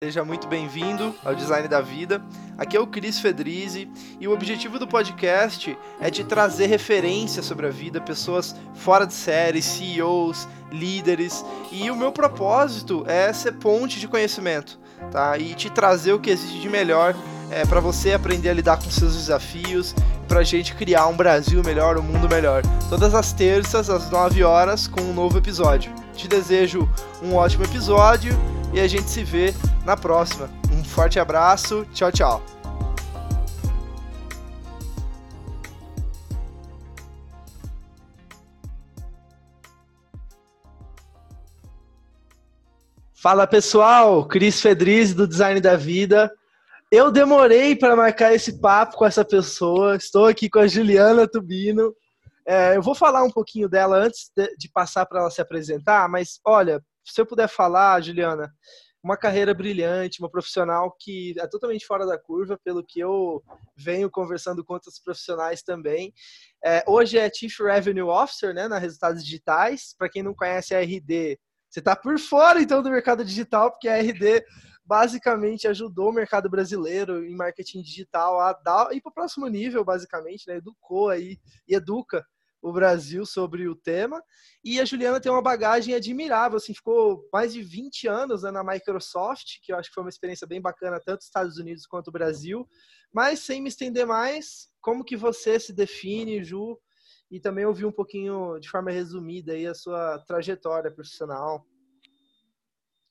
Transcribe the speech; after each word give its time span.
Seja 0.00 0.24
muito 0.24 0.46
bem-vindo 0.46 1.12
ao 1.24 1.34
Design 1.34 1.66
da 1.66 1.80
Vida. 1.80 2.22
Aqui 2.56 2.76
é 2.76 2.80
o 2.80 2.86
Cris 2.86 3.18
Fedrizzi 3.18 3.90
e 4.20 4.28
o 4.28 4.32
objetivo 4.32 4.78
do 4.78 4.86
podcast 4.86 5.76
é 6.00 6.08
te 6.08 6.22
trazer 6.22 6.66
referências 6.66 7.44
sobre 7.44 7.66
a 7.66 7.70
vida, 7.70 8.00
pessoas 8.00 8.54
fora 8.76 9.04
de 9.04 9.12
série, 9.12 9.60
CEOs, 9.60 10.46
líderes, 10.70 11.44
e 11.72 11.90
o 11.90 11.96
meu 11.96 12.12
propósito 12.12 13.02
é 13.08 13.32
ser 13.32 13.54
ponte 13.54 13.98
de 13.98 14.06
conhecimento, 14.06 14.78
tá? 15.10 15.36
E 15.36 15.52
te 15.56 15.68
trazer 15.68 16.12
o 16.12 16.20
que 16.20 16.30
existe 16.30 16.60
de 16.60 16.68
melhor 16.68 17.12
é, 17.50 17.66
para 17.66 17.80
você 17.80 18.12
aprender 18.12 18.50
a 18.50 18.54
lidar 18.54 18.76
com 18.76 18.88
seus 18.88 19.16
desafios, 19.16 19.96
para 20.28 20.38
a 20.38 20.44
gente 20.44 20.76
criar 20.76 21.08
um 21.08 21.16
Brasil 21.16 21.60
melhor, 21.64 21.98
um 21.98 22.02
mundo 22.02 22.28
melhor. 22.28 22.62
Todas 22.88 23.16
as 23.16 23.32
terças 23.32 23.90
às 23.90 24.08
9 24.12 24.44
horas 24.44 24.86
com 24.86 25.00
um 25.00 25.12
novo 25.12 25.38
episódio. 25.38 25.92
Te 26.14 26.28
desejo 26.28 26.88
um 27.20 27.34
ótimo 27.34 27.64
episódio 27.64 28.32
e 28.72 28.80
a 28.80 28.86
gente 28.86 29.08
se 29.08 29.24
vê 29.24 29.54
na 29.84 29.96
próxima. 29.96 30.50
Um 30.72 30.84
forte 30.84 31.18
abraço, 31.18 31.86
tchau, 31.92 32.12
tchau. 32.12 32.42
Fala 43.14 43.46
pessoal, 43.46 44.24
Cris 44.26 44.60
Fedriz 44.60 45.12
do 45.12 45.26
Design 45.26 45.60
da 45.60 45.76
Vida. 45.76 46.32
Eu 46.90 47.10
demorei 47.10 47.74
para 47.74 47.96
marcar 47.96 48.32
esse 48.32 48.60
papo 48.60 48.96
com 48.96 49.04
essa 49.04 49.24
pessoa. 49.24 49.96
Estou 49.96 50.26
aqui 50.26 50.48
com 50.48 50.60
a 50.60 50.66
Juliana 50.66 51.26
Tubino. 51.26 51.92
É, 52.46 52.76
eu 52.76 52.80
vou 52.80 52.94
falar 52.94 53.24
um 53.24 53.30
pouquinho 53.30 53.68
dela 53.68 53.98
antes 53.98 54.30
de, 54.34 54.56
de 54.56 54.70
passar 54.70 55.04
para 55.04 55.20
ela 55.20 55.30
se 55.30 55.40
apresentar, 55.40 56.08
mas 56.08 56.40
olha, 56.44 56.80
se 57.12 57.20
eu 57.20 57.26
puder 57.26 57.48
falar, 57.48 58.02
Juliana, 58.02 58.52
uma 59.02 59.16
carreira 59.16 59.54
brilhante, 59.54 60.20
uma 60.20 60.30
profissional 60.30 60.94
que 60.98 61.34
é 61.38 61.46
totalmente 61.46 61.86
fora 61.86 62.04
da 62.04 62.18
curva, 62.18 62.58
pelo 62.62 62.84
que 62.84 63.00
eu 63.00 63.42
venho 63.76 64.10
conversando 64.10 64.64
com 64.64 64.74
outros 64.74 64.98
profissionais 64.98 65.62
também. 65.62 66.12
É, 66.64 66.84
hoje 66.86 67.16
é 67.16 67.32
Chief 67.32 67.56
Revenue 67.60 68.02
Officer, 68.02 68.52
né, 68.52 68.66
na 68.66 68.78
Resultados 68.78 69.24
Digitais. 69.24 69.94
Para 69.96 70.08
quem 70.08 70.22
não 70.22 70.34
conhece 70.34 70.74
a 70.74 70.80
RD, 70.80 71.38
você 71.70 71.78
está 71.78 71.94
por 71.94 72.18
fora 72.18 72.60
então 72.60 72.82
do 72.82 72.90
mercado 72.90 73.24
digital, 73.24 73.70
porque 73.70 73.88
a 73.88 74.00
RD 74.00 74.44
basicamente 74.84 75.68
ajudou 75.68 76.08
o 76.08 76.14
mercado 76.14 76.48
brasileiro 76.48 77.24
em 77.24 77.36
marketing 77.36 77.82
digital 77.82 78.40
a 78.40 78.54
dar 78.54 78.92
ir 78.94 79.02
para 79.02 79.10
o 79.10 79.14
próximo 79.14 79.46
nível, 79.46 79.84
basicamente, 79.84 80.48
né, 80.48 80.56
educou 80.56 81.10
aí 81.10 81.38
e 81.68 81.74
educa 81.74 82.26
o 82.60 82.72
Brasil 82.72 83.24
sobre 83.24 83.68
o 83.68 83.74
tema. 83.74 84.22
E 84.64 84.80
a 84.80 84.84
Juliana 84.84 85.20
tem 85.20 85.30
uma 85.30 85.42
bagagem 85.42 85.94
admirável, 85.94 86.56
assim, 86.56 86.74
ficou 86.74 87.28
mais 87.32 87.52
de 87.52 87.62
20 87.62 88.08
anos 88.08 88.42
né, 88.42 88.50
na 88.50 88.64
Microsoft, 88.64 89.58
que 89.62 89.72
eu 89.72 89.76
acho 89.76 89.88
que 89.88 89.94
foi 89.94 90.04
uma 90.04 90.10
experiência 90.10 90.46
bem 90.46 90.60
bacana, 90.60 91.00
tanto 91.00 91.18
nos 91.18 91.26
Estados 91.26 91.58
Unidos 91.58 91.86
quanto 91.86 92.08
no 92.08 92.12
Brasil. 92.12 92.68
Mas 93.12 93.40
sem 93.40 93.62
me 93.62 93.68
estender 93.68 94.06
mais, 94.06 94.68
como 94.80 95.04
que 95.04 95.16
você 95.16 95.58
se 95.58 95.72
define, 95.72 96.42
Ju? 96.42 96.78
E 97.30 97.38
também 97.38 97.66
ouvir 97.66 97.84
um 97.84 97.92
pouquinho, 97.92 98.58
de 98.58 98.68
forma 98.70 98.90
resumida, 98.90 99.52
aí, 99.52 99.66
a 99.66 99.74
sua 99.74 100.18
trajetória 100.26 100.90
profissional. 100.90 101.66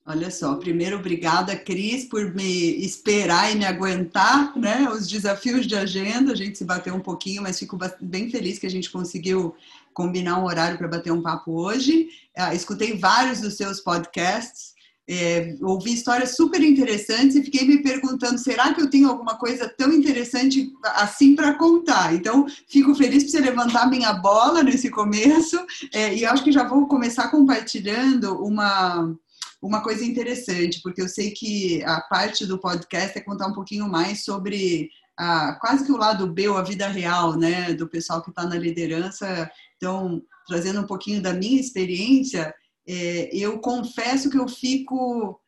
Olha 0.09 0.31
só, 0.31 0.55
primeiro, 0.55 0.95
obrigada, 0.99 1.53
Cris, 1.53 2.05
por 2.05 2.33
me 2.33 2.77
esperar 2.85 3.51
e 3.51 3.57
me 3.57 3.65
aguentar, 3.65 4.57
né? 4.57 4.87
Os 4.89 5.05
desafios 5.05 5.67
de 5.67 5.75
agenda, 5.75 6.31
a 6.31 6.35
gente 6.35 6.57
se 6.57 6.63
bateu 6.63 6.95
um 6.95 7.01
pouquinho, 7.01 7.43
mas 7.43 7.59
fico 7.59 7.77
bem 7.99 8.31
feliz 8.31 8.57
que 8.57 8.65
a 8.65 8.69
gente 8.69 8.89
conseguiu 8.89 9.53
combinar 9.93 10.39
um 10.39 10.45
horário 10.45 10.77
para 10.77 10.87
bater 10.87 11.11
um 11.11 11.21
papo 11.21 11.51
hoje. 11.51 12.07
Uh, 12.37 12.55
escutei 12.55 12.97
vários 12.97 13.41
dos 13.41 13.55
seus 13.55 13.81
podcasts, 13.81 14.77
é, 15.09 15.57
ouvi 15.61 15.93
histórias 15.93 16.37
super 16.37 16.61
interessantes 16.61 17.35
e 17.35 17.43
fiquei 17.43 17.67
me 17.67 17.83
perguntando: 17.83 18.37
será 18.37 18.73
que 18.73 18.81
eu 18.81 18.89
tenho 18.89 19.09
alguma 19.09 19.35
coisa 19.35 19.67
tão 19.67 19.91
interessante 19.91 20.71
assim 20.95 21.35
para 21.35 21.55
contar? 21.55 22.15
Então, 22.15 22.45
fico 22.69 22.95
feliz 22.95 23.25
por 23.25 23.31
você 23.31 23.41
levantar 23.41 23.89
minha 23.89 24.13
bola 24.13 24.63
nesse 24.63 24.89
começo 24.89 25.59
é, 25.93 26.15
e 26.15 26.25
acho 26.25 26.45
que 26.45 26.51
já 26.53 26.65
vou 26.65 26.87
começar 26.87 27.27
compartilhando 27.27 28.41
uma 28.41 29.13
uma 29.61 29.81
coisa 29.81 30.05
interessante, 30.05 30.81
porque 30.81 31.01
eu 31.01 31.07
sei 31.07 31.31
que 31.31 31.83
a 31.83 32.01
parte 32.01 32.45
do 32.45 32.59
podcast 32.59 33.17
é 33.17 33.21
contar 33.21 33.47
um 33.47 33.53
pouquinho 33.53 33.87
mais 33.89 34.23
sobre 34.23 34.89
a, 35.17 35.53
quase 35.59 35.85
que 35.85 35.91
o 35.91 35.97
lado 35.97 36.27
B, 36.31 36.47
ou 36.47 36.57
a 36.57 36.63
vida 36.63 36.87
real, 36.87 37.35
né, 37.35 37.73
do 37.73 37.87
pessoal 37.87 38.21
que 38.21 38.29
está 38.29 38.45
na 38.45 38.55
liderança. 38.55 39.49
Então, 39.77 40.21
trazendo 40.47 40.81
um 40.81 40.85
pouquinho 40.85 41.21
da 41.21 41.33
minha 41.33 41.59
experiência, 41.59 42.53
é, 42.87 43.29
eu 43.35 43.59
confesso 43.59 44.29
que 44.29 44.37
eu 44.37 44.47
fico 44.47 45.39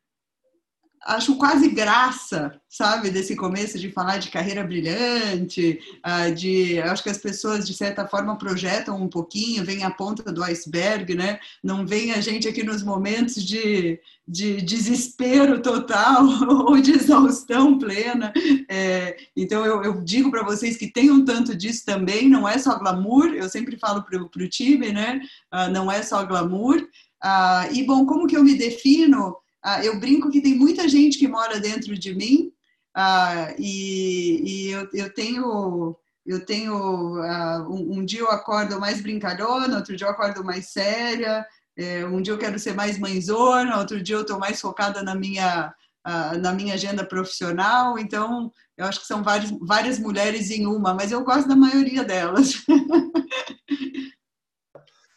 acho 1.06 1.36
quase 1.38 1.70
graça, 1.70 2.60
sabe, 2.68 3.10
desse 3.10 3.36
começo 3.36 3.80
de 3.80 3.92
falar 3.92 4.18
de 4.18 4.30
carreira 4.30 4.64
brilhante, 4.64 5.80
ah, 6.04 6.30
de, 6.30 6.80
acho 6.82 7.04
que 7.04 7.10
as 7.10 7.18
pessoas 7.18 7.66
de 7.66 7.74
certa 7.74 8.08
forma 8.08 8.38
projetam 8.38 9.02
um 9.02 9.08
pouquinho, 9.08 9.64
vem 9.64 9.84
a 9.84 9.92
ponta 9.92 10.32
do 10.32 10.44
iceberg, 10.44 11.16
né? 11.16 11.40
Não 11.64 11.86
vem 11.86 12.12
a 12.12 12.22
gente 12.22 12.48
aqui 12.48 12.64
nos 12.64 12.84
momentos 12.84 13.44
de, 13.44 14.00
de 14.28 14.62
desespero 14.62 15.62
total 15.62 16.26
ou 16.68 16.80
de 16.80 16.92
exaustão 16.92 17.78
plena. 17.78 18.34
É, 18.70 19.18
então 19.36 19.66
eu, 19.66 19.84
eu 19.84 20.02
digo 20.02 20.30
para 20.30 20.44
vocês 20.44 20.78
que 20.78 20.92
tem 20.92 21.10
um 21.10 21.24
tanto 21.24 21.56
disso 21.56 21.86
também, 21.86 22.30
não 22.30 22.48
é 22.48 22.58
só 22.58 22.78
glamour. 22.78 23.28
Eu 23.34 23.50
sempre 23.50 23.78
falo 23.78 24.04
para 24.04 24.22
o 24.22 24.50
time, 24.50 24.92
né? 24.92 25.22
Ah, 25.50 25.70
não 25.70 25.92
é 25.92 26.04
só 26.04 26.26
glamour. 26.26 26.86
Ah, 27.22 27.68
e 27.72 27.84
bom, 27.84 28.06
como 28.06 28.28
que 28.28 28.36
eu 28.36 28.44
me 28.44 28.56
defino? 28.56 29.36
Ah, 29.64 29.84
eu 29.84 30.00
brinco 30.00 30.30
que 30.30 30.42
tem 30.42 30.56
muita 30.56 30.88
gente 30.88 31.18
que 31.18 31.28
mora 31.28 31.60
dentro 31.60 31.98
de 31.98 32.16
mim 32.16 32.52
ah, 32.96 33.54
e, 33.58 34.42
e 34.68 34.72
eu, 34.72 34.90
eu, 34.94 35.14
tenho 35.14 35.98
eu 36.26 36.46
tenho 36.46 37.22
ah, 37.22 37.68
um, 37.70 38.00
um, 38.00 38.06
dia 38.06 38.22
eu 38.22 38.30
acordo 38.30 38.80
mais 38.80 39.02
brincalhona, 39.02 39.78
outro 39.78 39.96
dia 39.96 40.08
eu 40.08 40.12
acordo 40.12 40.44
mais 40.44 40.68
séria, 40.68 41.46
é, 41.78 42.06
um 42.06 42.22
dia 42.22 42.34
eu 42.34 42.38
quero 42.38 42.58
ser 42.60 42.74
mais 42.74 42.98
mãezona, 42.98 43.78
outro 43.78 44.02
dia 44.02 44.16
eu 44.16 44.22
estou 44.22 44.40
mais 44.40 44.60
focada 44.62 45.04
na 45.04 45.16
minha 45.16 45.74
na 46.42 46.54
minha 46.54 46.74
agenda 46.74 47.06
profissional. 47.06 48.00
Então 48.00 48.52
eu 48.78 48.86
acho 48.86 49.02
que 49.02 49.08
são 49.08 49.22
várias, 49.22 49.52
várias 49.62 50.00
mulheres 50.00 50.50
em 50.50 50.66
uma, 50.66 50.94
mas 50.94 51.12
eu 51.12 51.24
gosto 51.24 51.48
da 51.48 51.56
maioria 51.56 52.04
delas. 52.04 52.54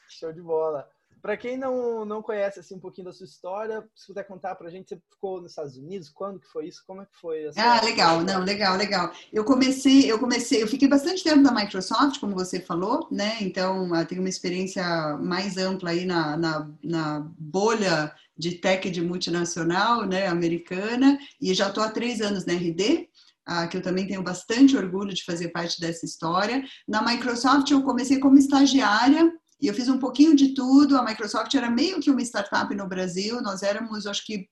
Show 0.08 0.32
de 0.32 0.42
bola. 0.42 0.88
Para 1.22 1.36
quem 1.36 1.56
não, 1.56 2.04
não 2.04 2.20
conhece 2.20 2.58
assim 2.58 2.74
um 2.74 2.80
pouquinho 2.80 3.04
da 3.04 3.12
sua 3.12 3.24
história, 3.24 3.88
se 3.94 4.08
puder 4.08 4.26
contar 4.26 4.56
para 4.56 4.66
a 4.66 4.70
gente, 4.70 4.88
você 4.88 5.00
ficou 5.08 5.40
nos 5.40 5.52
Estados 5.52 5.76
Unidos? 5.76 6.08
Quando 6.08 6.40
que 6.40 6.48
foi 6.48 6.66
isso? 6.66 6.82
Como 6.84 7.00
é 7.00 7.04
que 7.04 7.16
foi? 7.20 7.48
ah, 7.56 7.80
legal, 7.84 8.22
não, 8.22 8.42
legal, 8.42 8.76
legal. 8.76 9.12
Eu 9.32 9.44
comecei, 9.44 10.10
eu 10.10 10.18
comecei, 10.18 10.60
eu 10.60 10.66
fiquei 10.66 10.88
bastante 10.88 11.22
tempo 11.22 11.40
na 11.40 11.54
Microsoft, 11.54 12.18
como 12.18 12.34
você 12.34 12.58
falou, 12.58 13.06
né? 13.08 13.36
Então, 13.40 13.94
eu 13.94 14.04
tenho 14.04 14.20
uma 14.20 14.28
experiência 14.28 14.82
mais 15.18 15.56
ampla 15.56 15.90
aí 15.90 16.04
na, 16.04 16.36
na, 16.36 16.70
na 16.82 17.20
bolha 17.38 18.12
de 18.36 18.56
tech 18.56 18.90
de 18.90 19.00
multinacional, 19.00 20.04
né, 20.04 20.26
americana, 20.26 21.16
e 21.40 21.54
já 21.54 21.68
estou 21.68 21.84
há 21.84 21.90
três 21.90 22.20
anos 22.20 22.44
na 22.44 22.54
RD, 22.54 23.08
ah, 23.46 23.68
que 23.68 23.76
eu 23.76 23.82
também 23.82 24.08
tenho 24.08 24.24
bastante 24.24 24.76
orgulho 24.76 25.14
de 25.14 25.24
fazer 25.24 25.50
parte 25.50 25.80
dessa 25.80 26.04
história. 26.04 26.64
Na 26.88 27.00
Microsoft 27.00 27.70
eu 27.70 27.82
comecei 27.82 28.18
como 28.18 28.38
estagiária 28.38 29.32
e 29.62 29.68
eu 29.68 29.74
fiz 29.74 29.88
um 29.88 29.98
pouquinho 29.98 30.34
de 30.34 30.54
tudo. 30.54 30.98
A 30.98 31.04
Microsoft 31.04 31.54
era 31.54 31.70
meio 31.70 32.00
que 32.00 32.10
uma 32.10 32.20
startup 32.20 32.74
no 32.74 32.88
Brasil. 32.88 33.40
Nós 33.40 33.62
éramos, 33.62 34.08
acho 34.08 34.26
que, 34.26 34.48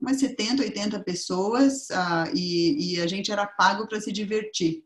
umas 0.00 0.18
70, 0.18 0.62
80 0.62 1.00
pessoas 1.04 1.88
uh, 1.90 2.34
e, 2.34 2.94
e, 2.94 3.00
a 3.00 3.06
gente 3.06 3.30
era 3.30 3.46
pago 3.46 3.86
para 3.86 4.00
se 4.00 4.10
divertir. 4.10 4.82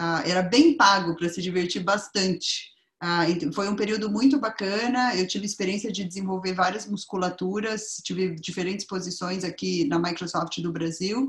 Uh, 0.00 0.24
era 0.24 0.42
bem 0.42 0.76
pago 0.76 1.14
para 1.14 1.28
se 1.28 1.42
divertir 1.42 1.84
bastante. 1.84 2.72
Uh, 3.02 3.52
foi 3.52 3.68
um 3.68 3.76
período 3.76 4.10
muito 4.10 4.38
bacana. 4.38 5.14
Eu 5.14 5.26
tive 5.26 5.46
experiência 5.46 5.92
de 5.92 6.04
desenvolver 6.04 6.52
várias 6.52 6.86
musculaturas, 6.86 8.00
tive 8.02 8.34
diferentes 8.34 8.84
posições 8.84 9.44
aqui 9.44 9.84
na 9.86 9.98
Microsoft 9.98 10.60
do 10.60 10.72
Brasil. 10.72 11.26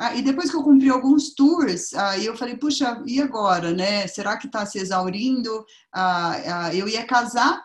Uh, 0.00 0.16
e 0.16 0.22
depois 0.22 0.50
que 0.50 0.56
eu 0.56 0.64
cumpri 0.64 0.90
alguns 0.90 1.34
tours, 1.34 1.92
uh, 1.92 2.20
eu 2.20 2.36
falei, 2.36 2.56
puxa, 2.56 3.00
e 3.06 3.22
agora, 3.22 3.72
né? 3.72 4.06
Será 4.08 4.36
que 4.36 4.46
está 4.46 4.66
se 4.66 4.78
exaurindo? 4.78 5.64
eu 6.72 6.88
ia 6.88 7.04
casar 7.04 7.62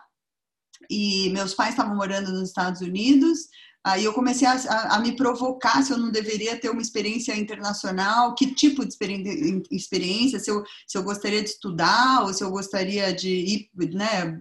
e 0.90 1.30
meus 1.30 1.54
pais 1.54 1.70
estavam 1.70 1.96
morando 1.96 2.30
nos 2.30 2.48
Estados 2.48 2.80
Unidos. 2.80 3.48
Aí 3.88 4.04
eu 4.04 4.12
comecei 4.12 4.46
a, 4.46 4.52
a, 4.52 4.96
a, 4.96 4.98
me 5.00 5.16
provocar 5.16 5.82
se 5.82 5.92
eu 5.92 5.98
não 5.98 6.10
deveria 6.10 6.60
ter 6.60 6.68
uma 6.68 6.82
experiência 6.82 7.34
internacional, 7.34 8.34
que 8.34 8.54
tipo 8.54 8.84
de 8.84 8.94
experiência, 9.70 10.38
se 10.38 10.50
eu, 10.50 10.62
se 10.86 10.98
eu 10.98 11.02
gostaria 11.02 11.42
de 11.42 11.48
estudar 11.48 12.22
ou 12.22 12.34
se 12.34 12.44
eu 12.44 12.50
gostaria 12.50 13.12
de 13.12 13.30
ir, 13.30 13.70
né, 13.94 14.38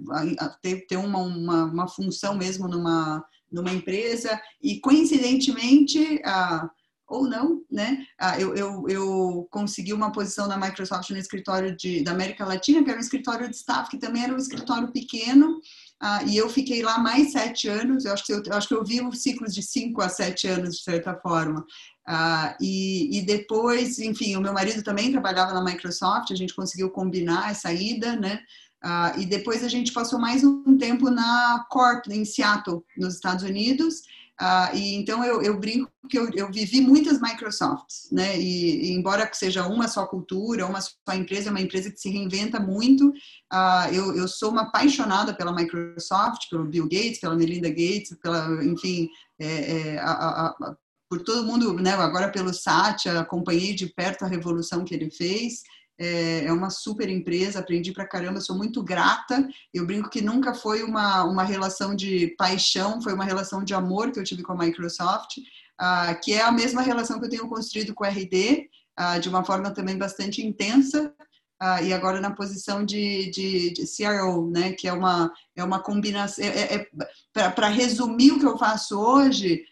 ter, 0.61 0.85
ter 0.87 0.97
uma, 0.97 1.19
uma, 1.19 1.63
uma 1.65 1.87
função 1.87 2.35
mesmo 2.35 2.67
numa, 2.67 3.23
numa 3.51 3.71
empresa. 3.71 4.39
E 4.61 4.79
coincidentemente, 4.79 6.21
ah, 6.25 6.69
ou 7.07 7.27
não, 7.27 7.63
né? 7.71 8.05
Ah, 8.19 8.39
eu, 8.39 8.53
eu, 8.53 8.85
eu 8.89 9.47
consegui 9.49 9.93
uma 9.93 10.11
posição 10.11 10.45
na 10.45 10.57
Microsoft 10.57 11.09
no 11.09 11.17
escritório 11.17 11.75
de, 11.75 12.03
da 12.03 12.11
América 12.11 12.45
Latina, 12.45 12.83
que 12.83 12.89
era 12.89 12.99
um 12.99 13.01
escritório 13.01 13.49
de 13.49 13.55
staff, 13.55 13.89
que 13.89 13.97
também 13.97 14.23
era 14.23 14.33
um 14.33 14.37
escritório 14.37 14.91
pequeno, 14.91 15.61
ah, 15.99 16.23
e 16.23 16.37
eu 16.37 16.47
fiquei 16.47 16.83
lá 16.83 16.99
mais 16.99 17.31
sete 17.31 17.67
anos, 17.67 18.05
eu 18.05 18.13
acho 18.13 18.25
que 18.25 18.31
eu, 18.31 18.43
eu 18.45 18.53
acho 18.53 18.67
que 18.67 18.73
eu 18.75 18.83
vivo 18.83 19.15
ciclos 19.15 19.53
de 19.53 19.63
cinco 19.63 20.01
a 20.01 20.09
sete 20.09 20.47
anos, 20.47 20.75
de 20.77 20.83
certa 20.83 21.15
forma. 21.15 21.65
Ah, 22.07 22.55
e, 22.61 23.17
e, 23.17 23.21
depois, 23.23 23.99
enfim, 23.99 24.35
o 24.35 24.41
meu 24.41 24.53
marido 24.53 24.83
também 24.83 25.11
trabalhava 25.11 25.53
na 25.53 25.63
Microsoft, 25.63 26.31
a 26.31 26.35
gente 26.35 26.55
conseguiu 26.55 26.89
combinar 26.89 27.51
essa 27.51 27.73
ida, 27.73 28.15
né? 28.15 28.39
Ah, 28.81 29.13
e 29.17 29.25
depois 29.25 29.63
a 29.63 29.67
gente 29.67 29.91
passou 29.91 30.19
mais 30.19 30.43
um 30.43 30.77
tempo 30.77 31.09
na 31.09 31.65
Corp, 31.69 32.07
em 32.09 32.23
Seattle, 32.23 32.83
nos 32.95 33.15
Estados 33.15 33.43
Unidos, 33.43 34.03
Uh, 34.39 34.75
e 34.75 34.93
então 34.93 35.23
eu, 35.23 35.41
eu 35.41 35.59
brinco 35.59 35.91
que 36.07 36.17
eu, 36.17 36.29
eu, 36.35 36.51
vivi 36.51 36.79
muitas 36.79 37.19
Microsofts, 37.19 38.07
né? 38.11 38.39
E, 38.39 38.91
e, 38.91 38.93
embora 38.93 39.27
seja 39.33 39.67
uma 39.67 39.87
só 39.87 40.05
cultura, 40.05 40.67
uma 40.67 40.79
só 40.79 40.91
empresa, 41.15 41.49
é 41.49 41.51
uma 41.51 41.61
empresa 41.61 41.89
que 41.89 41.99
se 41.99 42.09
reinventa 42.09 42.59
muito. 42.59 43.09
Uh, 43.51 43.91
eu, 43.91 44.15
eu 44.15 44.27
sou 44.27 44.51
uma 44.51 44.61
apaixonada 44.63 45.33
pela 45.33 45.53
Microsoft, 45.53 46.49
pelo 46.51 46.65
Bill 46.65 46.83
Gates, 46.83 47.19
pela 47.19 47.35
Melinda 47.35 47.69
Gates, 47.69 48.15
pela, 48.21 48.63
enfim, 48.63 49.09
é, 49.39 49.95
é, 49.95 49.99
a, 49.99 50.11
a, 50.11 50.47
a, 50.49 50.75
por 51.09 51.23
todo 51.23 51.45
mundo, 51.45 51.73
né? 51.73 51.93
Agora 51.93 52.31
pelo 52.31 52.53
Satya, 52.53 53.19
acompanhei 53.19 53.73
de 53.73 53.87
perto 53.87 54.23
a 54.23 54.27
revolução 54.27 54.85
que 54.85 54.93
ele 54.93 55.09
fez 55.09 55.63
é, 55.99 56.45
é 56.45 56.53
uma 56.53 56.69
super 56.69 57.09
empresa, 57.09 57.59
aprendi 57.59 57.91
pra 57.91 58.07
caramba, 58.07 58.39
sou 58.39 58.55
muito 58.55 58.83
grata. 58.83 59.47
Eu 59.73 59.85
brinco 59.85 60.09
que 60.09 60.21
nunca 60.21 60.53
foi 60.53 60.83
uma, 60.83 61.23
uma 61.23 61.43
relação 61.43 61.95
de 61.95 62.35
paixão, 62.37 63.01
foi 63.01 63.13
uma 63.13 63.25
relação 63.25 63.63
de 63.63 63.73
amor 63.73 64.11
que 64.11 64.19
eu 64.19 64.23
tive 64.23 64.43
com 64.43 64.53
a 64.53 64.57
Microsoft, 64.57 65.37
ah, 65.79 66.13
que 66.15 66.33
é 66.33 66.43
a 66.43 66.51
mesma 66.51 66.81
relação 66.81 67.19
que 67.19 67.25
eu 67.25 67.29
tenho 67.29 67.47
construído 67.47 67.93
com 67.93 68.03
a 68.03 68.09
RD, 68.09 68.69
ah, 68.95 69.17
de 69.17 69.29
uma 69.29 69.43
forma 69.43 69.71
também 69.71 69.97
bastante 69.97 70.45
intensa, 70.45 71.13
ah, 71.59 71.81
e 71.81 71.91
agora 71.91 72.21
na 72.21 72.31
posição 72.31 72.85
de, 72.85 73.31
de, 73.31 73.71
de, 73.71 73.85
CRO, 73.87 74.51
né, 74.51 74.73
que 74.73 74.87
é 74.87 74.93
uma, 74.93 75.31
é 75.55 75.63
uma 75.63 75.79
combinação. 75.79 76.45
É, 76.45 76.75
é, 76.75 76.87
é 77.35 77.49
Para 77.49 77.69
resumir 77.69 78.33
o 78.33 78.39
que 78.39 78.45
eu 78.45 78.57
faço 78.57 78.99
hoje, 78.99 79.63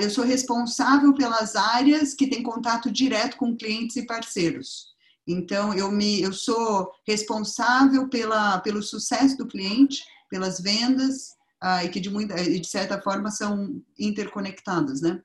eu 0.00 0.08
sou 0.08 0.24
responsável 0.24 1.12
pelas 1.14 1.56
áreas 1.56 2.14
que 2.14 2.28
têm 2.28 2.42
contato 2.42 2.90
direto 2.90 3.36
com 3.36 3.56
clientes 3.56 3.96
e 3.96 4.06
parceiros. 4.06 4.93
Então, 5.26 5.72
eu, 5.74 5.90
me, 5.90 6.20
eu 6.20 6.32
sou 6.32 6.92
responsável 7.06 8.08
pela, 8.08 8.60
pelo 8.60 8.82
sucesso 8.82 9.36
do 9.36 9.46
cliente, 9.46 10.04
pelas 10.28 10.60
vendas, 10.60 11.34
ah, 11.60 11.82
e 11.84 11.88
que 11.88 11.98
de, 11.98 12.10
muita, 12.10 12.34
de 12.34 12.66
certa 12.66 13.00
forma 13.00 13.30
são 13.30 13.82
interconectadas, 13.98 15.00
né? 15.00 15.22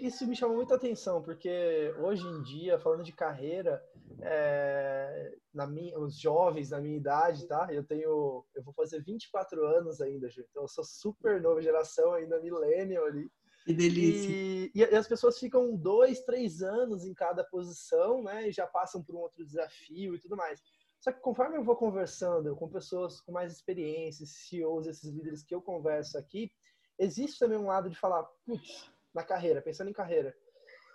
Isso 0.00 0.26
me 0.26 0.34
chamou 0.34 0.56
muita 0.56 0.76
atenção, 0.76 1.20
porque 1.20 1.92
hoje 1.98 2.26
em 2.26 2.42
dia, 2.42 2.78
falando 2.78 3.02
de 3.02 3.12
carreira, 3.12 3.82
é, 4.22 5.34
na 5.52 5.66
minha, 5.66 5.98
os 5.98 6.18
jovens 6.18 6.70
na 6.70 6.80
minha 6.80 6.96
idade, 6.96 7.46
tá? 7.46 7.68
Eu 7.70 7.84
tenho, 7.84 8.44
eu 8.54 8.62
vou 8.62 8.72
fazer 8.72 9.02
24 9.02 9.62
anos 9.66 10.00
ainda, 10.00 10.30
Ju, 10.30 10.42
então 10.48 10.62
eu 10.62 10.68
sou 10.68 10.84
super 10.84 11.40
nova 11.42 11.60
geração 11.60 12.14
ainda, 12.14 12.40
millennial 12.40 13.04
ali. 13.04 13.30
Que 13.64 13.72
delícia. 13.72 14.30
E, 14.30 14.72
e, 14.74 14.84
as 14.84 15.08
pessoas 15.08 15.38
ficam 15.38 15.74
dois, 15.74 16.20
três 16.20 16.62
anos 16.62 17.04
em 17.04 17.14
cada 17.14 17.42
posição, 17.42 18.22
né? 18.22 18.48
E 18.48 18.52
já 18.52 18.66
passam 18.66 19.02
por 19.02 19.14
um 19.14 19.20
outro 19.20 19.44
desafio 19.44 20.14
e 20.14 20.18
tudo 20.18 20.36
mais. 20.36 20.60
Só 21.00 21.12
que 21.12 21.20
conforme 21.20 21.56
eu 21.56 21.64
vou 21.64 21.76
conversando 21.76 22.54
com 22.56 22.68
pessoas 22.68 23.20
com 23.20 23.32
mais 23.32 23.52
experiência, 23.52 24.26
CEOs, 24.26 24.86
esses 24.86 25.10
líderes 25.10 25.42
que 25.42 25.54
eu 25.54 25.60
converso 25.60 26.16
aqui, 26.18 26.50
existe 26.98 27.38
também 27.38 27.58
um 27.58 27.66
lado 27.66 27.90
de 27.90 27.98
falar, 27.98 28.22
putz, 28.44 28.90
na 29.14 29.22
carreira, 29.22 29.62
pensando 29.62 29.90
em 29.90 29.94
carreira. 29.94 30.34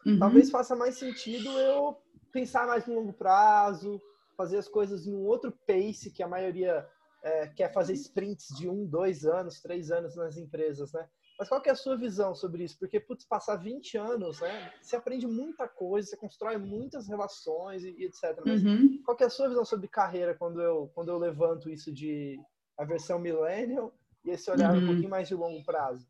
Uhum. 0.06 0.20
Talvez 0.20 0.50
faça 0.50 0.76
mais 0.76 0.98
sentido 0.98 1.50
eu 1.60 1.98
pensar 2.32 2.68
mais 2.68 2.86
no 2.86 2.96
longo 2.96 3.14
prazo, 3.14 4.02
fazer 4.38 4.58
as 4.58 4.68
coisas 4.68 5.06
em 5.06 5.16
um 5.16 5.26
outro 5.26 5.52
pace 5.68 6.12
que 6.12 6.24
a 6.24 6.28
maioria 6.28 6.88
é, 7.24 7.48
quer 7.48 7.72
fazer 7.74 7.94
sprints 7.94 8.48
de 8.58 8.70
um, 8.70 8.86
dois 8.86 9.26
anos, 9.26 9.62
três 9.62 9.92
anos 9.92 10.16
nas 10.16 10.38
empresas, 10.38 10.94
né? 10.94 11.08
Mas 11.40 11.48
qual 11.48 11.62
que 11.62 11.70
é 11.70 11.72
a 11.72 11.76
sua 11.76 11.96
visão 11.96 12.36
sobre 12.36 12.66
isso? 12.66 12.78
Porque, 12.78 13.00
putz, 13.00 13.24
passar 13.24 13.56
20 13.56 13.98
anos, 13.98 14.42
né? 14.42 14.74
Você 14.82 14.98
aprende 14.98 15.26
muita 15.26 15.70
coisa, 15.70 16.10
você 16.10 16.18
constrói 16.18 16.58
muitas 16.58 17.08
relações 17.08 17.82
e, 17.82 17.92
e 17.98 18.04
etc. 18.04 18.42
Mas 18.46 18.62
uhum. 18.62 19.02
qual 19.06 19.16
que 19.16 19.24
é 19.24 19.28
a 19.28 19.30
sua 19.30 19.48
visão 19.48 19.64
sobre 19.64 19.88
carreira 19.88 20.36
quando 20.36 20.62
eu, 20.62 20.92
quando 20.94 21.08
eu 21.08 21.18
levanto 21.18 21.70
isso 21.70 21.94
de 21.94 22.38
a 22.78 22.84
versão 22.84 23.18
millennial 23.18 23.94
e 24.26 24.32
esse 24.32 24.52
olhar 24.52 24.76
uhum. 24.76 24.84
um 24.84 24.88
pouquinho 24.88 25.10
mais 25.10 25.30
de 25.30 25.36
longo 25.36 25.64
prazo? 25.64 26.06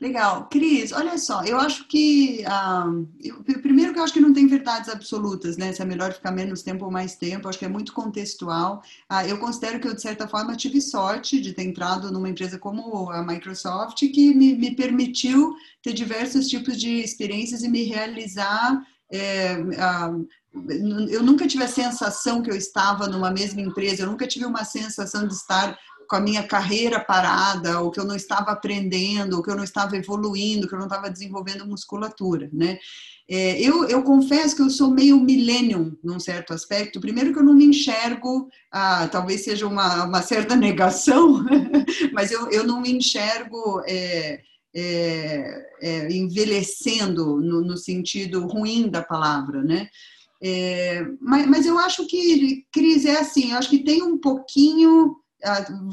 Legal. 0.00 0.48
Cris, 0.50 0.92
olha 0.92 1.16
só, 1.16 1.44
eu 1.44 1.58
acho 1.58 1.86
que. 1.88 2.44
Ah, 2.46 2.86
eu, 3.22 3.42
primeiro, 3.60 3.92
que 3.92 3.98
eu 3.98 4.04
acho 4.04 4.12
que 4.12 4.20
não 4.20 4.32
tem 4.32 4.46
verdades 4.46 4.88
absolutas, 4.88 5.56
né? 5.56 5.72
Se 5.72 5.80
é 5.80 5.84
melhor 5.84 6.12
ficar 6.12 6.30
menos 6.30 6.62
tempo 6.62 6.84
ou 6.84 6.90
mais 6.90 7.14
tempo, 7.14 7.48
acho 7.48 7.58
que 7.58 7.64
é 7.64 7.68
muito 7.68 7.92
contextual. 7.92 8.82
Ah, 9.08 9.26
eu 9.26 9.38
considero 9.38 9.80
que 9.80 9.88
eu, 9.88 9.94
de 9.94 10.02
certa 10.02 10.28
forma, 10.28 10.56
tive 10.56 10.80
sorte 10.80 11.40
de 11.40 11.52
ter 11.52 11.62
entrado 11.62 12.10
numa 12.10 12.28
empresa 12.28 12.58
como 12.58 13.10
a 13.10 13.22
Microsoft, 13.22 13.98
que 13.98 14.34
me, 14.34 14.54
me 14.54 14.74
permitiu 14.74 15.54
ter 15.82 15.92
diversos 15.92 16.48
tipos 16.48 16.76
de 16.78 17.00
experiências 17.00 17.62
e 17.62 17.68
me 17.68 17.84
realizar. 17.84 18.82
É, 19.10 19.56
eu 21.10 21.22
nunca 21.22 21.46
tive 21.46 21.64
a 21.64 21.68
sensação 21.68 22.42
que 22.42 22.50
eu 22.50 22.56
estava 22.56 23.06
numa 23.06 23.30
mesma 23.30 23.60
empresa, 23.60 24.02
eu 24.02 24.10
nunca 24.10 24.26
tive 24.26 24.46
uma 24.46 24.64
sensação 24.64 25.26
de 25.26 25.34
estar 25.34 25.78
com 26.12 26.16
a 26.16 26.20
minha 26.20 26.42
carreira 26.42 27.00
parada, 27.00 27.80
ou 27.80 27.90
que 27.90 27.98
eu 27.98 28.04
não 28.04 28.14
estava 28.14 28.50
aprendendo, 28.50 29.34
ou 29.34 29.42
que 29.42 29.50
eu 29.50 29.56
não 29.56 29.64
estava 29.64 29.96
evoluindo, 29.96 30.68
que 30.68 30.74
eu 30.74 30.78
não 30.78 30.84
estava 30.84 31.08
desenvolvendo 31.08 31.66
musculatura, 31.66 32.50
né? 32.52 32.78
É, 33.26 33.58
eu, 33.58 33.88
eu 33.88 34.02
confesso 34.02 34.54
que 34.54 34.60
eu 34.60 34.68
sou 34.68 34.90
meio 34.90 35.18
millennium 35.18 35.96
num 36.04 36.20
certo 36.20 36.52
aspecto. 36.52 37.00
Primeiro 37.00 37.32
que 37.32 37.38
eu 37.38 37.42
não 37.42 37.54
me 37.54 37.64
enxergo, 37.64 38.50
ah, 38.70 39.08
talvez 39.10 39.42
seja 39.42 39.66
uma, 39.66 40.04
uma 40.04 40.20
certa 40.20 40.54
negação, 40.54 41.42
mas 42.12 42.30
eu, 42.30 42.50
eu 42.50 42.64
não 42.64 42.82
me 42.82 42.92
enxergo 42.92 43.82
é, 43.86 44.42
é, 44.76 45.66
é, 45.80 46.12
envelhecendo 46.12 47.40
no, 47.40 47.62
no, 47.62 47.78
sentido 47.78 48.46
ruim 48.46 48.90
da 48.90 49.02
palavra, 49.02 49.62
né? 49.62 49.88
É, 50.42 51.06
mas, 51.22 51.46
mas 51.46 51.64
eu 51.64 51.78
acho 51.78 52.06
que, 52.06 52.66
Cris, 52.70 53.06
é 53.06 53.18
assim, 53.18 53.52
eu 53.52 53.56
acho 53.56 53.70
que 53.70 53.78
tem 53.78 54.02
um 54.02 54.18
pouquinho 54.18 55.21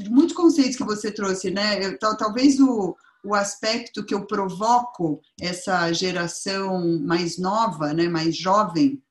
muitos 0.10 0.36
conceitos 0.36 0.76
que 0.76 0.84
você 0.84 1.12
trouxe, 1.12 1.50
né? 1.50 1.86
Eu, 1.86 1.98
talvez 1.98 2.60
o, 2.60 2.96
o 3.24 3.34
aspecto 3.34 4.06
que 4.06 4.14
eu 4.14 4.26
provoco 4.26 5.22
essa 5.40 5.92
geração 5.92 7.00
mais 7.00 7.38
nova, 7.38 7.94
né, 7.94 8.08
mais 8.08 8.36
jovem, 8.36 9.02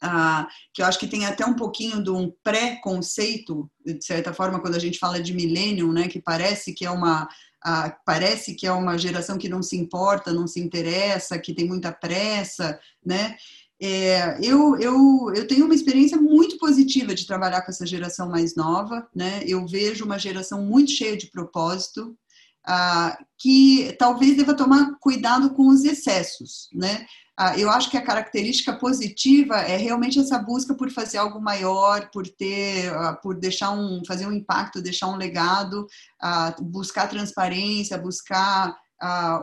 ah, 0.00 0.48
que 0.72 0.80
eu 0.80 0.86
acho 0.86 0.98
que 0.98 1.06
tem 1.06 1.26
até 1.26 1.44
um 1.44 1.54
pouquinho 1.54 2.02
de 2.02 2.10
um 2.10 2.32
pré-conceito, 2.42 3.70
de 3.84 4.02
certa 4.04 4.32
forma, 4.32 4.60
quando 4.60 4.74
a 4.74 4.78
gente 4.78 4.98
fala 4.98 5.20
de 5.20 5.34
millennium, 5.34 5.92
né, 5.92 6.08
que 6.08 6.20
parece 6.20 6.72
que 6.72 6.84
é 6.84 6.90
uma 6.90 7.28
ah, 7.64 7.96
parece 8.04 8.54
que 8.54 8.66
é 8.66 8.72
uma 8.72 8.98
geração 8.98 9.38
que 9.38 9.48
não 9.48 9.62
se 9.62 9.76
importa, 9.76 10.32
não 10.32 10.48
se 10.48 10.58
interessa, 10.58 11.38
que 11.38 11.54
tem 11.54 11.64
muita 11.64 11.92
pressa, 11.92 12.78
né? 13.04 13.36
É, 13.84 14.38
eu, 14.40 14.78
eu, 14.78 15.32
eu 15.34 15.44
tenho 15.44 15.64
uma 15.64 15.74
experiência 15.74 16.16
muito 16.16 16.56
positiva 16.56 17.16
de 17.16 17.26
trabalhar 17.26 17.62
com 17.62 17.70
essa 17.72 17.84
geração 17.84 18.28
mais 18.28 18.54
nova, 18.54 19.08
né? 19.12 19.42
Eu 19.44 19.66
vejo 19.66 20.04
uma 20.04 20.20
geração 20.20 20.62
muito 20.62 20.92
cheia 20.92 21.16
de 21.16 21.26
propósito, 21.26 22.16
ah, 22.64 23.18
que 23.36 23.92
talvez 23.98 24.36
deva 24.36 24.54
tomar 24.54 24.96
cuidado 25.00 25.50
com 25.54 25.66
os 25.66 25.82
excessos, 25.82 26.68
né? 26.72 27.04
Ah, 27.36 27.58
eu 27.58 27.68
acho 27.70 27.90
que 27.90 27.96
a 27.96 28.04
característica 28.04 28.72
positiva 28.72 29.56
é 29.56 29.76
realmente 29.76 30.16
essa 30.20 30.38
busca 30.38 30.74
por 30.74 30.88
fazer 30.88 31.18
algo 31.18 31.40
maior, 31.40 32.08
por 32.12 32.28
ter, 32.28 32.88
ah, 32.92 33.14
por 33.14 33.36
deixar 33.36 33.72
um, 33.72 34.00
fazer 34.06 34.26
um 34.26 34.32
impacto, 34.32 34.80
deixar 34.80 35.08
um 35.08 35.16
legado, 35.16 35.88
ah, 36.20 36.54
buscar 36.60 37.08
transparência, 37.08 37.98
buscar 37.98 38.76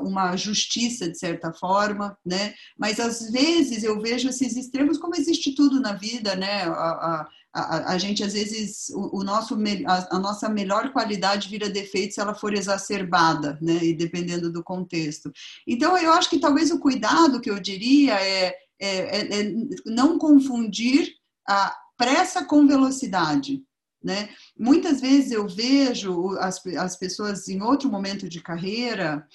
uma 0.02 0.36
justiça 0.36 1.10
de 1.10 1.18
certa 1.18 1.52
forma, 1.52 2.18
né? 2.26 2.54
Mas 2.78 3.00
às 3.00 3.30
vezes 3.32 3.84
eu 3.84 4.00
vejo 4.00 4.30
esses 4.30 4.56
extremos 4.56 4.98
como 4.98 5.16
existe 5.16 5.54
tudo 5.54 5.80
na 5.80 5.94
vida, 5.94 6.36
né? 6.36 6.64
A, 6.64 6.70
a, 6.72 7.30
a, 7.54 7.94
a 7.94 7.98
gente 7.98 8.24
às 8.24 8.34
vezes 8.34 8.90
o, 8.90 9.20
o 9.20 9.24
nosso 9.24 9.58
a, 9.86 10.16
a, 10.16 10.20
nossa 10.20 10.48
melhor 10.48 10.92
qualidade 10.92 11.50
vira 11.50 11.70
defeito 11.70 12.14
se 12.14 12.22
ela 12.22 12.34
for 12.34 12.54
exacerbada, 12.54 13.58
né? 13.62 13.84
E 13.84 13.94
dependendo 13.94 14.52
do 14.52 14.64
contexto. 14.64 15.32
Então 15.68 15.98
eu 15.98 16.14
acho 16.14 16.30
que 16.30 16.40
talvez 16.40 16.72
o 16.72 16.80
cuidado 16.80 17.42
que 17.42 17.50
eu 17.50 17.60
diria 17.60 18.14
é, 18.16 18.56
é, 18.80 18.88
é, 18.90 19.42
é 19.42 19.54
não 19.86 20.18
confundir 20.18 21.16
a 21.48 21.76
pressa 21.98 22.46
com 22.46 22.66
velocidade. 22.66 23.62
Né? 24.02 24.30
Muitas 24.58 25.02
vezes 25.02 25.32
eu 25.32 25.48
vejo 25.48 26.38
as, 26.38 26.66
as 26.78 26.98
pessoas 26.98 27.50
em 27.50 27.62
outro 27.62 27.90
momento 27.90 28.30
de 28.30 28.42
carreira 28.42 29.28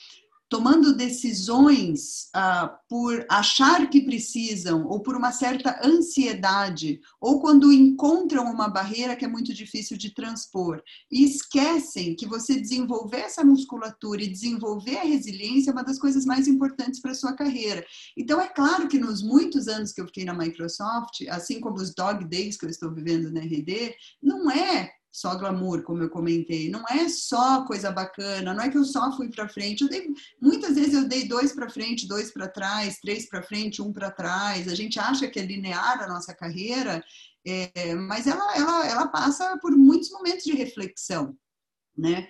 tomando 0.54 0.94
decisões 0.94 2.28
ah, 2.32 2.78
por 2.88 3.26
achar 3.28 3.90
que 3.90 4.02
precisam, 4.02 4.86
ou 4.86 5.00
por 5.00 5.16
uma 5.16 5.32
certa 5.32 5.80
ansiedade, 5.84 7.00
ou 7.20 7.40
quando 7.40 7.72
encontram 7.72 8.44
uma 8.44 8.68
barreira 8.68 9.16
que 9.16 9.24
é 9.24 9.28
muito 9.28 9.52
difícil 9.52 9.96
de 9.96 10.14
transpor, 10.14 10.80
e 11.10 11.24
esquecem 11.24 12.14
que 12.14 12.24
você 12.24 12.60
desenvolver 12.60 13.22
essa 13.22 13.42
musculatura 13.42 14.22
e 14.22 14.30
desenvolver 14.30 14.98
a 14.98 15.02
resiliência 15.02 15.70
é 15.70 15.72
uma 15.72 15.82
das 15.82 15.98
coisas 15.98 16.24
mais 16.24 16.46
importantes 16.46 17.00
para 17.00 17.10
a 17.10 17.16
sua 17.16 17.32
carreira. 17.32 17.84
Então, 18.16 18.40
é 18.40 18.46
claro 18.46 18.86
que 18.86 18.96
nos 18.96 19.24
muitos 19.24 19.66
anos 19.66 19.90
que 19.90 20.00
eu 20.00 20.06
fiquei 20.06 20.24
na 20.24 20.34
Microsoft, 20.34 21.26
assim 21.30 21.58
como 21.58 21.78
os 21.78 21.92
dog 21.92 22.24
days 22.26 22.56
que 22.56 22.64
eu 22.64 22.70
estou 22.70 22.94
vivendo 22.94 23.28
na 23.32 23.40
RD, 23.40 23.92
não 24.22 24.48
é 24.48 24.92
só 25.14 25.36
glamour, 25.36 25.84
como 25.84 26.02
eu 26.02 26.10
comentei, 26.10 26.68
não 26.68 26.84
é 26.90 27.08
só 27.08 27.64
coisa 27.64 27.88
bacana, 27.92 28.52
não 28.52 28.64
é 28.64 28.68
que 28.68 28.76
eu 28.76 28.84
só 28.84 29.16
fui 29.16 29.28
para 29.28 29.48
frente. 29.48 29.88
Dei, 29.88 30.12
muitas 30.40 30.74
vezes 30.74 30.92
eu 30.92 31.06
dei 31.06 31.28
dois 31.28 31.52
para 31.52 31.70
frente, 31.70 32.08
dois 32.08 32.32
para 32.32 32.48
trás, 32.48 32.98
três 32.98 33.28
para 33.28 33.40
frente, 33.40 33.80
um 33.80 33.92
para 33.92 34.10
trás. 34.10 34.66
A 34.66 34.74
gente 34.74 34.98
acha 34.98 35.28
que 35.28 35.38
é 35.38 35.46
linear 35.46 36.02
a 36.02 36.08
nossa 36.08 36.34
carreira, 36.34 37.00
é, 37.46 37.94
mas 37.94 38.26
ela, 38.26 38.56
ela, 38.56 38.86
ela 38.88 39.06
passa 39.06 39.56
por 39.58 39.70
muitos 39.70 40.10
momentos 40.10 40.42
de 40.42 40.52
reflexão, 40.52 41.38
né? 41.96 42.26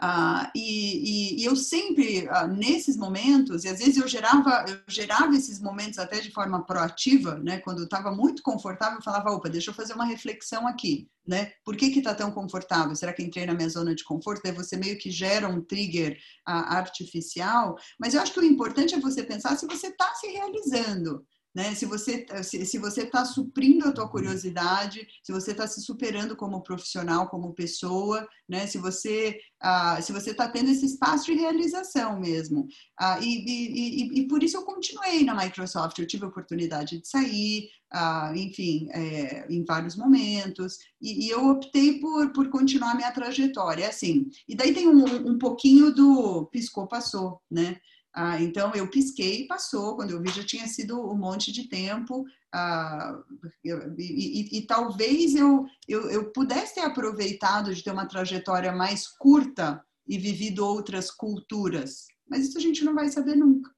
Ah, 0.00 0.48
e, 0.54 1.40
e, 1.40 1.42
e, 1.42 1.44
eu 1.44 1.56
sempre, 1.56 2.28
ah, 2.28 2.46
nesses 2.46 2.96
momentos, 2.96 3.64
e 3.64 3.68
às 3.68 3.80
vezes 3.80 3.96
eu 3.96 4.06
gerava, 4.06 4.64
eu 4.68 4.78
gerava 4.86 5.34
esses 5.34 5.60
momentos 5.60 5.98
até 5.98 6.20
de 6.20 6.30
forma 6.30 6.64
proativa, 6.64 7.36
né? 7.40 7.58
Quando 7.58 7.78
eu 7.78 7.84
estava 7.84 8.12
muito 8.12 8.40
confortável, 8.40 8.98
eu 8.98 9.02
falava, 9.02 9.32
opa, 9.32 9.48
deixa 9.48 9.70
eu 9.70 9.74
fazer 9.74 9.94
uma 9.94 10.04
reflexão 10.04 10.68
aqui, 10.68 11.10
né? 11.26 11.50
Por 11.64 11.76
que 11.76 11.90
que 11.90 11.98
está 11.98 12.14
tão 12.14 12.30
confortável? 12.30 12.94
Será 12.94 13.12
que 13.12 13.24
entrei 13.24 13.44
na 13.44 13.54
minha 13.54 13.68
zona 13.68 13.92
de 13.92 14.04
conforto? 14.04 14.42
Daí 14.44 14.52
você 14.52 14.76
meio 14.76 14.96
que 14.96 15.10
gera 15.10 15.48
um 15.48 15.60
trigger 15.60 16.16
ah, 16.46 16.76
artificial, 16.76 17.76
mas 17.98 18.14
eu 18.14 18.22
acho 18.22 18.32
que 18.32 18.38
o 18.38 18.44
importante 18.44 18.94
é 18.94 19.00
você 19.00 19.24
pensar 19.24 19.56
se 19.56 19.66
você 19.66 19.88
está 19.88 20.14
se 20.14 20.28
realizando, 20.28 21.26
né? 21.58 21.74
Se 21.74 21.86
você 21.86 22.24
se, 22.44 22.64
se 22.64 22.78
você 22.78 23.02
está 23.02 23.24
suprindo 23.24 23.88
a 23.88 23.92
tua 23.92 24.08
curiosidade, 24.08 25.04
se 25.24 25.32
você 25.32 25.50
está 25.50 25.66
se 25.66 25.80
superando 25.82 26.36
como 26.36 26.62
profissional, 26.62 27.28
como 27.28 27.52
pessoa, 27.52 28.24
né? 28.48 28.68
Se 28.68 28.78
você 28.78 29.36
ah, 29.60 30.00
se 30.00 30.12
você 30.12 30.30
está 30.30 30.48
tendo 30.48 30.70
esse 30.70 30.86
espaço 30.86 31.24
de 31.24 31.32
realização 31.32 32.20
mesmo, 32.20 32.68
ah, 32.96 33.18
e, 33.20 33.44
e, 33.44 33.72
e, 33.74 34.20
e, 34.20 34.28
por 34.28 34.40
isso 34.40 34.56
eu 34.56 34.62
continuei 34.62 35.24
na 35.24 35.34
Microsoft. 35.34 35.98
Eu 35.98 36.06
tive 36.06 36.24
a 36.24 36.28
oportunidade 36.28 37.00
de 37.00 37.08
sair, 37.08 37.68
ah, 37.90 38.32
enfim, 38.36 38.88
é, 38.92 39.44
em 39.50 39.64
vários 39.64 39.96
momentos, 39.96 40.78
e, 41.02 41.28
eu 41.28 41.48
optei 41.48 41.98
por, 41.98 42.32
por 42.32 42.48
continuar 42.50 42.94
minha 42.94 43.10
trajetória, 43.10 43.88
assim. 43.88 44.28
E 44.48 44.54
daí 44.54 44.72
tem 44.72 44.86
um, 44.86 45.32
um 45.32 45.36
pouquinho 45.36 45.92
do 45.92 46.46
piscou 46.52 46.86
passou, 46.86 47.42
né? 47.50 47.80
Ah, 48.14 48.40
então 48.40 48.72
eu 48.74 48.88
pisquei 48.90 49.42
e 49.42 49.46
passou. 49.46 49.96
Quando 49.96 50.10
eu 50.10 50.20
vi 50.20 50.30
já 50.30 50.44
tinha 50.44 50.66
sido 50.66 51.00
um 51.00 51.16
monte 51.16 51.52
de 51.52 51.68
tempo. 51.68 52.24
Ah, 52.52 53.18
eu, 53.62 53.94
e, 53.98 54.56
e, 54.56 54.58
e, 54.58 54.66
talvez 54.66 55.34
eu, 55.34 55.66
eu, 55.86 56.10
eu 56.10 56.32
pudesse 56.32 56.74
ter 56.74 56.80
aproveitado 56.80 57.74
de 57.74 57.82
ter 57.82 57.90
uma 57.90 58.06
trajetória 58.06 58.72
mais 58.72 59.06
curta 59.06 59.84
e 60.06 60.18
vivido 60.18 60.64
outras 60.64 61.10
culturas. 61.10 62.06
Mas 62.28 62.48
isso 62.48 62.58
a 62.58 62.60
gente 62.60 62.84
não 62.84 62.94
vai 62.94 63.10
saber 63.10 63.36
nunca, 63.36 63.70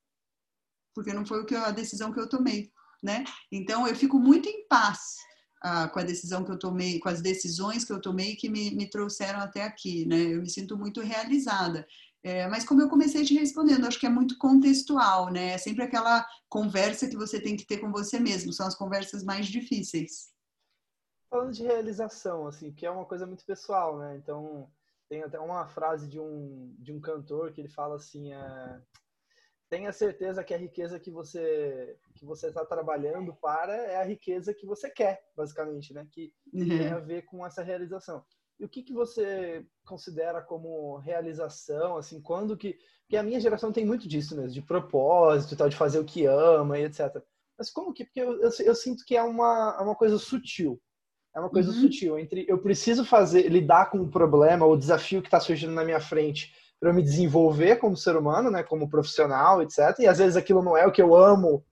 porque 0.95 1.13
não 1.13 1.27
foi 1.27 1.45
a 1.57 1.71
decisão 1.71 2.13
que 2.13 2.21
eu 2.21 2.29
tomei, 2.29 2.71
né? 3.03 3.25
Então 3.51 3.87
eu 3.87 3.95
fico 3.95 4.19
muito 4.19 4.49
em 4.49 4.67
paz 4.69 5.17
ah, 5.63 5.89
com 5.89 5.99
a 5.99 6.05
decisão 6.05 6.45
que 6.45 6.51
eu 6.51 6.59
tomei, 6.59 6.99
com 6.99 7.09
as 7.09 7.21
decisões 7.21 7.85
que 7.85 7.93
eu 7.93 8.01
tomei 8.01 8.35
que 8.35 8.49
me, 8.49 8.71
me 8.71 8.89
trouxeram 8.89 9.41
até 9.41 9.63
aqui, 9.63 10.07
né? 10.07 10.17
Eu 10.17 10.41
me 10.41 10.49
sinto 10.49 10.77
muito 10.77 11.01
realizada. 11.01 11.87
É, 12.23 12.47
mas 12.49 12.65
como 12.65 12.83
eu 12.83 12.89
comecei 12.89 13.25
te 13.25 13.35
respondendo, 13.35 13.87
acho 13.87 13.99
que 13.99 14.07
é 14.07 14.11
muito 14.11 14.37
contextual, 14.37 15.33
né? 15.33 15.53
É 15.53 15.59
sempre 15.59 15.85
aquela 15.85 16.27
conversa 16.49 17.09
que 17.09 17.17
você 17.17 17.41
tem 17.41 17.57
que 17.57 17.67
ter 17.67 17.79
com 17.79 17.91
você 17.91 18.21
mesmo, 18.21 18.53
são 18.53 18.67
as 18.67 18.75
conversas 18.75 19.25
mais 19.25 19.47
difíceis. 19.47 20.31
Falando 21.31 21.53
de 21.53 21.63
realização, 21.63 22.47
assim, 22.47 22.73
que 22.73 22.85
é 22.85 22.91
uma 22.91 23.07
coisa 23.07 23.27
muito 23.27 23.45
pessoal, 23.47 23.99
né? 23.99 24.17
Então, 24.17 24.71
tem 25.09 25.23
até 25.23 25.39
uma 25.39 25.67
frase 25.67 26.07
de 26.07 26.21
um, 26.21 26.75
de 26.79 26.93
um 26.93 27.01
cantor 27.01 27.53
que 27.53 27.61
ele 27.61 27.69
fala 27.69 27.97
assim, 27.97 28.35
é, 28.35 28.81
tenha 29.71 29.93
certeza 29.93 30.45
que 30.45 30.53
a 30.53 30.59
riqueza 30.59 30.99
que 30.99 31.11
você 31.11 31.97
que 32.17 32.25
você 32.27 32.49
está 32.49 32.67
trabalhando 32.67 33.33
para 33.35 33.75
é 33.75 33.97
a 33.97 34.05
riqueza 34.05 34.53
que 34.53 34.67
você 34.67 34.91
quer, 34.91 35.25
basicamente, 35.35 35.95
né? 35.95 36.07
Que 36.11 36.35
uhum. 36.53 36.69
tem 36.69 36.89
a 36.89 36.99
ver 36.99 37.23
com 37.23 37.47
essa 37.47 37.63
realização. 37.63 38.23
E 38.61 38.65
o 38.65 38.69
que, 38.69 38.83
que 38.83 38.93
você 38.93 39.65
considera 39.87 40.43
como 40.43 40.99
realização, 40.99 41.97
assim, 41.97 42.21
quando 42.21 42.59
que... 42.59 42.77
Porque 43.03 43.17
a 43.17 43.23
minha 43.23 43.41
geração 43.41 43.73
tem 43.73 43.87
muito 43.87 44.07
disso 44.07 44.37
mesmo, 44.37 44.53
de 44.53 44.61
propósito 44.61 45.55
e 45.55 45.57
tal, 45.57 45.69
de 45.69 45.77
fazer 45.77 45.99
o 45.99 46.05
que 46.05 46.27
ama 46.27 46.79
e 46.79 46.85
etc. 46.85 47.23
Mas 47.59 47.71
como 47.71 47.95
que... 47.95 48.05
Porque 48.05 48.21
eu, 48.21 48.39
eu, 48.41 48.51
eu 48.61 48.75
sinto 48.75 49.03
que 49.07 49.17
é 49.17 49.23
uma, 49.23 49.77
é 49.81 49.83
uma 49.83 49.97
coisa 49.97 50.19
sutil. 50.19 50.79
É 51.35 51.41
uma 51.41 51.49
coisa 51.49 51.71
uhum. 51.71 51.81
sutil 51.81 52.19
entre 52.19 52.45
eu 52.49 52.61
preciso 52.61 53.05
fazer, 53.05 53.49
lidar 53.49 53.91
com 53.91 53.99
o 53.99 54.11
problema, 54.11 54.67
o 54.67 54.77
desafio 54.77 55.23
que 55.23 55.29
está 55.29 55.41
surgindo 55.41 55.73
na 55.73 55.85
minha 55.85 56.01
frente 56.01 56.53
para 56.79 56.91
eu 56.91 56.95
me 56.95 57.03
desenvolver 57.03 57.77
como 57.77 57.97
ser 57.97 58.17
humano, 58.17 58.51
né, 58.51 58.63
como 58.63 58.89
profissional, 58.89 59.63
etc. 59.63 59.99
E 60.01 60.07
às 60.07 60.19
vezes 60.19 60.37
aquilo 60.37 60.63
não 60.63 60.77
é 60.77 60.87
o 60.87 60.93
que 60.93 61.01
eu 61.01 61.15
amo 61.15 61.65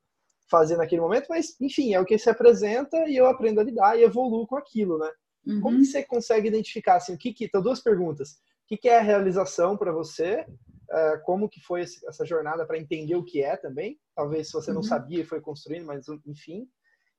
fazer 0.51 0.77
naquele 0.77 1.03
momento, 1.03 1.27
mas 1.29 1.61
enfim, 1.61 1.93
é 1.93 2.01
o 2.01 2.05
que 2.05 2.19
se 2.19 2.31
apresenta 2.31 2.97
e 3.09 3.17
eu 3.17 3.27
aprendo 3.27 3.61
a 3.61 3.65
lidar 3.65 3.99
e 3.99 4.05
evoluo 4.05 4.47
com 4.47 4.57
aquilo, 4.57 4.99
né? 4.99 5.11
Uhum. 5.49 5.61
Como 5.61 5.79
que 5.79 5.87
você 5.87 6.05
consegue 6.05 6.49
identificar 6.49 6.97
assim, 6.97 7.15
o 7.15 7.19
que 7.19 7.33
que, 7.33 7.47
então 7.47 7.63
duas 7.63 7.81
perguntas. 7.81 8.33
O 8.33 8.69
que, 8.69 8.77
que 8.77 8.89
é 8.89 8.99
a 8.99 9.03
realização 9.03 9.77
para 9.77 9.91
você? 9.91 10.47
Uh, 10.91 11.23
como 11.25 11.49
que 11.49 11.61
foi 11.61 11.83
essa 11.83 12.25
jornada 12.25 12.67
para 12.67 12.79
entender 12.79 13.17
o 13.17 13.25
que 13.25 13.43
é 13.43 13.57
também? 13.57 13.99
Talvez 14.15 14.49
se 14.49 14.53
você 14.53 14.71
não 14.71 14.79
uhum. 14.79 14.83
sabia 14.83 15.21
e 15.21 15.27
foi 15.27 15.41
construindo, 15.41 15.87
mas 15.87 16.07
enfim. 16.27 16.69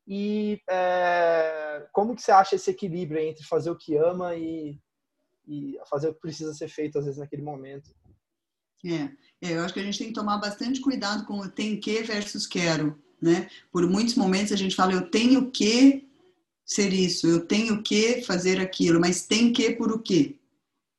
E 0.08 0.60
é, 0.68 1.88
como 1.92 2.16
que 2.16 2.22
você 2.22 2.32
acha 2.32 2.56
esse 2.56 2.72
equilíbrio 2.72 3.20
entre 3.20 3.44
fazer 3.46 3.70
o 3.70 3.78
que 3.78 3.96
ama 3.96 4.36
e, 4.36 4.80
e 5.48 5.78
fazer 5.88 6.10
o 6.10 6.14
que 6.16 6.22
precisa 6.22 6.52
ser 6.54 6.68
feito 6.68 6.98
às 6.98 7.06
vezes 7.06 7.20
naquele 7.20 7.44
momento? 7.44 7.92
É, 8.84 9.48
é, 9.48 9.54
eu 9.56 9.62
acho 9.62 9.74
que 9.74 9.80
a 9.80 9.84
gente 9.84 10.00
tem 10.00 10.08
que 10.08 10.14
tomar 10.14 10.38
bastante 10.38 10.82
cuidado 10.82 11.26
com 11.26 11.40
o 11.40 11.50
tem 11.50 11.80
que 11.80 12.02
versus 12.02 12.48
quero, 12.48 13.00
né? 13.22 13.50
Por 13.72 13.88
muitos 13.88 14.16
momentos 14.16 14.52
a 14.52 14.56
gente 14.56 14.76
fala 14.76 14.94
eu 14.94 15.12
tenho 15.12 15.52
que 15.52 16.09
ser 16.70 16.94
isso, 16.94 17.26
eu 17.26 17.48
tenho 17.48 17.82
que 17.82 18.22
fazer 18.22 18.62
aquilo, 18.62 19.00
mas 19.00 19.26
tem 19.26 19.52
que 19.52 19.72
por 19.72 19.92
o 19.92 19.98
quê? 19.98 20.38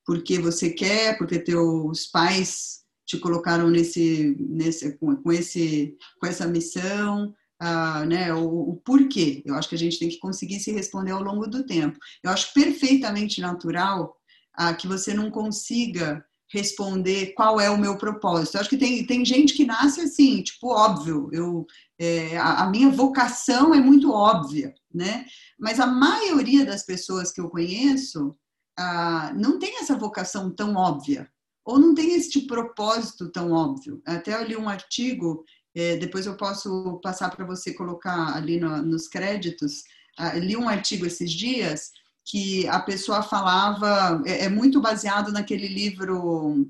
Porque 0.05 0.37
você 0.37 0.69
quer, 0.69 1.17
porque 1.17 1.39
teus 1.39 2.07
pais 2.07 2.81
te 3.05 3.17
colocaram 3.17 3.69
nesse, 3.69 4.35
nesse 4.37 4.97
com, 4.97 5.31
esse, 5.31 5.97
com 6.19 6.27
essa 6.27 6.45
missão, 6.45 7.33
ah, 7.57 8.05
né, 8.05 8.33
o, 8.33 8.71
o, 8.71 8.75
porquê. 8.83 9.41
Eu 9.45 9.55
acho 9.55 9.69
que 9.69 9.75
a 9.75 9.77
gente 9.77 9.97
tem 9.97 10.09
que 10.09 10.19
conseguir 10.19 10.59
se 10.59 10.73
responder 10.73 11.11
ao 11.11 11.23
longo 11.23 11.47
do 11.47 11.65
tempo. 11.65 11.97
Eu 12.21 12.31
acho 12.31 12.53
perfeitamente 12.53 13.39
natural 13.39 14.17
ah, 14.53 14.73
que 14.73 14.87
você 14.87 15.13
não 15.13 15.31
consiga 15.31 16.25
responder 16.51 17.33
qual 17.33 17.59
é 17.59 17.69
o 17.69 17.77
meu 17.77 17.97
propósito. 17.97 18.55
Eu 18.55 18.61
acho 18.61 18.69
que 18.69 18.77
tem, 18.77 19.05
tem 19.05 19.23
gente 19.23 19.53
que 19.53 19.65
nasce 19.65 20.01
assim, 20.01 20.43
tipo, 20.43 20.67
óbvio, 20.67 21.29
eu, 21.31 21.65
é, 21.97 22.37
a, 22.37 22.63
a, 22.63 22.69
minha 22.69 22.89
vocação 22.89 23.73
é 23.73 23.79
muito 23.79 24.11
óbvia, 24.11 24.73
né? 24.93 25.25
Mas 25.57 25.79
a 25.79 25.87
maioria 25.87 26.65
das 26.65 26.83
pessoas 26.83 27.31
que 27.31 27.39
eu 27.39 27.49
conheço 27.49 28.35
ah, 28.77 29.33
não 29.35 29.59
tem 29.59 29.79
essa 29.79 29.97
vocação 29.97 30.51
tão 30.51 30.75
óbvia, 30.75 31.29
ou 31.63 31.79
não 31.79 31.95
tem 31.95 32.15
este 32.15 32.41
propósito 32.41 33.29
tão 33.29 33.51
óbvio. 33.51 34.01
Até 34.05 34.33
eu 34.33 34.45
li 34.45 34.57
um 34.57 34.67
artigo, 34.67 35.45
é, 35.73 35.95
depois 35.95 36.25
eu 36.25 36.35
posso 36.35 36.99
passar 37.01 37.29
para 37.29 37.45
você 37.45 37.73
colocar 37.73 38.35
ali 38.35 38.59
no, 38.59 38.81
nos 38.81 39.07
créditos, 39.07 39.83
ah, 40.17 40.33
li 40.33 40.57
um 40.57 40.67
artigo 40.67 41.05
esses 41.05 41.31
dias 41.31 41.91
que 42.25 42.67
a 42.67 42.79
pessoa 42.79 43.21
falava, 43.21 44.21
é, 44.25 44.45
é 44.45 44.49
muito 44.49 44.79
baseado 44.81 45.31
naquele 45.31 45.67
livro 45.67 46.67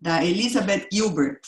da 0.00 0.24
Elizabeth 0.24 0.88
Gilbert, 0.92 1.40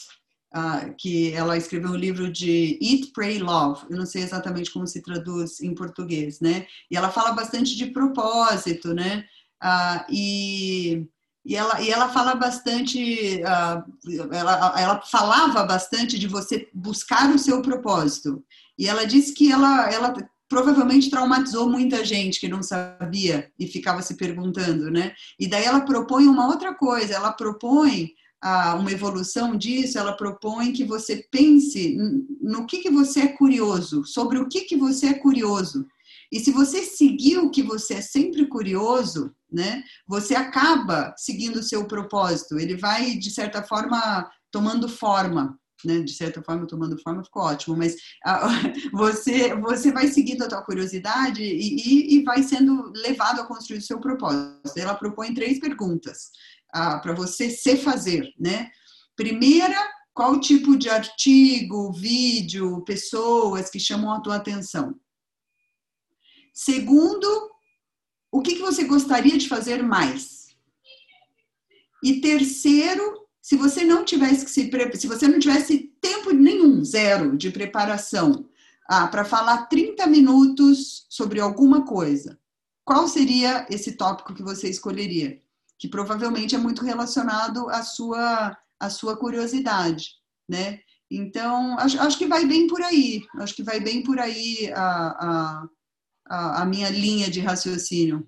uh, 0.54 0.94
que 0.99 1.32
ela 1.32 1.56
escreveu 1.56 1.90
um 1.90 1.97
livro 1.97 2.30
de 2.30 2.78
Eat, 2.80 3.12
Pray, 3.12 3.38
Love. 3.38 3.87
Eu 3.90 3.97
não 3.97 4.06
sei 4.06 4.23
exatamente 4.23 4.71
como 4.71 4.87
se 4.87 5.02
traduz 5.02 5.61
em 5.61 5.75
português, 5.75 6.40
né? 6.40 6.66
E 6.90 6.97
ela 6.97 7.11
fala 7.11 7.32
bastante 7.32 7.76
de 7.76 7.87
propósito, 7.87 8.94
né? 8.94 9.25
Uh, 9.62 10.04
e 10.11 11.09
e 11.44 11.56
ela, 11.56 11.80
e 11.80 11.90
ela 11.90 12.09
fala 12.09 12.37
bastante, 12.37 13.42
uh, 13.42 14.32
ela, 14.32 14.80
ela 14.80 15.02
falava 15.02 15.64
bastante 15.64 16.16
de 16.16 16.28
você 16.28 16.68
buscar 16.73 17.35
o 17.35 17.38
seu 17.38 17.61
propósito. 17.61 18.44
E 18.78 18.88
ela 18.88 19.04
disse 19.04 19.35
que 19.35 19.50
ela, 19.50 19.92
ela 19.92 20.14
provavelmente 20.52 21.09
traumatizou 21.09 21.66
muita 21.66 22.04
gente 22.04 22.38
que 22.38 22.47
não 22.47 22.62
sabia 22.62 23.50
e 23.59 23.66
ficava 23.66 24.02
se 24.02 24.18
perguntando, 24.18 24.90
né? 24.90 25.14
E 25.40 25.49
daí 25.49 25.64
ela 25.64 25.80
propõe 25.80 26.26
uma 26.26 26.47
outra 26.47 26.75
coisa, 26.75 27.14
ela 27.14 27.32
propõe 27.32 28.11
ah, 28.38 28.75
uma 28.75 28.92
evolução 28.92 29.56
disso, 29.56 29.99
ela 29.99 30.12
propõe 30.12 30.75
que 30.75 30.85
você 30.85 31.26
pense 31.30 31.97
no 32.38 32.66
que, 32.66 32.80
que 32.80 32.90
você 32.90 33.21
é 33.21 33.28
curioso, 33.28 34.04
sobre 34.04 34.38
o 34.38 34.47
que, 34.47 34.61
que 34.66 34.76
você 34.76 35.06
é 35.06 35.14
curioso. 35.14 35.87
E 36.30 36.38
se 36.38 36.50
você 36.50 36.82
seguir 36.82 37.38
o 37.38 37.50
que 37.50 37.62
você 37.62 37.94
é 37.94 38.00
sempre 38.02 38.44
curioso, 38.44 39.35
né, 39.50 39.82
você 40.06 40.35
acaba 40.35 41.14
seguindo 41.16 41.61
o 41.61 41.62
seu 41.62 41.87
propósito. 41.87 42.59
Ele 42.59 42.76
vai, 42.76 43.14
de 43.16 43.30
certa 43.30 43.62
forma, 43.62 44.30
tomando 44.50 44.87
forma. 44.87 45.59
Né, 45.85 45.99
de 46.01 46.12
certa 46.12 46.41
forma, 46.43 46.67
tomando 46.67 46.97
forma 47.03 47.25
ficou 47.25 47.43
ótimo, 47.43 47.77
mas 47.77 47.97
ah, 48.25 48.49
você, 48.93 49.53
você 49.57 49.91
vai 49.91 50.07
seguindo 50.07 50.43
a 50.43 50.49
tua 50.49 50.62
curiosidade 50.62 51.43
e, 51.43 51.77
e, 51.77 52.15
e 52.17 52.23
vai 52.23 52.43
sendo 52.43 52.93
levado 52.95 53.41
a 53.41 53.47
construir 53.47 53.79
o 53.79 53.83
seu 53.83 53.99
propósito. 53.99 54.77
Ela 54.77 54.95
propõe 54.95 55.35
três 55.35 55.59
perguntas 55.59 56.31
ah, 56.73 56.99
para 56.99 57.12
você 57.12 57.51
se 57.51 57.77
fazer, 57.77 58.33
né? 58.39 58.71
Primeira, 59.17 59.77
qual 60.15 60.39
tipo 60.39 60.77
de 60.77 60.89
artigo, 60.89 61.93
vídeo, 61.93 62.83
pessoas 62.85 63.71
que 63.71 63.81
chamam 63.81 64.12
a 64.12 64.21
tua 64.21 64.37
atenção? 64.37 64.95
Segundo, 66.53 67.51
o 68.31 68.43
que, 68.43 68.57
que 68.57 68.62
você 68.62 68.85
gostaria 68.85 69.39
de 69.39 69.49
fazer 69.49 69.83
mais? 69.83 70.55
E 72.05 72.21
terceiro, 72.21 73.22
se 73.43 73.57
você 73.57 73.83
não 73.83 74.05
tivesse 74.05 74.45
que 74.45 74.51
se 74.51 74.71
se 74.99 75.07
você 75.09 75.27
não 75.27 75.41
tivesse 75.41 75.93
tempo 76.01 76.31
nenhum, 76.31 76.85
zero 76.85 77.37
de 77.37 77.51
preparação, 77.51 78.49
ah, 78.89 79.09
para 79.09 79.25
falar 79.25 79.67
30 79.67 80.07
minutos 80.07 81.07
sobre 81.11 81.41
alguma 81.41 81.85
coisa, 81.85 82.39
qual 82.85 83.09
seria 83.09 83.67
esse 83.69 83.93
tópico 83.93 84.33
que 84.33 84.43
você 84.45 84.71
escolheria? 84.71 85.41
Que 85.77 85.89
provavelmente 85.89 86.55
é 86.55 86.59
muito 86.59 86.85
relacionado 86.85 87.69
à 87.69 87.83
sua, 87.83 88.57
à 88.79 88.89
sua 88.89 89.17
curiosidade, 89.17 90.11
né? 90.49 90.79
Então, 91.11 91.77
acho, 91.79 92.01
acho 92.01 92.19
que 92.19 92.27
vai 92.27 92.47
bem 92.47 92.69
por 92.69 92.81
aí. 92.81 93.23
Acho 93.39 93.55
que 93.55 93.63
vai 93.63 93.81
bem 93.81 94.03
por 94.03 94.19
aí 94.19 94.73
a, 94.75 95.67
a, 96.27 96.63
a 96.63 96.65
minha 96.65 96.89
linha 96.91 97.29
de 97.31 97.41
raciocínio. 97.41 98.27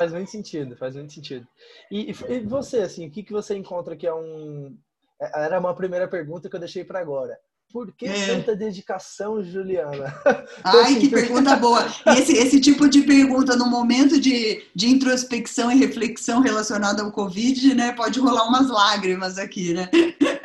Faz 0.00 0.14
muito 0.14 0.30
sentido, 0.30 0.74
faz 0.78 0.96
muito 0.96 1.12
sentido. 1.12 1.46
E, 1.90 2.10
e 2.10 2.40
você, 2.40 2.78
assim, 2.78 3.06
o 3.06 3.10
que, 3.10 3.22
que 3.22 3.34
você 3.34 3.54
encontra 3.54 3.94
que 3.94 4.06
é 4.06 4.14
um... 4.14 4.74
É, 5.20 5.44
era 5.44 5.60
uma 5.60 5.74
primeira 5.74 6.08
pergunta 6.08 6.48
que 6.48 6.56
eu 6.56 6.60
deixei 6.60 6.82
para 6.82 7.00
agora. 7.00 7.38
Por 7.70 7.92
que 7.92 8.06
é. 8.06 8.26
tanta 8.28 8.56
dedicação, 8.56 9.44
Juliana? 9.44 10.14
Ai, 10.64 10.80
assim, 10.80 11.00
que 11.00 11.08
pergunta 11.10 11.54
boa. 11.56 11.86
Esse, 12.16 12.32
esse 12.32 12.58
tipo 12.62 12.88
de 12.88 13.02
pergunta 13.02 13.54
no 13.56 13.66
momento 13.66 14.18
de, 14.18 14.64
de 14.74 14.88
introspecção 14.88 15.70
e 15.70 15.76
reflexão 15.76 16.40
relacionada 16.40 17.02
ao 17.02 17.12
Covid, 17.12 17.74
né? 17.74 17.92
Pode 17.92 18.18
rolar 18.18 18.48
umas 18.48 18.70
lágrimas 18.70 19.36
aqui, 19.36 19.74
né? 19.74 19.90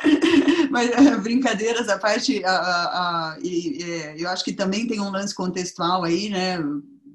Mas 0.70 0.90
é, 0.90 1.16
brincadeiras 1.16 1.88
à 1.88 1.98
parte, 1.98 2.44
a, 2.44 2.50
a, 2.50 3.32
a, 3.32 3.38
e, 3.42 3.82
é, 3.82 4.22
eu 4.22 4.28
acho 4.28 4.44
que 4.44 4.52
também 4.52 4.86
tem 4.86 5.00
um 5.00 5.10
lance 5.10 5.34
contextual 5.34 6.04
aí, 6.04 6.28
né? 6.28 6.58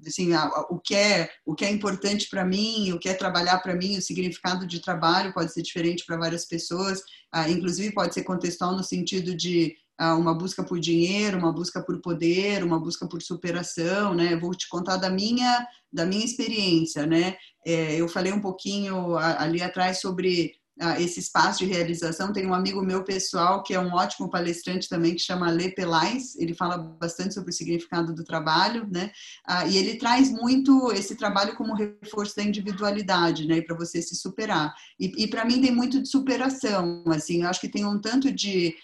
Assim, 0.05 0.29
o 0.69 0.79
que 0.79 0.95
é 0.95 1.29
o 1.45 1.53
que 1.53 1.65
é 1.65 1.69
importante 1.69 2.27
para 2.29 2.45
mim, 2.45 2.91
o 2.91 2.99
que 2.99 3.09
é 3.09 3.13
trabalhar 3.13 3.59
para 3.59 3.75
mim, 3.75 3.97
o 3.97 4.01
significado 4.01 4.65
de 4.65 4.79
trabalho 4.79 5.33
pode 5.33 5.53
ser 5.53 5.61
diferente 5.61 6.05
para 6.05 6.17
várias 6.17 6.45
pessoas. 6.45 7.01
Ah, 7.31 7.49
inclusive 7.49 7.93
pode 7.93 8.13
ser 8.13 8.23
contextual 8.23 8.75
no 8.75 8.83
sentido 8.83 9.35
de 9.35 9.75
uma 10.17 10.33
busca 10.33 10.63
por 10.63 10.79
dinheiro, 10.79 11.37
uma 11.37 11.51
busca 11.51 11.81
por 11.81 12.01
poder, 12.01 12.63
uma 12.63 12.79
busca 12.79 13.07
por 13.07 13.21
superação, 13.21 14.15
né? 14.15 14.35
Vou 14.35 14.51
te 14.55 14.67
contar 14.67 14.97
da 14.97 15.09
minha 15.09 15.67
da 15.93 16.05
minha 16.05 16.25
experiência, 16.25 17.05
né? 17.05 17.35
É, 17.65 17.95
eu 17.95 18.07
falei 18.07 18.31
um 18.31 18.39
pouquinho 18.39 19.17
ali 19.17 19.61
atrás 19.61 19.99
sobre 19.99 20.53
esse 20.97 21.19
espaço 21.19 21.59
de 21.59 21.65
realização. 21.65 22.33
Tem 22.33 22.45
um 22.45 22.53
amigo 22.53 22.81
meu 22.81 23.03
pessoal 23.03 23.61
que 23.61 23.73
é 23.73 23.79
um 23.79 23.93
ótimo 23.93 24.29
palestrante 24.29 24.89
também 24.89 25.13
que 25.13 25.21
chama 25.21 25.51
Lê 25.51 25.69
Pelais. 25.69 26.35
Ele 26.37 26.53
fala 26.53 26.77
bastante 26.77 27.33
sobre 27.33 27.51
o 27.51 27.53
significado 27.53 28.13
do 28.13 28.23
trabalho, 28.23 28.87
né? 28.91 29.11
Ah, 29.45 29.67
e 29.67 29.77
ele 29.77 29.97
traz 29.97 30.31
muito 30.31 30.91
esse 30.91 31.15
trabalho 31.15 31.55
como 31.55 31.75
reforço 31.75 32.35
da 32.35 32.43
individualidade, 32.43 33.47
né? 33.47 33.61
Para 33.61 33.75
você 33.75 34.01
se 34.01 34.15
superar. 34.15 34.73
E, 34.99 35.23
e 35.23 35.27
para 35.27 35.45
mim 35.45 35.61
tem 35.61 35.71
muito 35.71 36.01
de 36.01 36.09
superação. 36.09 37.03
Assim, 37.07 37.43
eu 37.43 37.49
acho 37.49 37.61
que 37.61 37.69
tem 37.69 37.85
um 37.85 37.99
tanto 37.99 38.31
de 38.31 38.75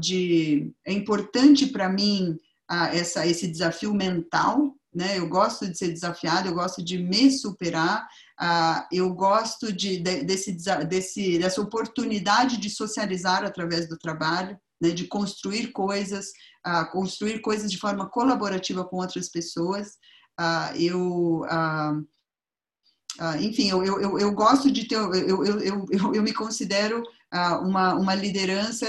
de 0.00 0.72
é 0.84 0.92
importante 0.92 1.66
para 1.66 1.88
mim 1.88 2.36
essa, 2.92 3.26
esse 3.26 3.46
desafio 3.46 3.94
mental, 3.94 4.74
né? 4.94 5.18
Eu 5.18 5.28
gosto 5.28 5.66
de 5.68 5.76
ser 5.76 5.88
desafiado, 5.88 6.48
eu 6.48 6.54
gosto 6.54 6.82
de 6.82 6.98
me 6.98 7.30
superar, 7.30 8.06
eu 8.92 9.12
gosto 9.12 9.72
de, 9.72 9.98
de, 9.98 10.22
desse, 10.22 10.56
desse, 10.88 11.38
dessa 11.38 11.60
oportunidade 11.60 12.58
de 12.58 12.70
socializar 12.70 13.44
através 13.44 13.88
do 13.88 13.98
trabalho, 13.98 14.56
né? 14.80 14.90
de 14.90 15.06
construir 15.06 15.72
coisas, 15.72 16.26
construir 16.92 17.40
coisas 17.40 17.70
de 17.70 17.78
forma 17.78 18.08
colaborativa 18.08 18.84
com 18.84 18.96
outras 18.96 19.28
pessoas. 19.28 19.98
eu 20.78 21.42
enfim, 23.40 23.68
eu, 23.70 23.84
eu, 23.84 24.18
eu, 24.18 24.32
gosto 24.32 24.70
de 24.70 24.88
ter, 24.88 24.96
eu, 24.96 25.14
eu, 25.14 25.44
eu, 25.60 25.86
eu, 26.14 26.22
me 26.22 26.32
considero 26.32 27.02
uma, 27.60 27.94
uma 27.94 28.14
liderança 28.14 28.86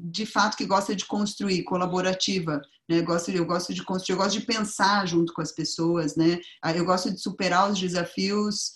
de 0.00 0.26
fato 0.26 0.56
que 0.56 0.66
gosta 0.66 0.94
de 0.96 1.04
construir, 1.06 1.62
colaborativa. 1.62 2.60
Né? 2.88 2.98
Eu, 2.98 3.04
gosto, 3.04 3.30
eu 3.30 3.46
gosto 3.46 3.72
de 3.72 3.84
construir, 3.84 4.14
eu 4.14 4.22
gosto 4.22 4.38
de 4.38 4.46
pensar 4.46 5.06
junto 5.06 5.32
com 5.32 5.40
as 5.40 5.52
pessoas. 5.52 6.16
Né? 6.16 6.40
Ah, 6.60 6.72
eu 6.72 6.84
gosto 6.84 7.10
de 7.12 7.20
superar 7.20 7.70
os 7.70 7.78
desafios 7.78 8.72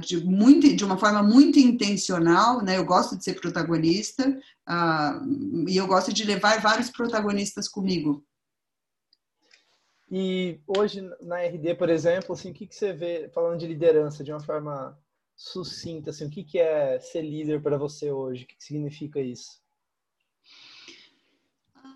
de, 0.00 0.24
muito, 0.24 0.74
de 0.74 0.84
uma 0.84 0.96
forma 0.96 1.22
muito 1.22 1.58
intencional. 1.58 2.62
Né? 2.62 2.76
Eu 2.76 2.84
gosto 2.84 3.16
de 3.16 3.24
ser 3.24 3.34
protagonista 3.40 4.38
e 5.66 5.76
eu 5.76 5.86
gosto 5.88 6.12
de 6.12 6.24
levar 6.24 6.60
vários 6.60 6.90
protagonistas 6.90 7.68
comigo. 7.68 8.24
E 10.10 10.60
hoje 10.66 11.02
na 11.20 11.42
RD, 11.42 11.74
por 11.74 11.90
exemplo, 11.90 12.32
assim, 12.32 12.50
o 12.50 12.54
que, 12.54 12.66
que 12.66 12.74
você 12.74 12.92
vê 12.92 13.28
falando 13.34 13.58
de 13.58 13.66
liderança 13.66 14.24
de 14.24 14.32
uma 14.32 14.40
forma 14.40 14.98
sucinta, 15.38 16.10
assim, 16.10 16.26
o 16.26 16.30
que, 16.30 16.42
que 16.42 16.58
é 16.58 16.98
ser 16.98 17.22
líder 17.22 17.62
para 17.62 17.78
você 17.78 18.10
hoje? 18.10 18.42
O 18.42 18.46
que, 18.48 18.56
que 18.56 18.64
significa 18.64 19.20
isso? 19.20 19.62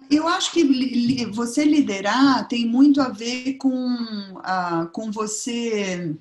Eu 0.08 0.28
acho 0.28 0.52
que 0.52 1.26
você 1.26 1.64
liderar 1.64 2.46
tem 2.46 2.66
muito 2.66 3.00
a 3.00 3.08
ver 3.08 3.54
com, 3.54 3.74
uh, 3.74 4.88
com 4.92 5.10
você 5.10 6.16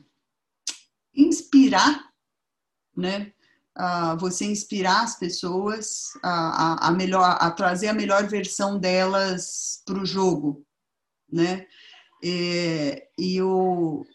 inspirar, 1.14 2.12
né? 2.98 3.32
Uh, 3.78 4.18
você 4.18 4.46
inspirar 4.46 5.04
as 5.04 5.18
pessoas 5.18 6.12
a, 6.24 6.88
a, 6.88 6.88
a, 6.88 6.92
melhor, 6.92 7.38
a 7.40 7.52
trazer 7.52 7.88
a 7.88 7.94
melhor 7.94 8.28
versão 8.28 8.80
delas 8.80 9.82
para 9.86 10.02
o 10.02 10.06
jogo, 10.06 10.66
né? 11.32 11.68
É, 12.24 13.08
e 13.18 13.36
eu, 13.38 14.06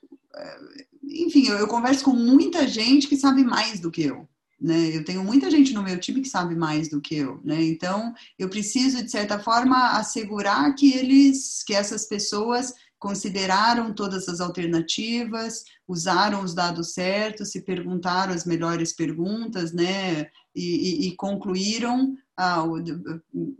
enfim, 1.08 1.46
eu, 1.46 1.56
eu, 1.58 1.68
converso 1.68 2.04
com 2.04 2.12
muita 2.12 2.66
gente 2.66 3.06
que 3.06 3.16
sabe 3.16 3.44
mais 3.44 3.80
do 3.80 3.90
que 3.90 4.02
eu. 4.02 4.28
Né? 4.60 4.96
Eu 4.96 5.04
tenho 5.04 5.22
muita 5.22 5.50
gente 5.50 5.74
no 5.74 5.82
meu 5.82 5.98
time 6.00 6.20
que 6.20 6.28
sabe 6.28 6.54
mais 6.54 6.88
do 6.88 7.00
que 7.00 7.16
eu, 7.16 7.40
né? 7.44 7.62
Então, 7.62 8.14
eu 8.38 8.48
preciso 8.48 9.02
de 9.02 9.10
certa 9.10 9.38
forma 9.38 9.98
assegurar 9.98 10.74
que 10.74 10.92
eles, 10.94 11.62
que 11.62 11.74
essas 11.74 12.06
pessoas 12.06 12.72
consideraram 12.98 13.92
todas 13.92 14.28
as 14.28 14.40
alternativas, 14.40 15.62
usaram 15.86 16.42
os 16.42 16.54
dados 16.54 16.94
certos, 16.94 17.50
se 17.50 17.60
perguntaram 17.60 18.32
as 18.32 18.46
melhores 18.46 18.94
perguntas, 18.94 19.72
né? 19.72 20.28
E, 20.54 21.04
e, 21.04 21.08
e 21.08 21.16
concluíram, 21.16 22.16
ah, 22.36 22.64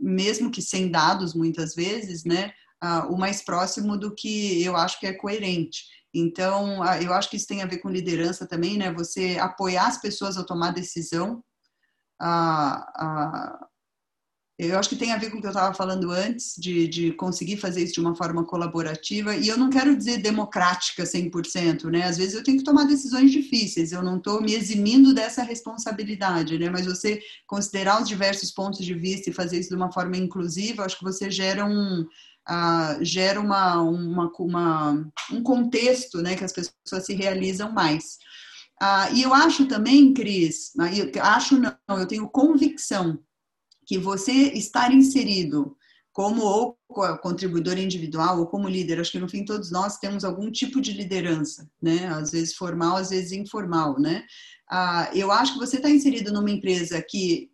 mesmo 0.01 0.49
que 0.49 0.61
sem 0.61 0.89
dados 0.89 1.35
muitas 1.35 1.75
vezes, 1.75 2.23
né? 2.23 2.51
Ah, 2.81 3.07
o 3.07 3.17
mais 3.17 3.43
próximo 3.43 3.97
do 3.97 4.13
que 4.13 4.63
eu 4.63 4.75
acho 4.75 4.99
que 4.99 5.05
é 5.05 5.13
coerente. 5.13 5.85
Então, 6.19 6.83
eu 6.99 7.13
acho 7.13 7.29
que 7.29 7.37
isso 7.37 7.47
tem 7.47 7.61
a 7.61 7.67
ver 7.67 7.77
com 7.77 7.89
liderança 7.89 8.47
também, 8.47 8.75
né? 8.77 8.91
Você 8.93 9.37
apoiar 9.39 9.87
as 9.87 10.01
pessoas 10.01 10.35
a 10.35 10.43
tomar 10.43 10.71
decisão. 10.71 11.43
eu 14.57 14.79
acho 14.79 14.89
que 14.89 14.95
tem 14.95 15.11
a 15.11 15.17
ver 15.17 15.29
com 15.29 15.37
o 15.37 15.41
que 15.41 15.45
eu 15.45 15.51
estava 15.51 15.75
falando 15.75 16.09
antes, 16.09 16.55
de, 16.57 16.87
de 16.87 17.11
conseguir 17.11 17.57
fazer 17.57 17.83
isso 17.83 17.93
de 17.93 17.99
uma 17.99 18.15
forma 18.15 18.43
colaborativa. 18.43 19.35
E 19.35 19.47
eu 19.47 19.57
não 19.57 19.69
quero 19.69 19.95
dizer 19.95 20.17
democrática 20.17 21.03
100%, 21.03 21.83
né? 21.91 22.05
Às 22.05 22.17
vezes 22.17 22.33
eu 22.33 22.43
tenho 22.43 22.57
que 22.57 22.63
tomar 22.63 22.85
decisões 22.85 23.31
difíceis, 23.31 23.91
eu 23.91 24.01
não 24.01 24.17
estou 24.17 24.41
me 24.41 24.55
eximindo 24.55 25.13
dessa 25.13 25.43
responsabilidade, 25.43 26.57
né? 26.57 26.67
Mas 26.67 26.87
você 26.87 27.21
considerar 27.45 28.01
os 28.01 28.07
diversos 28.07 28.49
pontos 28.49 28.83
de 28.83 28.95
vista 28.95 29.29
e 29.29 29.33
fazer 29.33 29.59
isso 29.59 29.69
de 29.69 29.75
uma 29.75 29.91
forma 29.91 30.17
inclusiva, 30.17 30.83
acho 30.83 30.97
que 30.97 31.03
você 31.03 31.29
gera 31.29 31.63
um 31.63 32.07
ah, 32.47 32.97
gera 33.01 33.39
uma, 33.39 33.81
uma, 33.81 34.31
uma, 34.39 35.11
um 35.31 35.43
contexto 35.43 36.21
né, 36.21 36.35
que 36.35 36.43
as 36.43 36.53
pessoas 36.53 37.05
se 37.05 37.13
realizam 37.13 37.71
mais. 37.71 38.17
Ah, 38.81 39.09
e 39.11 39.23
eu 39.23 39.33
acho 39.33 39.65
também, 39.65 40.13
Cris, 40.13 40.71
ah, 40.79 41.35
acho 41.35 41.57
não, 41.59 41.99
eu 41.99 42.07
tenho 42.07 42.29
convicção 42.29 43.19
que 43.85 43.97
você 43.97 44.31
estar 44.31 44.93
inserido 44.93 45.75
como 46.11 46.41
ou 46.41 46.77
contribuidor 47.21 47.77
individual 47.77 48.39
ou 48.39 48.47
como 48.47 48.67
líder, 48.67 48.99
acho 48.99 49.11
que 49.11 49.19
no 49.19 49.29
fim 49.29 49.45
todos 49.45 49.71
nós 49.71 49.99
temos 49.99 50.25
algum 50.25 50.49
tipo 50.49 50.81
de 50.81 50.91
liderança, 50.91 51.69
né? 51.79 52.07
Às 52.07 52.31
vezes 52.31 52.55
formal, 52.55 52.97
às 52.97 53.11
vezes 53.11 53.31
informal, 53.33 53.99
né? 53.99 54.25
Ah, 54.69 55.11
eu 55.13 55.31
acho 55.31 55.53
que 55.53 55.59
você 55.59 55.77
está 55.77 55.89
inserido 55.89 56.33
numa 56.33 56.49
empresa 56.49 56.99
que 57.07 57.51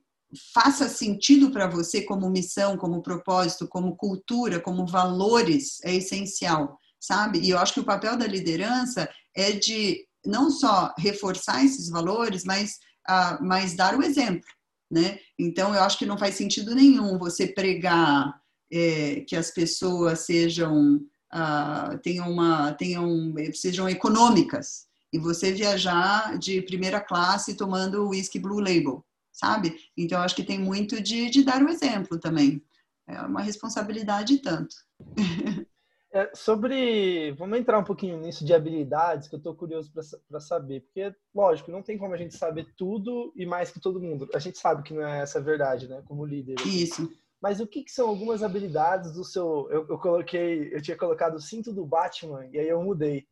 faça 0.53 0.87
sentido 0.87 1.51
para 1.51 1.67
você 1.67 2.01
como 2.01 2.29
missão, 2.29 2.77
como 2.77 3.01
propósito, 3.01 3.67
como 3.67 3.95
cultura, 3.95 4.59
como 4.59 4.85
valores, 4.85 5.79
é 5.83 5.95
essencial, 5.95 6.77
sabe? 6.99 7.39
E 7.39 7.49
eu 7.49 7.57
acho 7.57 7.73
que 7.73 7.79
o 7.79 7.85
papel 7.85 8.17
da 8.17 8.27
liderança 8.27 9.09
é 9.35 9.51
de 9.51 10.05
não 10.25 10.49
só 10.49 10.93
reforçar 10.97 11.63
esses 11.63 11.89
valores, 11.89 12.43
mas, 12.43 12.79
uh, 13.09 13.43
mas 13.43 13.75
dar 13.75 13.97
o 13.97 14.03
exemplo, 14.03 14.47
né? 14.89 15.19
Então, 15.37 15.73
eu 15.73 15.81
acho 15.81 15.97
que 15.97 16.05
não 16.05 16.17
faz 16.17 16.35
sentido 16.35 16.73
nenhum 16.73 17.17
você 17.17 17.47
pregar 17.47 18.33
é, 18.71 19.21
que 19.27 19.35
as 19.35 19.51
pessoas 19.51 20.19
sejam, 20.21 20.97
uh, 21.33 21.97
tenham 22.01 22.31
uma, 22.31 22.73
tenham, 22.73 23.33
sejam 23.53 23.89
econômicas 23.89 24.87
e 25.13 25.19
você 25.19 25.51
viajar 25.51 26.39
de 26.39 26.61
primeira 26.63 26.99
classe 26.99 27.53
tomando 27.53 28.09
whisky 28.09 28.39
Blue 28.39 28.59
Label, 28.59 29.05
sabe? 29.33 29.75
Então, 29.97 30.21
acho 30.21 30.35
que 30.35 30.43
tem 30.43 30.59
muito 30.59 31.01
de, 31.01 31.29
de 31.29 31.43
dar 31.43 31.61
o 31.61 31.69
exemplo 31.69 32.19
também. 32.19 32.63
É 33.07 33.19
uma 33.21 33.41
responsabilidade 33.41 34.37
tanto. 34.37 34.75
É, 36.15 36.29
sobre. 36.35 37.31
Vamos 37.31 37.57
entrar 37.57 37.79
um 37.79 37.83
pouquinho 37.83 38.19
nisso 38.19 38.45
de 38.45 38.53
habilidades, 38.53 39.27
que 39.27 39.33
eu 39.33 39.39
estou 39.39 39.55
curioso 39.55 39.91
para 40.29 40.39
saber. 40.39 40.81
Porque, 40.81 41.11
lógico, 41.33 41.71
não 41.71 41.81
tem 41.81 41.97
como 41.97 42.13
a 42.13 42.17
gente 42.17 42.37
saber 42.37 42.67
tudo 42.77 43.33
e 43.35 43.47
mais 43.47 43.71
que 43.71 43.79
todo 43.79 43.99
mundo. 43.99 44.29
A 44.31 44.37
gente 44.37 44.59
sabe 44.59 44.83
que 44.83 44.93
não 44.93 45.01
é 45.01 45.21
essa 45.21 45.39
a 45.39 45.41
verdade, 45.41 45.87
né? 45.87 46.03
Como 46.05 46.23
líder. 46.23 46.55
Isso. 46.67 47.11
Mas 47.41 47.59
o 47.59 47.65
que, 47.65 47.83
que 47.83 47.91
são 47.91 48.07
algumas 48.07 48.43
habilidades 48.43 49.11
do 49.13 49.23
seu. 49.23 49.67
Eu, 49.71 49.87
eu, 49.89 49.97
coloquei. 49.97 50.71
Eu 50.71 50.83
tinha 50.83 50.95
colocado 50.95 51.33
o 51.33 51.41
cinto 51.41 51.73
do 51.73 51.83
Batman, 51.83 52.45
e 52.53 52.59
aí 52.59 52.69
eu 52.69 52.83
mudei. 52.83 53.25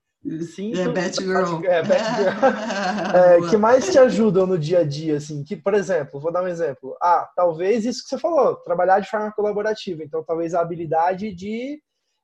Cinto 0.54 0.80
é, 0.80 0.88
Batgirl. 0.88 1.66
É, 1.66 1.82
Batgirl. 1.82 2.46
é, 3.48 3.50
que 3.50 3.58
mais 3.58 3.92
te 3.92 3.98
ajudam 3.98 4.46
no 4.46 4.58
dia 4.58 4.80
a 4.80 4.84
dia, 4.84 5.18
assim? 5.18 5.44
Que, 5.44 5.56
por 5.56 5.74
exemplo, 5.74 6.20
vou 6.20 6.32
dar 6.32 6.44
um 6.44 6.48
exemplo. 6.48 6.96
Ah, 7.02 7.28
talvez 7.36 7.86
isso 7.86 8.04
que 8.04 8.10
você 8.10 8.20
falou, 8.20 8.56
trabalhar 8.58 9.00
de 9.00 9.10
forma 9.10 9.32
colaborativa. 9.32 10.04
Então, 10.04 10.24
talvez 10.24 10.54
a 10.54 10.62
habilidade 10.62 11.34
de 11.34 11.82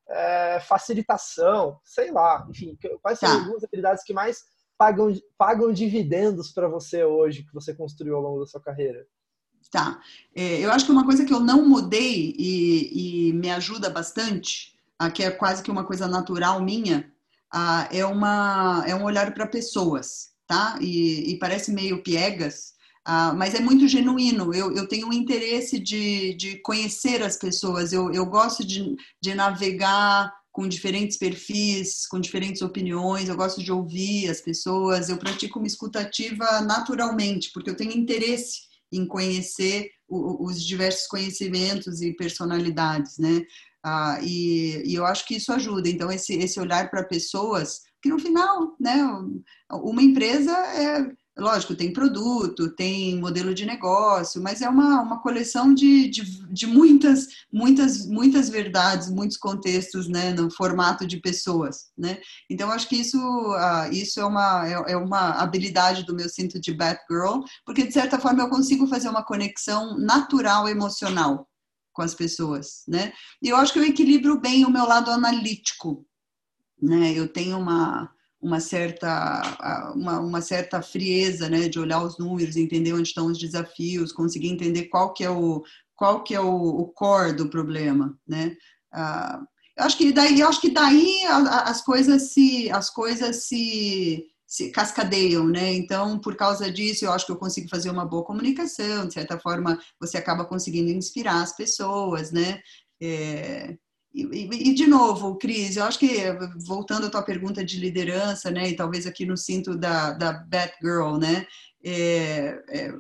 é, 0.10 0.60
facilitação, 0.60 1.80
sei 1.84 2.12
lá, 2.12 2.46
enfim, 2.50 2.78
quais 3.02 3.20
são 3.20 3.30
tá. 3.30 3.36
algumas 3.36 3.64
habilidades 3.64 4.04
que 4.04 4.14
mais 4.14 4.44
pagam, 4.78 5.12
pagam 5.36 5.74
dividendos 5.74 6.52
para 6.52 6.68
você 6.68 7.04
hoje, 7.04 7.44
que 7.44 7.54
você 7.54 7.74
construiu 7.74 8.16
ao 8.16 8.22
longo 8.22 8.40
da 8.42 8.46
sua 8.46 8.62
carreira? 8.62 9.06
Tá. 9.72 10.00
É, 10.36 10.64
eu 10.64 10.72
acho 10.72 10.86
que 10.86 10.92
uma 10.92 11.04
coisa 11.04 11.26
que 11.26 11.34
eu 11.34 11.40
não 11.40 11.68
mudei 11.68 12.36
e, 12.38 13.30
e 13.30 13.34
me 13.34 13.50
ajuda 13.50 13.90
bastante, 13.90 14.78
que 15.14 15.24
é 15.24 15.32
quase 15.32 15.64
que 15.64 15.72
uma 15.72 15.84
coisa 15.84 16.08
natural 16.08 16.62
minha, 16.62 17.12
ah, 17.60 17.90
é, 17.92 18.06
uma, 18.06 18.84
é 18.86 18.94
um 18.94 19.04
olhar 19.04 19.34
para 19.34 19.48
pessoas, 19.48 20.28
tá? 20.46 20.78
E, 20.80 21.32
e 21.32 21.40
parece 21.40 21.72
meio 21.72 22.04
piegas, 22.04 22.78
Uh, 23.08 23.32
mas 23.38 23.56
é 23.56 23.62
muito 23.62 23.88
genuíno. 23.88 24.54
Eu, 24.54 24.76
eu 24.76 24.86
tenho 24.86 25.08
um 25.08 25.14
interesse 25.14 25.80
de, 25.80 26.34
de 26.34 26.58
conhecer 26.58 27.24
as 27.24 27.38
pessoas, 27.38 27.94
eu, 27.94 28.12
eu 28.12 28.26
gosto 28.26 28.66
de, 28.66 28.98
de 29.22 29.34
navegar 29.34 30.30
com 30.52 30.68
diferentes 30.68 31.16
perfis, 31.16 32.06
com 32.06 32.20
diferentes 32.20 32.62
opiniões, 32.62 33.30
eu 33.30 33.38
gosto 33.38 33.64
de 33.64 33.72
ouvir 33.72 34.30
as 34.30 34.42
pessoas, 34.42 35.08
eu 35.08 35.16
pratico 35.16 35.58
uma 35.58 35.68
escutativa 35.68 36.60
naturalmente, 36.60 37.50
porque 37.54 37.70
eu 37.70 37.78
tenho 37.78 37.98
interesse 37.98 38.64
em 38.92 39.06
conhecer 39.06 39.90
os 40.10 40.62
diversos 40.62 41.08
conhecimentos 41.08 42.02
e 42.02 42.14
personalidades, 42.14 43.18
né? 43.18 43.42
Ah, 43.90 44.20
e, 44.22 44.84
e, 44.86 44.96
eu 44.96 45.06
acho 45.06 45.26
que 45.26 45.36
isso 45.36 45.54
ajuda. 45.54 45.88
Então, 45.88 46.12
esse, 46.12 46.34
esse 46.34 46.60
olhar 46.60 46.90
para 46.90 47.06
pessoas, 47.06 47.84
que 48.02 48.10
no 48.10 48.20
final, 48.20 48.76
né, 48.78 48.98
uma 49.72 50.04
empresa 50.04 50.52
é 50.52 51.10
lógico, 51.38 51.76
tem 51.76 51.94
produto, 51.94 52.76
tem 52.76 53.18
modelo 53.18 53.54
de 53.54 53.66
negócio, 53.66 54.42
mas 54.42 54.62
é 54.62 54.68
uma, 54.68 55.02
uma 55.02 55.22
coleção 55.22 55.74
de, 55.74 56.10
de, 56.10 56.24
de, 56.52 56.68
muitas, 56.68 57.28
muitas, 57.54 58.06
muitas 58.08 58.50
verdades, 58.50 59.10
muitos 59.10 59.38
contextos, 59.38 60.10
né, 60.10 60.34
no 60.34 60.52
formato 60.52 61.08
de 61.08 61.22
pessoas, 61.22 61.86
né? 61.98 62.18
Então, 62.50 62.72
acho 62.72 62.90
que 62.90 62.98
isso, 62.98 63.18
uh, 63.18 63.90
isso 63.94 64.20
é, 64.20 64.26
uma, 64.26 64.68
é, 64.68 64.94
é, 64.94 64.98
uma 64.98 65.30
habilidade 65.42 66.04
do 66.04 66.16
meu 66.16 66.28
cinto 66.28 66.60
de 66.60 66.74
Batgirl, 66.74 67.44
porque, 67.66 67.86
de 67.86 67.94
certa 67.94 68.20
forma, 68.20 68.42
eu 68.44 68.50
consigo 68.50 68.88
fazer 68.88 69.08
uma 69.08 69.24
conexão 69.24 69.98
natural, 69.98 70.68
emocional 70.68 71.48
com 71.98 72.04
as 72.04 72.14
pessoas, 72.14 72.84
né? 72.88 73.12
E 73.42 73.50
eu 73.50 73.58
acho 73.58 73.74
que 73.74 73.80
eu 73.80 73.84
equilibro 73.84 74.40
bem 74.40 74.64
o 74.64 74.70
meu 74.70 74.86
lado 74.86 75.10
analítico, 75.10 76.06
né? 76.80 77.12
Eu 77.12 77.28
tenho 77.28 77.58
uma 77.58 78.14
uma 78.40 78.60
certa, 78.60 79.92
uma, 79.96 80.20
uma, 80.20 80.42
certa 80.42 80.80
frieza, 80.80 81.50
né, 81.50 81.68
de 81.68 81.80
olhar 81.80 82.04
os 82.04 82.20
números, 82.20 82.56
entender 82.56 82.94
onde 82.94 83.08
estão 83.08 83.26
os 83.26 83.40
desafios, 83.40 84.14
conseguir 84.14 84.50
entender 84.50 84.84
qual 84.86 85.12
que 85.12 85.24
é 85.24 85.30
o, 85.30 85.64
qual 85.96 86.24
que 86.24 86.36
é 86.36 86.40
o, 86.40 86.54
o 86.54 86.86
core 86.90 87.34
do 87.34 87.50
problema, 87.50 88.16
né? 88.28 88.56
Ah, 88.94 89.42
eu 89.76 89.86
acho 89.86 89.98
que 89.98 90.14
daí, 90.14 90.40
eu 90.40 90.48
acho 90.48 90.62
que 90.62 90.70
daí 90.70 91.24
as 91.26 91.82
coisas 91.82 92.32
se, 92.32 92.70
as 92.70 92.92
coisas 92.92 93.48
se, 93.48 94.24
se 94.48 94.72
cascadeiam, 94.72 95.46
né? 95.46 95.74
Então, 95.74 96.18
por 96.18 96.36
causa 96.36 96.72
disso, 96.72 97.04
eu 97.04 97.12
acho 97.12 97.26
que 97.26 97.32
eu 97.34 97.38
consigo 97.38 97.68
fazer 97.68 97.90
uma 97.90 98.06
boa 98.06 98.24
comunicação, 98.24 99.06
de 99.06 99.14
certa 99.14 99.38
forma, 99.38 99.78
você 100.00 100.18
acaba 100.18 100.46
conseguindo 100.46 100.90
inspirar 100.90 101.42
as 101.44 101.54
pessoas, 101.56 102.32
né? 102.32 102.62
É, 103.02 103.76
e, 104.14 104.70
e, 104.70 104.74
de 104.74 104.88
novo, 104.88 105.36
Cris, 105.36 105.76
eu 105.76 105.84
acho 105.84 106.00
que, 106.00 106.18
voltando 106.66 107.06
à 107.06 107.10
tua 107.10 107.22
pergunta 107.22 107.64
de 107.64 107.78
liderança, 107.78 108.50
né, 108.50 108.70
e 108.70 108.76
talvez 108.76 109.06
aqui 109.06 109.26
no 109.26 109.38
cinto 109.38 109.78
da, 109.78 110.14
da 110.14 110.34
Batgirl, 110.34 111.18
né, 111.18 111.46
é, 111.84 112.64
é, 112.70 112.94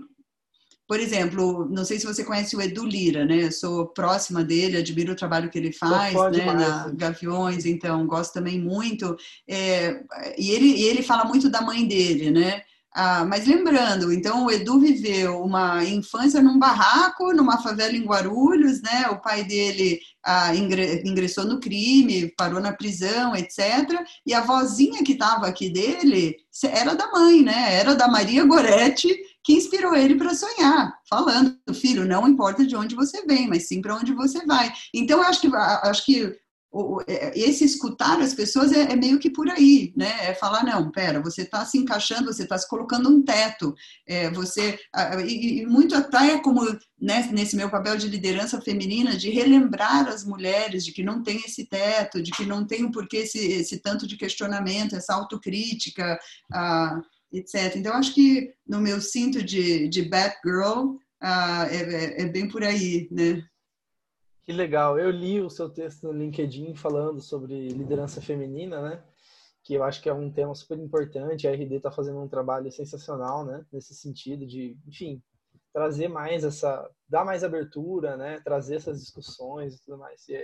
por 0.87 0.99
exemplo, 0.99 1.67
não 1.69 1.83
sei 1.83 1.99
se 1.99 2.05
você 2.05 2.23
conhece 2.23 2.55
o 2.55 2.61
Edu 2.61 2.85
Lira, 2.85 3.25
né, 3.25 3.43
eu 3.43 3.51
sou 3.51 3.87
próxima 3.87 4.43
dele, 4.43 4.77
admiro 4.77 5.11
o 5.11 5.15
trabalho 5.15 5.49
que 5.49 5.57
ele 5.57 5.73
faz, 5.73 6.13
né, 6.31 6.45
na 6.45 6.89
Gaviões, 6.89 7.65
então, 7.65 8.07
gosto 8.07 8.33
também 8.33 8.57
muito, 8.57 9.17
é, 9.47 10.01
e, 10.37 10.51
ele, 10.51 10.67
e 10.67 10.83
ele 10.83 11.03
fala 11.03 11.25
muito 11.25 11.49
da 11.49 11.61
mãe 11.61 11.85
dele, 11.85 12.31
né, 12.31 12.61
ah, 12.99 13.23
mas 13.23 13.45
lembrando, 13.45 14.11
então 14.11 14.43
o 14.43 14.49
Edu 14.49 14.79
viveu 14.79 15.39
uma 15.43 15.85
infância 15.85 16.41
num 16.41 16.57
barraco, 16.57 17.31
numa 17.31 17.61
favela 17.61 17.95
em 17.95 18.03
Guarulhos, 18.03 18.81
né? 18.81 19.07
O 19.11 19.21
pai 19.21 19.43
dele 19.43 19.99
ah, 20.25 20.49
ingressou 20.55 21.45
no 21.45 21.59
crime, 21.59 22.33
parou 22.35 22.59
na 22.59 22.73
prisão, 22.73 23.35
etc. 23.35 23.59
E 24.25 24.33
a 24.33 24.41
vozinha 24.41 25.03
que 25.03 25.11
estava 25.11 25.45
aqui 25.45 25.69
dele 25.69 26.37
era 26.63 26.95
da 26.95 27.11
mãe, 27.11 27.43
né? 27.43 27.75
Era 27.75 27.93
da 27.93 28.07
Maria 28.07 28.43
Goretti, 28.43 29.15
que 29.43 29.53
inspirou 29.53 29.95
ele 29.95 30.15
para 30.15 30.33
sonhar, 30.33 30.91
falando, 31.07 31.55
filho, 31.75 32.03
não 32.03 32.27
importa 32.27 32.65
de 32.65 32.75
onde 32.75 32.95
você 32.95 33.23
vem, 33.27 33.47
mas 33.47 33.67
sim 33.67 33.79
para 33.79 33.95
onde 33.95 34.11
você 34.11 34.43
vai. 34.43 34.73
Então, 34.91 35.19
eu 35.19 35.23
acho 35.23 35.41
que, 35.41 35.55
acho 35.55 36.03
que 36.03 36.35
esse 37.35 37.63
escutar 37.63 38.19
as 38.19 38.33
pessoas 38.33 38.71
é, 38.71 38.91
é, 38.91 38.95
meio 38.95 39.19
que 39.19 39.29
por 39.29 39.49
aí, 39.49 39.93
né? 39.95 40.29
É 40.29 40.33
falar, 40.33 40.63
não, 40.63 40.91
pera, 40.91 41.21
você 41.21 41.43
está 41.43 41.65
se 41.65 41.77
encaixando, 41.77 42.31
você 42.31 42.43
está 42.43 42.57
se 42.57 42.67
colocando 42.67 43.09
um 43.09 43.23
teto, 43.23 43.73
é, 44.05 44.29
você 44.29 44.77
e, 45.25 45.61
e, 45.61 45.65
muito 45.65 45.95
até 45.95 46.37
como 46.39 46.61
né, 46.99 47.29
nesse 47.31 47.55
meu 47.55 47.69
papel 47.69 47.97
de 47.97 48.09
liderança 48.09 48.59
feminina, 48.61 49.15
de 49.15 49.29
relembrar 49.29 50.07
as 50.07 50.25
mulheres 50.25 50.83
de 50.83 50.91
que 50.91 51.03
não 51.03 51.23
tem 51.23 51.37
esse 51.37 51.65
teto, 51.65 52.21
de 52.21 52.31
que 52.31 52.45
não 52.45 52.65
tem 52.65 52.83
o 52.83 52.91
porquê 52.91 53.17
esse, 53.17 53.39
esse 53.39 53.79
tanto 53.79 54.05
de 54.05 54.17
questionamento, 54.17 54.95
essa 54.95 55.13
autocrítica, 55.13 56.19
etc. 57.31 57.75
Então, 57.75 57.93
acho 57.93 58.13
que 58.13 58.53
no 58.67 58.81
meu 58.81 58.99
cinto 58.99 59.41
de, 59.41 59.87
de 59.87 60.03
Batgirl 60.03 60.97
é, 61.21 61.75
é, 61.75 62.21
é 62.23 62.25
bem 62.25 62.47
por 62.47 62.63
aí, 62.63 63.07
né? 63.11 63.41
Que 64.47 64.53
legal. 64.53 64.97
Eu 64.97 65.11
li 65.11 65.41
o 65.41 65.49
seu 65.49 65.69
texto 65.69 66.03
no 66.03 66.13
LinkedIn 66.13 66.73
falando 66.73 67.19
sobre 67.19 67.67
liderança 67.67 68.21
feminina, 68.21 68.81
né? 68.81 69.03
Que 69.61 69.73
eu 69.73 69.83
acho 69.83 70.01
que 70.01 70.07
é 70.07 70.13
um 70.13 70.31
tema 70.31 70.55
super 70.55 70.79
importante. 70.79 71.45
A 71.45 71.51
RD 71.51 71.75
está 71.75 71.91
fazendo 71.91 72.21
um 72.21 72.29
trabalho 72.29 72.71
sensacional, 72.71 73.43
né? 73.43 73.65
Nesse 73.73 73.93
sentido 73.93 74.47
de, 74.47 74.77
enfim, 74.87 75.21
trazer 75.73 76.07
mais 76.07 76.45
essa, 76.45 76.89
dar 77.09 77.25
mais 77.25 77.43
abertura, 77.43 78.15
né? 78.15 78.39
Trazer 78.39 78.75
essas 78.75 79.01
discussões 79.01 79.75
e 79.75 79.83
tudo 79.83 79.97
mais. 79.97 80.25
E 80.29 80.41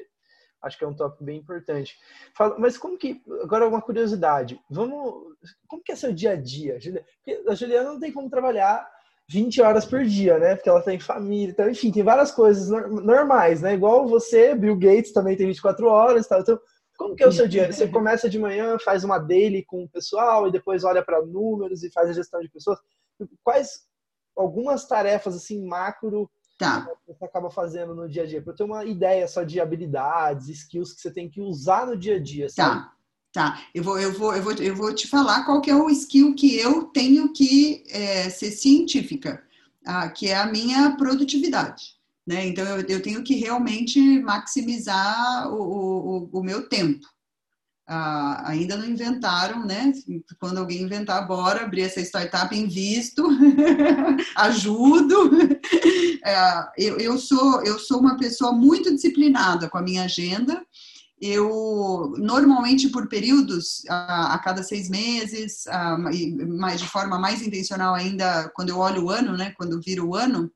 acho 0.61 0.77
que 0.77 0.83
é 0.83 0.87
um 0.87 0.95
tópico 0.95 1.23
bem 1.23 1.39
importante. 1.39 1.97
Fala, 2.35 2.59
mas 2.59 2.77
como 2.77 2.97
que, 2.97 3.23
agora 3.41 3.65
uma 3.65 3.81
curiosidade, 3.81 4.59
vamos, 4.69 5.33
como 5.65 5.81
que 5.81 5.93
é 5.93 5.95
seu 5.95 6.11
dia 6.11 6.31
a 6.31 6.35
dia, 6.35 6.77
Juliana? 6.77 7.07
Porque 7.23 7.49
a 7.49 7.55
Juliana 7.55 7.93
não 7.93 7.99
tem 8.01 8.11
como 8.11 8.29
trabalhar 8.29 8.85
20 9.29 9.61
horas 9.61 9.85
por 9.85 10.03
dia, 10.03 10.37
né? 10.37 10.55
Porque 10.55 10.69
ela 10.69 10.81
tem 10.81 10.99
família, 10.99 11.51
então, 11.51 11.69
enfim, 11.69 11.91
tem 11.91 12.03
várias 12.03 12.31
coisas 12.31 12.69
normais, 12.69 13.61
né? 13.61 13.73
Igual 13.73 14.07
você, 14.07 14.53
Bill 14.53 14.77
Gates 14.77 15.13
também 15.13 15.35
tem 15.35 15.47
24 15.47 15.87
horas, 15.87 16.27
tal. 16.27 16.41
Então, 16.41 16.59
como 16.97 17.15
que 17.15 17.23
é 17.23 17.27
o 17.27 17.31
seu 17.31 17.47
dia? 17.47 17.71
Você 17.71 17.87
começa 17.87 18.29
de 18.29 18.37
manhã, 18.37 18.77
faz 18.79 19.03
uma 19.03 19.17
daily 19.17 19.63
com 19.65 19.83
o 19.83 19.89
pessoal 19.89 20.47
e 20.47 20.51
depois 20.51 20.83
olha 20.83 21.03
para 21.03 21.25
números 21.25 21.83
e 21.83 21.91
faz 21.91 22.09
a 22.09 22.13
gestão 22.13 22.39
de 22.39 22.49
pessoas. 22.49 22.79
Quais 23.43 23.81
algumas 24.35 24.87
tarefas 24.87 25.35
assim 25.35 25.65
macro 25.65 26.29
tá. 26.57 26.87
você 27.07 27.25
acaba 27.25 27.49
fazendo 27.49 27.95
no 27.95 28.07
dia 28.07 28.23
a 28.23 28.25
dia? 28.25 28.41
Para 28.41 28.53
ter 28.53 28.63
uma 28.63 28.85
ideia 28.85 29.27
só 29.27 29.43
de 29.43 29.59
habilidades, 29.59 30.49
skills 30.49 30.93
que 30.93 31.01
você 31.01 31.11
tem 31.11 31.29
que 31.29 31.41
usar 31.41 31.87
no 31.87 31.97
dia 31.97 32.17
a 32.17 32.19
dia, 32.19 32.47
sabe? 32.49 32.85
Tá. 33.33 33.63
Eu 33.73 33.83
vou, 33.83 33.99
eu, 33.99 34.13
vou, 34.13 34.35
eu, 34.35 34.43
vou, 34.43 34.53
eu 34.53 34.75
vou 34.75 34.93
te 34.93 35.07
falar 35.07 35.43
qual 35.43 35.59
que 35.59 35.71
é 35.71 35.75
o 35.75 35.89
skill 35.89 36.35
que 36.35 36.55
eu 36.55 36.83
tenho 36.83 37.33
que 37.33 37.83
é, 37.89 38.29
ser 38.29 38.51
científica, 38.51 39.43
ah, 39.83 40.07
que 40.07 40.27
é 40.27 40.35
a 40.35 40.45
minha 40.45 40.95
produtividade. 40.95 41.95
Né? 42.27 42.45
Então, 42.45 42.63
eu, 42.63 42.85
eu 42.87 43.01
tenho 43.01 43.23
que 43.23 43.33
realmente 43.33 43.99
maximizar 44.19 45.51
o, 45.51 46.29
o, 46.31 46.39
o 46.39 46.43
meu 46.43 46.69
tempo. 46.69 47.07
Ah, 47.87 48.51
ainda 48.51 48.77
não 48.77 48.85
inventaram, 48.85 49.65
né? 49.65 49.91
Quando 50.39 50.59
alguém 50.59 50.83
inventar, 50.83 51.27
bora 51.27 51.63
abrir 51.63 51.81
essa 51.81 52.01
startup, 52.01 52.55
invisto, 52.55 53.27
ajudo. 54.37 55.31
É, 56.23 56.69
eu, 56.77 56.97
eu, 56.97 57.17
sou, 57.17 57.63
eu 57.63 57.79
sou 57.79 57.99
uma 57.99 58.15
pessoa 58.15 58.53
muito 58.53 58.93
disciplinada 58.93 59.67
com 59.67 59.77
a 59.79 59.81
minha 59.81 60.03
agenda 60.03 60.63
eu 61.25 62.13
normalmente 62.17 62.89
por 62.89 63.07
períodos 63.07 63.83
a, 63.89 64.33
a 64.33 64.39
cada 64.39 64.63
seis 64.63 64.89
meses 64.89 65.65
a, 65.67 65.97
mas 65.97 66.81
de 66.81 66.87
forma 66.87 67.17
mais 67.17 67.41
intencional 67.41 67.95
ainda 67.95 68.51
quando 68.55 68.69
eu 68.69 68.77
olho 68.77 69.05
o 69.05 69.09
ano 69.09 69.37
né 69.37 69.53
quando 69.57 69.81
viro 69.81 70.09
o 70.09 70.15
ano 70.15 70.51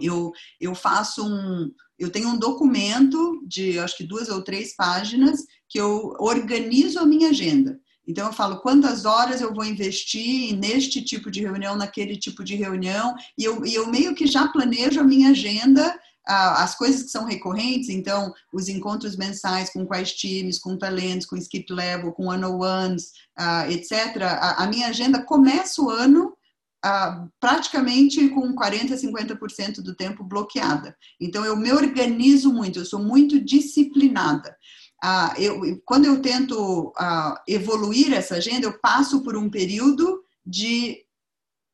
eu 0.00 0.32
eu 0.60 0.74
faço 0.74 1.24
um 1.24 1.70
eu 1.98 2.10
tenho 2.10 2.28
um 2.30 2.38
documento 2.38 3.44
de 3.46 3.78
acho 3.78 3.96
que 3.96 4.04
duas 4.04 4.28
ou 4.28 4.42
três 4.42 4.74
páginas 4.74 5.40
que 5.68 5.78
eu 5.78 6.14
organizo 6.18 6.98
a 6.98 7.06
minha 7.06 7.30
agenda. 7.30 7.80
Então, 8.06 8.26
eu 8.26 8.32
falo 8.32 8.60
quantas 8.60 9.04
horas 9.04 9.40
eu 9.40 9.54
vou 9.54 9.64
investir 9.64 10.54
neste 10.58 11.02
tipo 11.02 11.30
de 11.30 11.40
reunião, 11.40 11.76
naquele 11.76 12.16
tipo 12.16 12.42
de 12.42 12.56
reunião, 12.56 13.14
e 13.38 13.44
eu, 13.44 13.64
e 13.64 13.74
eu 13.74 13.86
meio 13.86 14.14
que 14.14 14.26
já 14.26 14.48
planejo 14.48 15.00
a 15.00 15.04
minha 15.04 15.30
agenda, 15.30 15.96
as 16.26 16.76
coisas 16.76 17.02
que 17.02 17.08
são 17.08 17.24
recorrentes, 17.24 17.88
então, 17.88 18.32
os 18.52 18.68
encontros 18.68 19.16
mensais 19.16 19.70
com 19.70 19.86
quais 19.86 20.12
times, 20.12 20.58
com 20.58 20.76
talentos, 20.76 21.26
com 21.26 21.36
skip 21.36 21.72
level, 21.72 22.12
com 22.12 22.26
one-on-ones, 22.26 23.12
etc. 23.68 24.22
A, 24.40 24.66
minha 24.66 24.88
agenda 24.88 25.22
começa 25.22 25.82
o 25.82 25.90
ano 25.90 26.32
praticamente 27.40 28.28
com 28.30 28.54
40% 28.54 28.92
a 28.92 28.96
50% 28.96 29.82
do 29.82 29.94
tempo 29.94 30.22
bloqueada. 30.24 30.96
Então, 31.20 31.44
eu 31.44 31.56
me 31.56 31.72
organizo 31.72 32.52
muito, 32.52 32.78
eu 32.78 32.84
sou 32.84 33.00
muito 33.00 33.40
disciplinada 33.40 34.56
eu, 35.36 35.80
quando 35.84 36.04
eu 36.04 36.22
tento 36.22 36.92
evoluir 37.48 38.12
essa 38.12 38.36
agenda, 38.36 38.66
eu 38.66 38.78
passo 38.78 39.22
por 39.22 39.36
um 39.36 39.50
período 39.50 40.22
de 40.46 41.04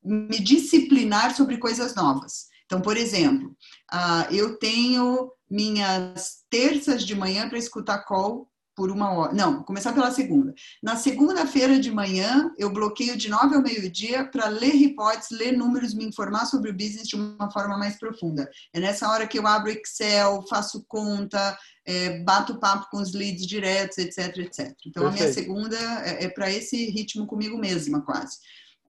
me 0.03 0.39
disciplinar 0.39 1.35
sobre 1.37 1.59
coisas 1.59 1.95
novas. 1.95 2.47
Então, 2.69 2.83
por 2.83 2.99
exemplo, 2.99 3.57
ah, 3.91 4.29
eu 4.31 4.59
tenho 4.59 5.33
minhas 5.51 6.45
terças 6.51 7.03
de 7.03 7.15
manhã 7.15 7.49
para 7.49 7.57
escutar 7.57 8.05
call 8.05 8.47
por 8.77 8.93
uma 8.93 9.11
hora. 9.11 9.33
Não, 9.33 9.63
começar 9.65 9.95
pela 9.95 10.11
segunda. 10.11 10.55
Na 10.83 10.95
segunda-feira 10.95 11.81
de 11.81 11.91
manhã, 11.91 12.53
eu 12.59 12.71
bloqueio 12.71 13.17
de 13.17 13.31
nove 13.31 13.57
ao 13.57 13.63
meio-dia 13.63 14.27
para 14.27 14.49
ler 14.49 14.75
reports, 14.75 15.31
ler 15.31 15.57
números, 15.57 15.95
me 15.95 16.05
informar 16.05 16.45
sobre 16.45 16.71
o 16.71 16.75
business 16.75 17.09
de 17.09 17.17
uma 17.17 17.51
forma 17.51 17.79
mais 17.79 17.99
profunda. 17.99 18.49
É 18.73 18.79
nessa 18.79 19.09
hora 19.11 19.27
que 19.27 19.39
eu 19.39 19.47
abro 19.47 19.71
Excel, 19.71 20.45
faço 20.47 20.85
conta, 20.87 21.59
é, 21.87 22.23
bato 22.23 22.61
papo 22.61 22.89
com 22.91 22.99
os 22.99 23.15
leads 23.15 23.47
diretos, 23.47 23.97
etc, 23.97 24.37
etc. 24.37 24.77
Então, 24.87 25.05
Perfeito. 25.05 25.07
a 25.07 25.11
minha 25.13 25.33
segunda 25.33 25.77
é, 26.05 26.27
é 26.27 26.29
para 26.29 26.53
esse 26.53 26.91
ritmo 26.91 27.27
comigo 27.27 27.57
mesma, 27.57 28.03
quase. 28.03 28.37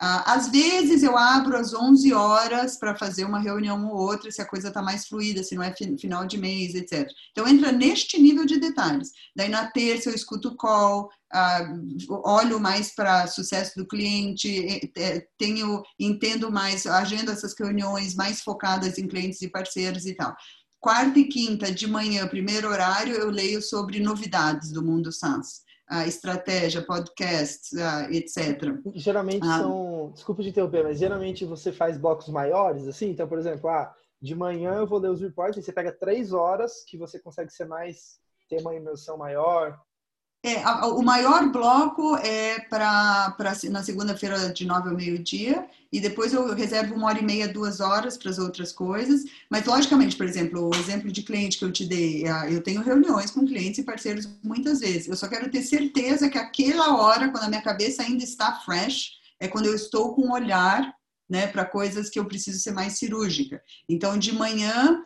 Ah, 0.02 0.34
às 0.34 0.50
vezes 0.50 1.04
eu 1.04 1.18
abro 1.18 1.58
às 1.58 1.74
11 1.74 2.14
horas 2.14 2.78
para 2.78 2.96
fazer 2.96 3.26
uma 3.26 3.40
reunião 3.40 3.86
ou 3.86 3.98
outra, 3.98 4.32
se 4.32 4.42
a 4.42 4.46
coisa 4.46 4.70
está 4.70 4.82
mais 4.82 5.06
fluida, 5.06 5.44
se 5.44 5.56
não 5.56 5.62
é 5.62 5.76
final 5.76 6.26
de 6.26 6.38
mês, 6.38 6.74
etc. 6.74 7.06
Então 7.32 7.46
entra 7.46 7.70
neste 7.74 8.18
nível 8.18 8.46
de 8.46 8.58
detalhes. 8.58 9.12
Daí 9.36 9.50
na 9.50 9.70
terça 9.70 10.10
eu 10.10 10.16
escuto 10.16 10.50
o 10.50 10.56
call, 10.56 11.10
uh, 11.34 12.22
olho 12.24 12.62
mais 12.62 12.96
para 12.96 13.28
sucesso 13.28 13.74
do 13.76 13.86
cliente, 13.86 14.90
tenho, 15.38 15.84
entendo 16.00 16.50
mais, 16.50 16.86
agendo 16.86 17.32
essas 17.32 17.54
reuniões 17.60 18.16
mais 18.16 18.42
focadas 18.42 18.98
em 18.98 19.08
clientes 19.08 19.42
e 19.42 19.50
parceiros 19.50 20.06
e 20.06 20.14
tal. 20.14 20.34
Quarta 20.80 21.20
e 21.20 21.26
quinta 21.26 21.70
de 21.74 21.88
manhã, 21.88 22.26
primeiro 22.26 22.70
horário, 22.70 23.16
eu 23.16 23.30
leio 23.30 23.62
sobre 23.62 24.00
novidades 24.00 24.72
do 24.72 24.82
mundo 24.82 25.12
SaaS 25.12 25.68
a 25.90 26.06
estratégia, 26.06 26.84
podcast, 26.84 27.76
etc. 28.12 28.80
Geralmente 28.94 29.46
ah. 29.48 29.58
são, 29.58 30.12
desculpa 30.14 30.44
te 30.44 30.50
interromper, 30.50 30.84
mas 30.84 31.00
geralmente 31.00 31.44
você 31.46 31.72
faz 31.72 31.98
blocos 31.98 32.30
maiores, 32.30 32.88
assim? 32.88 33.10
Então, 33.10 33.28
por 33.28 33.40
exemplo, 33.40 33.68
ah, 33.70 33.92
de 34.22 34.36
manhã 34.36 34.76
eu 34.76 34.86
vou 34.86 35.00
ler 35.00 35.10
os 35.10 35.20
reports, 35.20 35.58
e 35.58 35.64
você 35.64 35.74
pega 35.74 35.92
três 35.92 36.32
horas 36.32 36.84
que 36.86 36.96
você 36.96 37.20
consegue 37.20 37.52
ser 37.52 37.66
mais, 37.66 38.20
ter 38.48 38.62
uma 38.62 38.76
imersão 38.76 39.18
maior, 39.18 39.80
é, 40.42 40.66
o 40.86 41.02
maior 41.02 41.52
bloco 41.52 42.16
é 42.16 42.60
para 42.70 43.36
na 43.70 43.84
segunda-feira 43.84 44.54
de 44.54 44.66
nove 44.66 44.90
ao 44.90 44.96
meio-dia 44.96 45.68
e 45.92 46.00
depois 46.00 46.32
eu 46.34 46.54
reservo 46.54 46.96
uma 46.96 47.08
hora 47.08 47.20
e 47.20 47.26
meia, 47.26 47.48
duas 47.48 47.82
horas 47.82 48.16
para 48.16 48.32
as 48.32 48.40
outras 48.40 48.72
coisas. 48.72 49.26
Mas, 49.50 49.66
logicamente, 49.66 50.16
por 50.16 50.26
exemplo, 50.26 50.70
o 50.70 50.76
exemplo 50.76 51.12
de 51.12 51.24
cliente 51.24 51.58
que 51.58 51.66
eu 51.66 51.72
te 51.74 51.86
dei, 51.86 52.24
eu 52.50 52.64
tenho 52.64 52.82
reuniões 52.82 53.32
com 53.32 53.46
clientes 53.46 53.80
e 53.80 53.84
parceiros 53.84 54.30
muitas 54.42 54.80
vezes. 54.80 55.10
Eu 55.10 55.18
só 55.18 55.28
quero 55.28 55.52
ter 55.52 55.62
certeza 55.62 56.30
que 56.30 56.38
aquela 56.38 56.96
hora, 57.02 57.30
quando 57.30 57.44
a 57.44 57.50
minha 57.50 57.62
cabeça 57.62 58.04
ainda 58.04 58.24
está 58.24 58.62
fresh, 58.62 59.18
é 59.42 59.48
quando 59.48 59.66
eu 59.66 59.76
estou 59.76 60.14
com 60.14 60.28
um 60.28 60.32
olhar 60.32 60.94
né, 61.30 61.48
para 61.48 61.66
coisas 61.66 62.10
que 62.10 62.18
eu 62.18 62.26
preciso 62.26 62.60
ser 62.60 62.72
mais 62.72 62.98
cirúrgica. 62.98 63.62
Então, 63.90 64.18
de 64.18 64.32
manhã, 64.32 65.04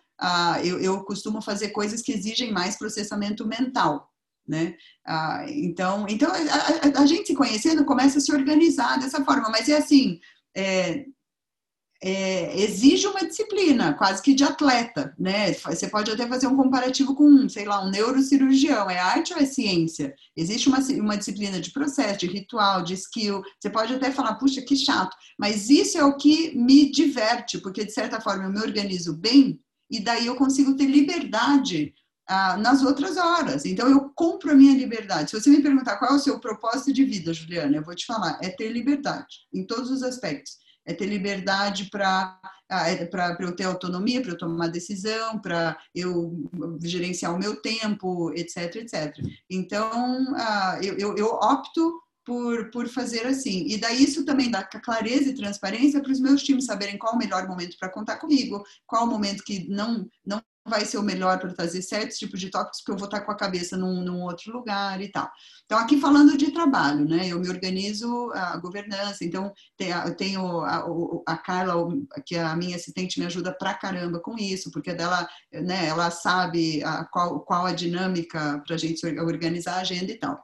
eu 0.81 1.03
costumo 1.05 1.41
fazer 1.41 1.69
coisas 1.69 2.03
que 2.03 2.11
exigem 2.11 2.51
mais 2.51 2.77
processamento 2.77 3.47
mental 3.47 4.12
né? 4.47 4.75
Ah, 5.05 5.45
então, 5.47 6.05
então 6.09 6.29
a, 6.31 6.99
a, 6.99 7.01
a, 7.01 7.05
gente 7.05 7.27
se 7.27 7.35
conhecendo 7.35 7.85
começa 7.85 8.17
a 8.17 8.21
se 8.21 8.33
organizar 8.33 8.99
dessa 8.99 9.23
forma, 9.23 9.49
mas 9.49 9.69
é 9.69 9.77
assim, 9.77 10.19
é, 10.55 11.05
é, 12.05 12.61
exige 12.61 13.07
uma 13.07 13.25
disciplina, 13.25 13.93
quase 13.93 14.21
que 14.21 14.33
de 14.33 14.43
atleta, 14.43 15.15
né? 15.17 15.53
Você 15.53 15.87
pode 15.87 16.11
até 16.11 16.27
fazer 16.27 16.47
um 16.47 16.57
comparativo 16.57 17.15
com, 17.15 17.47
sei 17.47 17.63
lá, 17.63 17.81
um 17.81 17.89
neurocirurgião, 17.89 18.89
é 18.89 18.99
arte 18.99 19.33
ou 19.33 19.39
é 19.39 19.45
ciência? 19.45 20.13
Existe 20.35 20.67
uma, 20.67 20.79
uma 20.79 21.15
disciplina 21.15 21.61
de 21.61 21.71
processo, 21.71 22.19
de 22.19 22.27
ritual, 22.27 22.83
de 22.83 22.95
skill, 22.95 23.41
você 23.57 23.69
pode 23.69 23.93
até 23.93 24.11
falar, 24.11 24.35
puxa, 24.35 24.61
que 24.61 24.75
chato, 24.75 25.15
mas 25.39 25.69
isso 25.69 25.97
é 25.97 26.03
o 26.03 26.17
que 26.17 26.53
me 26.57 26.91
diverte, 26.91 27.57
porque 27.59 27.85
de 27.85 27.93
certa 27.93 28.19
forma 28.19 28.43
eu 28.43 28.51
me 28.51 28.59
organizo 28.59 29.15
bem 29.15 29.57
e 29.89 30.01
daí 30.01 30.25
eu 30.25 30.35
consigo 30.35 30.75
ter 30.75 30.87
liberdade 30.87 31.93
ah, 32.27 32.57
nas 32.57 32.83
outras 32.83 33.17
horas. 33.17 33.65
Então, 33.65 33.89
eu 33.89 34.11
compro 34.15 34.51
a 34.51 34.55
minha 34.55 34.77
liberdade. 34.77 35.31
Se 35.31 35.39
você 35.39 35.49
me 35.49 35.61
perguntar 35.61 35.97
qual 35.97 36.11
é 36.11 36.15
o 36.15 36.19
seu 36.19 36.39
propósito 36.39 36.93
de 36.93 37.03
vida, 37.03 37.33
Juliana, 37.33 37.77
eu 37.77 37.83
vou 37.83 37.95
te 37.95 38.05
falar: 38.05 38.39
é 38.41 38.49
ter 38.49 38.69
liberdade, 38.69 39.47
em 39.53 39.65
todos 39.65 39.89
os 39.91 40.03
aspectos. 40.03 40.63
É 40.85 40.93
ter 40.93 41.05
liberdade 41.05 41.89
para 41.89 42.39
ah, 42.69 42.89
é 42.89 43.05
para 43.05 43.37
eu 43.39 43.55
ter 43.55 43.65
autonomia, 43.65 44.21
para 44.21 44.31
eu 44.31 44.37
tomar 44.37 44.67
decisão, 44.67 45.39
para 45.39 45.77
eu 45.93 46.49
gerenciar 46.81 47.33
o 47.33 47.39
meu 47.39 47.61
tempo, 47.61 48.31
etc, 48.33 48.77
etc. 48.77 49.15
Então, 49.49 50.33
ah, 50.35 50.79
eu, 50.81 50.97
eu, 50.97 51.15
eu 51.15 51.27
opto 51.27 52.01
por, 52.25 52.71
por 52.71 52.87
fazer 52.87 53.25
assim. 53.27 53.65
E 53.67 53.77
daí 53.77 54.03
isso 54.03 54.25
também 54.25 54.49
dá 54.49 54.63
clareza 54.63 55.29
e 55.29 55.35
transparência 55.35 56.01
para 56.01 56.11
os 56.11 56.19
meus 56.19 56.41
times 56.41 56.65
saberem 56.65 56.97
qual 56.97 57.13
o 57.13 57.17
melhor 57.17 57.47
momento 57.47 57.77
para 57.77 57.89
contar 57.89 58.17
comigo, 58.17 58.63
qual 58.87 59.05
o 59.05 59.09
momento 59.09 59.43
que 59.43 59.67
não, 59.69 60.07
não 60.25 60.41
vai 60.65 60.85
ser 60.85 60.97
o 60.97 61.03
melhor 61.03 61.39
para 61.39 61.53
trazer 61.53 61.81
certos 61.81 62.17
tipos 62.17 62.39
de 62.39 62.49
tópicos, 62.49 62.79
porque 62.79 62.91
eu 62.91 62.97
vou 62.97 63.05
estar 63.05 63.21
com 63.21 63.31
a 63.31 63.37
cabeça 63.37 63.75
num, 63.75 64.01
num, 64.01 64.21
outro 64.21 64.51
lugar 64.51 65.01
e 65.01 65.09
tal. 65.09 65.29
Então, 65.65 65.77
aqui 65.77 65.99
falando 65.99 66.37
de 66.37 66.51
trabalho, 66.51 67.07
né? 67.07 67.27
Eu 67.27 67.39
me 67.39 67.49
organizo 67.49 68.31
a 68.33 68.57
governança, 68.57 69.25
então 69.25 69.51
eu 69.79 70.15
tenho 70.15 70.61
a, 70.61 70.85
a 71.27 71.37
Carla, 71.37 71.75
que 72.25 72.35
é 72.35 72.41
a 72.41 72.55
minha 72.55 72.77
assistente, 72.77 73.19
me 73.19 73.25
ajuda 73.25 73.51
pra 73.51 73.73
caramba 73.73 74.19
com 74.19 74.37
isso, 74.37 74.71
porque 74.71 74.93
dela, 74.93 75.27
né, 75.51 75.87
ela 75.87 76.09
sabe 76.09 76.81
a, 76.83 77.03
qual, 77.05 77.41
qual 77.41 77.65
a 77.65 77.73
dinâmica 77.73 78.61
para 78.65 78.75
a 78.75 78.79
gente 78.79 79.05
organizar 79.19 79.75
a 79.75 79.81
agenda 79.81 80.11
e 80.11 80.17
tal. 80.17 80.41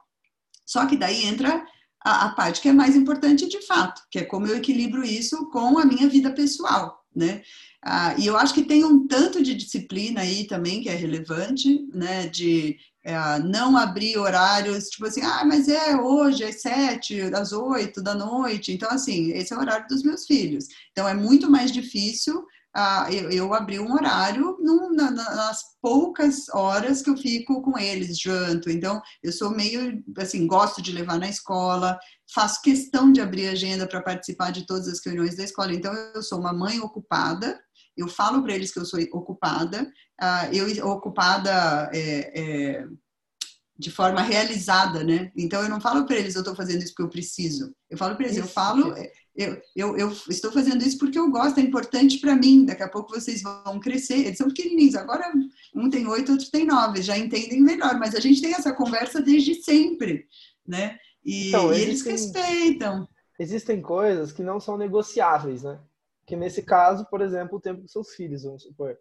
Só 0.66 0.86
que 0.86 0.96
daí 0.96 1.24
entra 1.24 1.64
a, 2.04 2.26
a 2.26 2.34
parte 2.34 2.60
que 2.60 2.68
é 2.68 2.72
mais 2.72 2.94
importante 2.94 3.48
de 3.48 3.66
fato, 3.66 4.02
que 4.10 4.18
é 4.18 4.24
como 4.24 4.46
eu 4.46 4.56
equilibro 4.56 5.02
isso 5.02 5.48
com 5.50 5.78
a 5.78 5.84
minha 5.84 6.08
vida 6.08 6.30
pessoal, 6.32 7.04
né? 7.14 7.42
Ah, 7.82 8.14
e 8.18 8.26
eu 8.26 8.36
acho 8.36 8.52
que 8.52 8.64
tem 8.64 8.84
um 8.84 9.06
tanto 9.06 9.42
de 9.42 9.54
disciplina 9.54 10.20
aí 10.20 10.46
também 10.46 10.82
que 10.82 10.88
é 10.88 10.94
relevante, 10.94 11.86
né? 11.94 12.26
De 12.28 12.76
é, 13.02 13.38
não 13.38 13.76
abrir 13.76 14.18
horários, 14.18 14.88
tipo 14.88 15.06
assim, 15.06 15.22
ah, 15.22 15.44
mas 15.46 15.68
é 15.68 15.96
hoje, 15.96 16.44
às 16.44 16.60
sete, 16.60 17.20
às 17.34 17.52
oito 17.52 18.02
da 18.02 18.14
noite. 18.14 18.72
Então, 18.72 18.90
assim, 18.90 19.30
esse 19.32 19.52
é 19.54 19.56
o 19.56 19.60
horário 19.60 19.86
dos 19.88 20.02
meus 20.02 20.26
filhos. 20.26 20.66
Então, 20.92 21.08
é 21.08 21.14
muito 21.14 21.50
mais 21.50 21.72
difícil 21.72 22.44
ah, 22.72 23.08
eu, 23.10 23.30
eu 23.30 23.50
um 23.82 23.92
horário 23.92 24.56
num, 24.60 24.94
na, 24.94 25.10
nas 25.10 25.60
poucas 25.82 26.48
horas 26.50 27.02
que 27.02 27.10
eu 27.10 27.16
fico 27.16 27.60
com 27.62 27.76
eles, 27.76 28.18
janto. 28.18 28.70
Então, 28.70 29.02
eu 29.22 29.32
sou 29.32 29.50
meio, 29.50 30.02
assim, 30.16 30.46
gosto 30.46 30.80
de 30.80 30.92
levar 30.92 31.18
na 31.18 31.28
escola, 31.28 31.98
faço 32.32 32.62
questão 32.62 33.10
de 33.10 33.20
abrir 33.20 33.48
agenda 33.48 33.88
para 33.88 34.00
participar 34.00 34.52
de 34.52 34.66
todas 34.66 34.86
as 34.86 35.04
reuniões 35.04 35.36
da 35.36 35.42
escola. 35.42 35.72
Então, 35.72 35.92
eu 36.14 36.22
sou 36.22 36.38
uma 36.38 36.52
mãe 36.52 36.78
ocupada, 36.78 37.60
eu 38.00 38.08
falo 38.08 38.42
para 38.42 38.54
eles 38.54 38.72
que 38.72 38.78
eu 38.78 38.84
sou 38.84 39.00
ocupada, 39.12 39.82
uh, 40.20 40.54
eu 40.54 40.86
ocupada 40.86 41.90
é, 41.92 42.40
é, 42.40 42.86
de 43.78 43.90
forma 43.90 44.20
realizada, 44.20 45.02
né? 45.02 45.30
Então 45.36 45.62
eu 45.62 45.68
não 45.68 45.80
falo 45.80 46.04
para 46.04 46.16
eles 46.16 46.34
eu 46.34 46.40
estou 46.40 46.54
fazendo 46.54 46.82
isso 46.82 46.92
porque 46.92 47.02
eu 47.02 47.10
preciso. 47.10 47.74
Eu 47.88 47.96
falo 47.96 48.14
para 48.16 48.26
eles, 48.26 48.36
eu 48.36 48.46
falo, 48.46 48.94
eu, 49.34 49.60
eu, 49.74 49.96
eu, 49.96 50.12
estou 50.28 50.52
fazendo 50.52 50.84
isso 50.84 50.98
porque 50.98 51.18
eu 51.18 51.30
gosto, 51.30 51.58
é 51.58 51.62
importante 51.62 52.18
para 52.18 52.36
mim. 52.36 52.64
Daqui 52.64 52.82
a 52.82 52.88
pouco 52.88 53.10
vocês 53.10 53.42
vão 53.42 53.80
crescer. 53.80 54.18
Eles 54.18 54.38
são 54.38 54.48
pequenininhos, 54.48 54.94
agora 54.94 55.32
um 55.74 55.88
tem 55.88 56.06
oito, 56.06 56.32
outro 56.32 56.50
tem 56.50 56.66
nove, 56.66 57.02
já 57.02 57.16
entendem 57.16 57.62
melhor. 57.62 57.98
Mas 57.98 58.14
a 58.14 58.20
gente 58.20 58.42
tem 58.42 58.52
essa 58.52 58.72
conversa 58.72 59.20
desde 59.20 59.62
sempre, 59.62 60.26
né? 60.66 60.98
E, 61.24 61.48
então, 61.48 61.72
e 61.72 61.80
eles 61.80 62.02
respeitam. 62.02 63.08
Existem 63.38 63.80
coisas 63.80 64.32
que 64.32 64.42
não 64.42 64.60
são 64.60 64.76
negociáveis, 64.76 65.62
né? 65.62 65.78
Que 66.30 66.36
nesse 66.36 66.62
caso, 66.62 67.04
por 67.10 67.22
exemplo, 67.22 67.58
o 67.58 67.60
tempo 67.60 67.80
com 67.80 67.88
seus 67.88 68.14
filhos, 68.14 68.44
vamos 68.44 68.62
supor. 68.62 68.96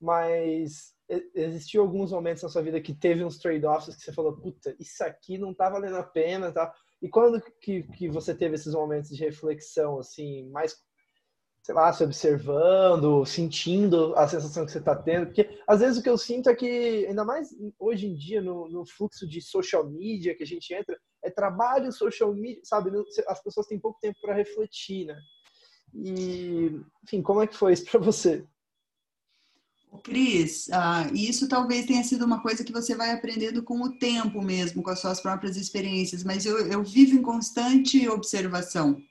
Mas 0.00 0.94
existiu 1.34 1.82
alguns 1.82 2.12
momentos 2.12 2.44
na 2.44 2.48
sua 2.48 2.62
vida 2.62 2.80
que 2.80 2.94
teve 2.94 3.24
uns 3.24 3.36
trade-offs 3.36 3.96
que 3.96 4.02
você 4.02 4.12
falou, 4.12 4.36
puta, 4.36 4.76
isso 4.78 5.02
aqui 5.02 5.36
não 5.36 5.52
tá 5.52 5.68
valendo 5.68 5.96
a 5.96 6.04
pena, 6.04 6.52
tá? 6.52 6.72
E 7.02 7.08
quando 7.08 7.42
que, 7.60 7.82
que 7.82 8.08
você 8.08 8.32
teve 8.32 8.54
esses 8.54 8.74
momentos 8.74 9.10
de 9.10 9.24
reflexão, 9.24 9.98
assim, 9.98 10.48
mais 10.50 10.76
sei 11.64 11.74
lá, 11.74 11.92
se 11.92 12.04
observando, 12.04 13.26
sentindo 13.26 14.14
a 14.14 14.28
sensação 14.28 14.64
que 14.64 14.70
você 14.70 14.78
está 14.78 14.94
tendo. 14.94 15.26
Porque 15.26 15.60
às 15.66 15.80
vezes 15.80 15.98
o 15.98 16.02
que 16.02 16.08
eu 16.08 16.16
sinto 16.16 16.48
é 16.48 16.54
que, 16.54 17.06
ainda 17.08 17.24
mais 17.24 17.50
hoje 17.76 18.06
em 18.06 18.14
dia, 18.14 18.40
no, 18.40 18.68
no 18.68 18.86
fluxo 18.86 19.26
de 19.26 19.42
social 19.42 19.84
media 19.90 20.36
que 20.36 20.44
a 20.44 20.46
gente 20.46 20.72
entra, 20.72 20.96
é 21.24 21.28
trabalho, 21.28 21.90
social 21.90 22.32
media, 22.32 22.60
sabe? 22.62 22.92
As 23.26 23.42
pessoas 23.42 23.66
têm 23.66 23.80
pouco 23.80 23.98
tempo 24.00 24.16
para 24.22 24.32
refletir, 24.32 25.06
né? 25.06 25.20
E, 25.94 26.80
enfim, 27.04 27.22
como 27.22 27.42
é 27.42 27.46
que 27.46 27.56
foi 27.56 27.72
isso 27.72 27.84
para 27.84 28.00
você? 28.00 28.44
Cris, 30.04 30.70
ah, 30.70 31.10
isso 31.12 31.48
talvez 31.48 31.86
tenha 31.86 32.04
sido 32.04 32.24
uma 32.24 32.40
coisa 32.40 32.62
que 32.62 32.72
você 32.72 32.94
vai 32.94 33.10
aprendendo 33.10 33.62
com 33.62 33.80
o 33.80 33.98
tempo 33.98 34.40
mesmo, 34.42 34.82
com 34.82 34.90
as 34.90 35.00
suas 35.00 35.20
próprias 35.20 35.56
experiências, 35.56 36.22
mas 36.22 36.46
eu, 36.46 36.58
eu 36.70 36.82
vivo 36.84 37.16
em 37.16 37.22
constante 37.22 38.08
observação 38.08 39.02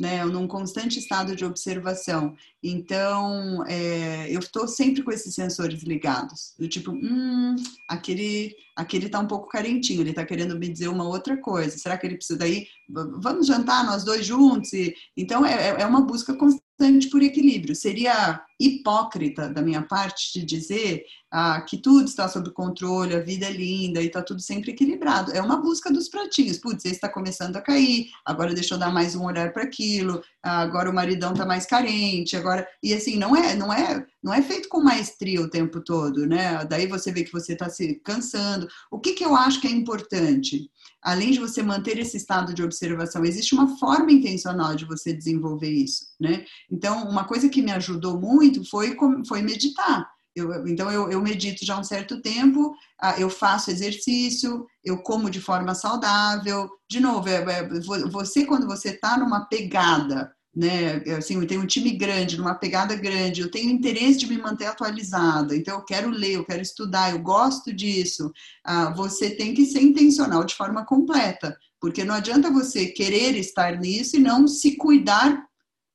né, 0.00 0.24
num 0.24 0.48
constante 0.48 0.98
estado 0.98 1.36
de 1.36 1.44
observação. 1.44 2.34
Então, 2.62 3.62
é, 3.66 4.26
eu 4.30 4.40
estou 4.40 4.66
sempre 4.66 5.02
com 5.02 5.12
esses 5.12 5.34
sensores 5.34 5.82
ligados, 5.82 6.54
do 6.58 6.66
tipo, 6.66 6.90
hum, 6.90 7.54
aquele, 7.86 8.56
aquele 8.74 9.06
está 9.06 9.20
um 9.20 9.26
pouco 9.26 9.48
carentinho, 9.48 10.00
ele 10.00 10.10
está 10.10 10.24
querendo 10.24 10.58
me 10.58 10.68
dizer 10.70 10.88
uma 10.88 11.06
outra 11.06 11.36
coisa. 11.36 11.76
Será 11.76 11.98
que 11.98 12.06
ele 12.06 12.16
precisa 12.16 12.38
daí? 12.38 12.66
Vamos 12.88 13.46
jantar 13.46 13.84
nós 13.84 14.02
dois 14.02 14.24
juntos? 14.24 14.72
E, 14.72 14.94
então, 15.14 15.44
é, 15.44 15.82
é 15.82 15.86
uma 15.86 16.00
busca 16.00 16.34
constante 16.34 17.10
por 17.10 17.22
equilíbrio. 17.22 17.76
Seria 17.76 18.42
hipócrita 18.60 19.48
da 19.48 19.62
minha 19.62 19.82
parte 19.82 20.38
de 20.38 20.44
dizer 20.44 21.04
ah, 21.32 21.60
que 21.62 21.78
tudo 21.78 22.04
está 22.04 22.28
sob 22.28 22.50
controle, 22.50 23.14
a 23.14 23.20
vida 23.20 23.46
é 23.46 23.52
linda 23.52 24.02
e 24.02 24.06
está 24.06 24.20
tudo 24.20 24.40
sempre 24.40 24.72
equilibrado. 24.72 25.32
É 25.32 25.40
uma 25.40 25.56
busca 25.56 25.90
dos 25.90 26.08
pratinhos. 26.08 26.58
Putz, 26.58 26.84
esse 26.84 26.96
está 26.96 27.08
começando 27.08 27.56
a 27.56 27.60
cair, 27.60 28.08
agora 28.24 28.52
deixa 28.52 28.74
eu 28.74 28.78
dar 28.78 28.92
mais 28.92 29.14
um 29.14 29.24
olhar 29.24 29.52
para 29.52 29.62
aquilo, 29.62 30.22
ah, 30.42 30.60
agora 30.60 30.90
o 30.90 30.94
maridão 30.94 31.32
está 31.32 31.46
mais 31.46 31.64
carente, 31.64 32.36
agora. 32.36 32.66
E 32.82 32.92
assim, 32.92 33.16
não 33.16 33.34
é, 33.34 33.54
não 33.54 33.72
é, 33.72 34.04
não 34.22 34.34
é 34.34 34.42
feito 34.42 34.68
com 34.68 34.82
maestria 34.82 35.40
o 35.40 35.48
tempo 35.48 35.80
todo, 35.80 36.26
né? 36.26 36.64
Daí 36.64 36.86
você 36.86 37.12
vê 37.12 37.24
que 37.24 37.32
você 37.32 37.54
está 37.54 37.70
se 37.70 37.94
cansando. 38.04 38.68
O 38.90 38.98
que, 38.98 39.12
que 39.12 39.24
eu 39.24 39.34
acho 39.34 39.60
que 39.60 39.68
é 39.68 39.70
importante? 39.70 40.70
Além 41.02 41.30
de 41.30 41.40
você 41.40 41.62
manter 41.62 41.98
esse 41.98 42.16
estado 42.16 42.52
de 42.52 42.62
observação, 42.62 43.24
existe 43.24 43.54
uma 43.54 43.78
forma 43.78 44.12
intencional 44.12 44.74
de 44.74 44.84
você 44.84 45.14
desenvolver 45.14 45.70
isso, 45.70 46.06
né? 46.20 46.44
Então, 46.70 47.08
uma 47.08 47.24
coisa 47.24 47.48
que 47.48 47.62
me 47.62 47.72
ajudou 47.72 48.20
muito 48.20 48.49
foi, 48.64 48.96
foi 49.26 49.42
meditar 49.42 50.08
eu, 50.34 50.66
então, 50.68 50.90
eu, 50.90 51.10
eu, 51.10 51.20
medito 51.20 51.64
já 51.64 51.74
há 51.74 51.80
um 51.80 51.84
certo 51.84 52.20
tempo, 52.20 52.74
ah, 53.00 53.18
eu 53.18 53.28
faço 53.28 53.70
exercício, 53.70 54.66
eu 54.84 54.98
como 54.98 55.30
de 55.30 55.40
forma 55.40 55.74
saudável. 55.74 56.70
De 56.88 57.00
novo, 57.00 57.28
é, 57.28 57.36
é, 57.36 57.68
você, 58.10 58.44
quando 58.44 58.66
você 58.66 58.90
está 58.90 59.18
numa 59.18 59.46
pegada, 59.46 60.32
né, 60.54 61.02
assim, 61.16 61.34
eu 61.34 61.46
tenho 61.46 61.62
um 61.62 61.66
time 61.66 61.90
grande, 61.92 62.38
numa 62.38 62.54
pegada 62.54 62.94
grande, 62.94 63.40
eu 63.40 63.50
tenho 63.50 63.70
interesse 63.70 64.18
de 64.18 64.26
me 64.28 64.38
manter 64.38 64.66
atualizada, 64.66 65.56
então 65.56 65.76
eu 65.78 65.84
quero 65.84 66.10
ler, 66.10 66.34
eu 66.34 66.44
quero 66.44 66.62
estudar, 66.62 67.12
eu 67.12 67.18
gosto 67.20 67.72
disso. 67.72 68.32
Ah, 68.64 68.90
você 68.90 69.30
tem 69.30 69.52
que 69.52 69.66
ser 69.66 69.82
intencional 69.82 70.44
de 70.44 70.54
forma 70.54 70.84
completa, 70.84 71.56
porque 71.80 72.04
não 72.04 72.14
adianta 72.14 72.50
você 72.50 72.86
querer 72.86 73.36
estar 73.36 73.78
nisso 73.78 74.16
e 74.16 74.20
não 74.20 74.46
se 74.46 74.76
cuidar 74.76 75.49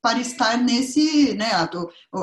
para 0.05 0.19
estar 0.19 0.61
nesse, 0.61 1.33
né? 1.33 1.49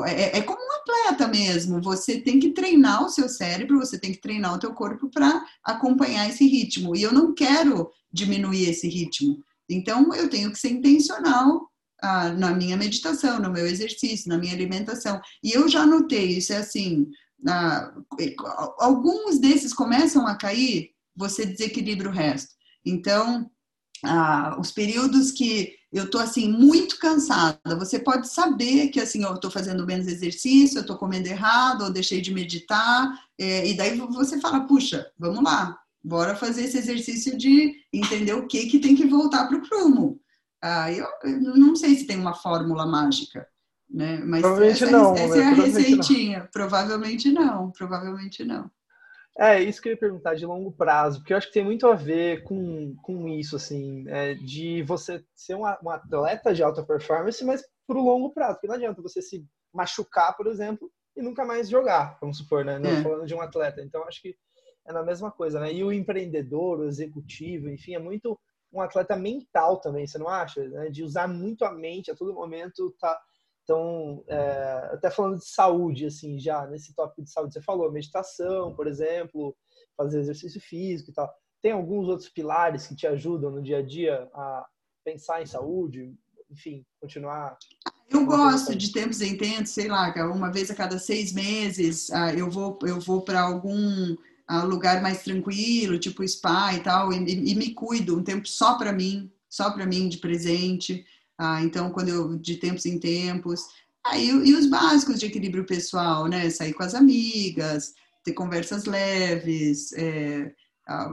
É, 0.05 0.37
é, 0.37 0.41
como 0.41 0.57
um 0.57 0.71
atleta 0.71 1.27
mesmo. 1.27 1.81
Você 1.81 2.21
tem 2.21 2.39
que 2.39 2.53
treinar 2.53 3.03
o 3.03 3.09
seu 3.09 3.27
cérebro, 3.27 3.77
você 3.77 3.99
tem 3.99 4.13
que 4.13 4.21
treinar 4.21 4.53
o 4.53 4.57
teu 4.57 4.73
corpo 4.73 5.09
para 5.09 5.45
acompanhar 5.61 6.29
esse 6.29 6.47
ritmo. 6.47 6.95
E 6.95 7.03
eu 7.03 7.11
não 7.11 7.33
quero 7.33 7.91
diminuir 8.09 8.69
esse 8.69 8.87
ritmo. 8.87 9.43
Então 9.69 10.13
eu 10.13 10.29
tenho 10.29 10.49
que 10.49 10.57
ser 10.57 10.69
intencional 10.69 11.69
ah, 12.01 12.29
na 12.29 12.55
minha 12.55 12.77
meditação, 12.77 13.37
no 13.37 13.51
meu 13.51 13.67
exercício, 13.67 14.29
na 14.29 14.37
minha 14.37 14.53
alimentação. 14.53 15.19
E 15.43 15.51
eu 15.51 15.67
já 15.67 15.85
notei 15.85 16.37
isso 16.37 16.53
é 16.53 16.57
assim. 16.59 17.05
Ah, 17.45 17.93
alguns 18.79 19.39
desses 19.39 19.73
começam 19.73 20.25
a 20.25 20.37
cair, 20.37 20.91
você 21.13 21.45
desequilibra 21.45 22.07
o 22.07 22.13
resto. 22.13 22.55
Então, 22.85 23.51
ah, 24.05 24.55
os 24.57 24.71
períodos 24.71 25.33
que 25.33 25.82
eu 25.93 26.09
tô 26.09 26.17
assim 26.17 26.49
muito 26.51 26.97
cansada. 26.97 27.75
Você 27.77 27.99
pode 27.99 28.27
saber 28.27 28.87
que 28.87 28.99
assim 28.99 29.23
eu 29.23 29.35
estou 29.35 29.51
fazendo 29.51 29.85
menos 29.85 30.07
exercício, 30.07 30.79
eu 30.79 30.81
estou 30.81 30.97
comendo 30.97 31.27
errado, 31.27 31.83
eu 31.83 31.93
deixei 31.93 32.19
de 32.19 32.33
meditar, 32.33 33.13
é, 33.39 33.67
e 33.67 33.77
daí 33.77 33.95
você 33.97 34.39
fala, 34.41 34.61
puxa, 34.61 35.05
vamos 35.17 35.43
lá, 35.43 35.77
bora 36.03 36.35
fazer 36.35 36.63
esse 36.63 36.79
exercício 36.79 37.37
de 37.37 37.75
entender 37.93 38.33
o 38.33 38.47
que 38.47 38.65
que 38.65 38.79
tem 38.79 38.95
que 38.95 39.05
voltar 39.05 39.47
para 39.47 39.57
o 39.57 39.61
prumo. 39.61 40.19
Ah, 40.59 40.91
eu, 40.91 41.05
eu, 41.23 41.39
não 41.55 41.75
sei 41.75 41.95
se 41.95 42.07
tem 42.07 42.17
uma 42.17 42.33
fórmula 42.33 42.85
mágica, 42.87 43.47
né? 43.87 44.17
Mas 44.25 44.41
provavelmente 44.41 44.83
essa, 44.83 44.91
não, 44.91 45.15
essa 45.15 45.35
né? 45.35 45.43
é 45.43 45.47
a 45.47 45.53
receitinha. 45.53 46.39
Não. 46.39 46.47
Provavelmente 46.47 47.31
não, 47.31 47.71
provavelmente 47.71 48.43
não. 48.43 48.71
É, 49.37 49.61
isso 49.61 49.81
que 49.81 49.89
eu 49.89 49.93
ia 49.93 49.99
perguntar, 49.99 50.35
de 50.35 50.45
longo 50.45 50.71
prazo, 50.71 51.19
porque 51.19 51.33
eu 51.33 51.37
acho 51.37 51.47
que 51.47 51.53
tem 51.53 51.65
muito 51.65 51.87
a 51.87 51.95
ver 51.95 52.43
com, 52.43 52.95
com 53.01 53.27
isso, 53.27 53.55
assim, 53.55 54.07
é, 54.07 54.35
de 54.35 54.83
você 54.83 55.23
ser 55.33 55.55
um, 55.55 55.61
um 55.61 55.89
atleta 55.89 56.53
de 56.53 56.61
alta 56.61 56.83
performance, 56.83 57.43
mas 57.43 57.63
para 57.87 57.97
o 57.97 58.03
longo 58.03 58.31
prazo, 58.31 58.55
porque 58.55 58.67
não 58.67 58.75
adianta 58.75 59.01
você 59.01 59.21
se 59.21 59.43
machucar, 59.73 60.37
por 60.37 60.45
exemplo, 60.45 60.91
e 61.15 61.21
nunca 61.21 61.43
mais 61.43 61.67
jogar, 61.67 62.17
vamos 62.21 62.37
supor, 62.37 62.63
né? 62.63 62.77
Não 62.77 62.91
é. 62.91 63.01
falando 63.01 63.25
de 63.25 63.33
um 63.33 63.41
atleta. 63.41 63.81
Então, 63.81 64.03
acho 64.07 64.21
que 64.21 64.35
é 64.85 64.93
na 64.93 65.03
mesma 65.03 65.31
coisa, 65.31 65.59
né? 65.59 65.73
E 65.73 65.83
o 65.83 65.91
empreendedor, 65.91 66.79
o 66.79 66.85
executivo, 66.85 67.69
enfim, 67.69 67.95
é 67.95 67.99
muito 67.99 68.39
um 68.71 68.81
atleta 68.81 69.15
mental 69.15 69.79
também, 69.79 70.05
você 70.05 70.17
não 70.17 70.27
acha? 70.27 70.67
Né? 70.67 70.89
De 70.89 71.03
usar 71.03 71.27
muito 71.27 71.63
a 71.63 71.71
mente 71.71 72.09
a 72.11 72.15
todo 72.15 72.33
momento, 72.33 72.93
tá 72.99 73.19
então, 73.63 74.23
é, 74.27 74.89
até 74.93 75.09
falando 75.09 75.37
de 75.37 75.47
saúde, 75.47 76.05
assim, 76.05 76.37
já 76.37 76.67
nesse 76.67 76.93
tópico 76.93 77.23
de 77.23 77.31
saúde, 77.31 77.53
você 77.53 77.61
falou 77.61 77.91
meditação, 77.91 78.75
por 78.75 78.87
exemplo, 78.87 79.55
fazer 79.95 80.19
exercício 80.19 80.59
físico 80.59 81.11
e 81.11 81.13
tal. 81.13 81.33
Tem 81.61 81.71
alguns 81.71 82.09
outros 82.09 82.29
pilares 82.29 82.87
que 82.87 82.95
te 82.95 83.07
ajudam 83.07 83.51
no 83.51 83.61
dia 83.61 83.77
a 83.77 83.81
dia 83.81 84.29
a 84.33 84.65
pensar 85.05 85.41
em 85.41 85.45
saúde, 85.45 86.13
enfim, 86.51 86.85
continuar. 86.99 87.57
Eu 88.09 88.25
gosto 88.25 88.75
de 88.75 88.91
tempos 88.91 89.21
em 89.21 89.37
tempos, 89.37 89.71
sei 89.71 89.87
lá, 89.87 90.13
uma 90.27 90.51
vez 90.51 90.69
a 90.69 90.75
cada 90.75 90.99
seis 90.99 91.31
meses, 91.31 92.11
ah, 92.11 92.33
eu 92.33 92.51
vou, 92.51 92.77
eu 92.83 92.99
vou 92.99 93.21
para 93.21 93.41
algum 93.41 94.15
ah, 94.45 94.63
lugar 94.63 95.01
mais 95.01 95.23
tranquilo, 95.23 95.97
tipo 95.97 96.27
spa 96.27 96.73
e 96.73 96.81
tal, 96.81 97.13
e, 97.13 97.51
e 97.51 97.55
me 97.55 97.73
cuido 97.73 98.17
um 98.17 98.23
tempo 98.23 98.47
só 98.47 98.77
para 98.77 98.91
mim, 98.91 99.31
só 99.49 99.71
para 99.71 99.85
mim 99.85 100.09
de 100.09 100.17
presente. 100.17 101.05
Ah, 101.43 101.61
então, 101.61 101.91
quando 101.91 102.07
eu, 102.07 102.37
de 102.37 102.55
tempos 102.55 102.85
em 102.85 102.97
tempos. 102.97 103.65
Ah, 104.05 104.17
e 104.17 104.53
os 104.53 104.67
básicos 104.67 105.19
de 105.19 105.25
equilíbrio 105.25 105.65
pessoal, 105.65 106.27
né? 106.27 106.49
Sair 106.49 106.73
com 106.73 106.83
as 106.83 106.95
amigas, 106.95 107.93
ter 108.23 108.33
conversas 108.33 108.85
leves, 108.85 109.91
é, 109.93 110.53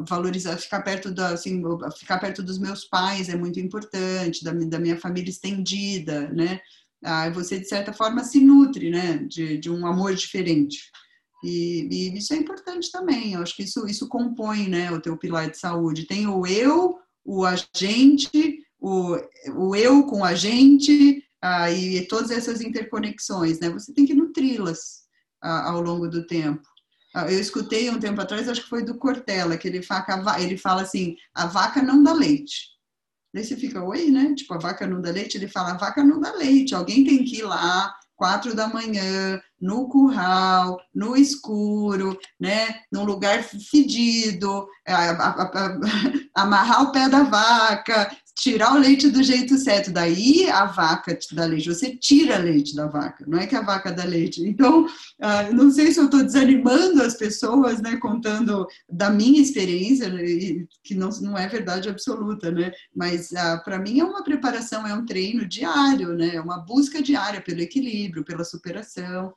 valorizar, 0.09 0.57
ficar 0.57 0.83
perto 0.83 1.11
da, 1.11 1.31
assim, 1.31 1.61
ficar 1.99 2.19
perto 2.19 2.43
dos 2.43 2.59
meus 2.59 2.85
pais 2.85 3.29
é 3.29 3.37
muito 3.37 3.59
importante, 3.59 4.45
da, 4.45 4.53
da 4.53 4.79
minha 4.79 4.99
família 4.99 5.31
estendida, 5.31 6.29
né? 6.31 6.61
Ah, 7.03 7.29
você 7.31 7.59
de 7.59 7.69
certa 7.69 7.93
forma 7.93 8.23
se 8.23 8.40
nutre, 8.40 8.90
né? 8.90 9.19
De, 9.19 9.59
de 9.59 9.69
um 9.69 9.85
amor 9.87 10.14
diferente. 10.14 10.90
E, 11.43 11.88
e, 11.90 12.19
isso 12.19 12.35
é 12.35 12.37
importante 12.37 12.93
também. 12.93 13.33
Eu 13.33 13.43
acho 13.43 13.57
que 13.57 13.64
isso, 13.64 13.85
isso 13.87 14.09
compõe, 14.09 14.69
né? 14.69 14.93
O 14.93 15.01
teu 15.01 15.16
pilar 15.16 15.51
de 15.51 15.59
saúde. 15.59 16.07
Tem 16.07 16.27
o 16.29 16.47
eu, 16.47 16.99
o 17.25 17.45
agente, 17.45 18.60
o, 18.81 19.16
o 19.57 19.77
eu 19.77 20.05
com 20.05 20.25
a 20.25 20.35
gente 20.35 21.23
ah, 21.43 21.71
e 21.71 22.07
todas 22.07 22.31
essas 22.31 22.61
interconexões, 22.61 23.61
né? 23.61 23.69
Você 23.71 23.93
tem 23.93 24.07
que 24.07 24.14
nutri-las 24.14 25.03
ah, 25.43 25.71
ao 25.71 25.81
longo 25.81 26.09
do 26.09 26.27
tempo. 26.27 26.66
Ah, 27.14 27.31
eu 27.31 27.40
escutei 27.40 27.90
um 27.90 27.99
tempo 27.99 28.21
atrás, 28.21 28.49
acho 28.49 28.62
que 28.62 28.69
foi 28.69 28.85
do 28.85 28.99
Cortella, 28.99 29.57
que 29.57 29.66
ele 29.66 29.83
fala, 29.83 30.40
ele 30.40 30.57
fala 30.57 30.83
assim, 30.83 31.16
a 31.35 31.47
vaca 31.47 31.83
não 31.83 32.03
dá 32.03 32.12
leite. 32.12 32.71
Daí 33.33 33.45
você 33.45 33.57
fica, 33.57 33.83
oi, 33.83 34.11
né? 34.11 34.35
Tipo, 34.35 34.55
a 34.55 34.59
vaca 34.59 34.87
não 34.87 35.01
dá 35.01 35.11
leite? 35.11 35.37
Ele 35.37 35.49
fala, 35.49 35.73
a 35.73 35.77
vaca 35.77 36.03
não 36.03 36.21
dá 36.21 36.33
leite. 36.33 36.75
Alguém 36.75 37.05
tem 37.05 37.25
que 37.25 37.38
ir 37.38 37.43
lá, 37.43 37.95
quatro 38.21 38.55
da 38.55 38.69
manhã, 38.69 39.40
no 39.59 39.88
curral, 39.88 40.79
no 40.95 41.16
escuro, 41.16 42.19
né, 42.38 42.81
num 42.93 43.03
lugar 43.03 43.43
fedido, 43.43 44.69
amarrar 46.37 46.83
o 46.83 46.93
pé 46.93 47.09
da 47.09 47.23
vaca, 47.23 48.14
tirar 48.40 48.74
o 48.74 48.79
leite 48.79 49.11
do 49.11 49.22
jeito 49.22 49.59
certo. 49.59 49.92
Daí 49.92 50.48
a 50.48 50.65
vaca 50.65 51.15
te 51.15 51.35
dá 51.35 51.44
leite, 51.44 51.69
você 51.69 51.94
tira 51.94 52.38
leite 52.38 52.75
da 52.75 52.87
vaca, 52.87 53.25
não 53.29 53.38
é 53.38 53.46
que 53.46 53.54
a 53.54 53.60
vaca 53.60 53.92
dá 53.92 54.02
leite. 54.04 54.42
Então, 54.42 54.87
uh, 54.87 55.54
não 55.54 55.71
sei 55.71 55.92
se 55.92 56.00
eu 56.00 56.06
estou 56.06 56.25
desanimando 56.25 57.02
as 57.02 57.15
pessoas, 57.15 57.83
né, 57.83 57.96
contando 57.96 58.67
da 58.88 59.10
minha 59.10 59.42
experiência, 59.42 60.08
né, 60.08 60.23
que 60.83 60.94
não, 60.94 61.10
não 61.21 61.37
é 61.37 61.46
verdade 61.46 61.90
absoluta, 61.90 62.50
né, 62.50 62.73
mas 62.96 63.31
uh, 63.33 63.62
para 63.62 63.79
mim 63.79 64.00
é 64.00 64.04
uma 64.04 64.25
preparação, 64.25 64.87
é 64.87 64.94
um 64.94 65.04
treino 65.04 65.46
diário, 65.46 66.15
né, 66.15 66.37
é 66.37 66.40
uma 66.40 66.58
busca 66.58 67.02
diária 67.02 67.42
pelo 67.42 67.60
equilíbrio, 67.60 68.25
pela 68.25 68.42
superação. 68.42 69.35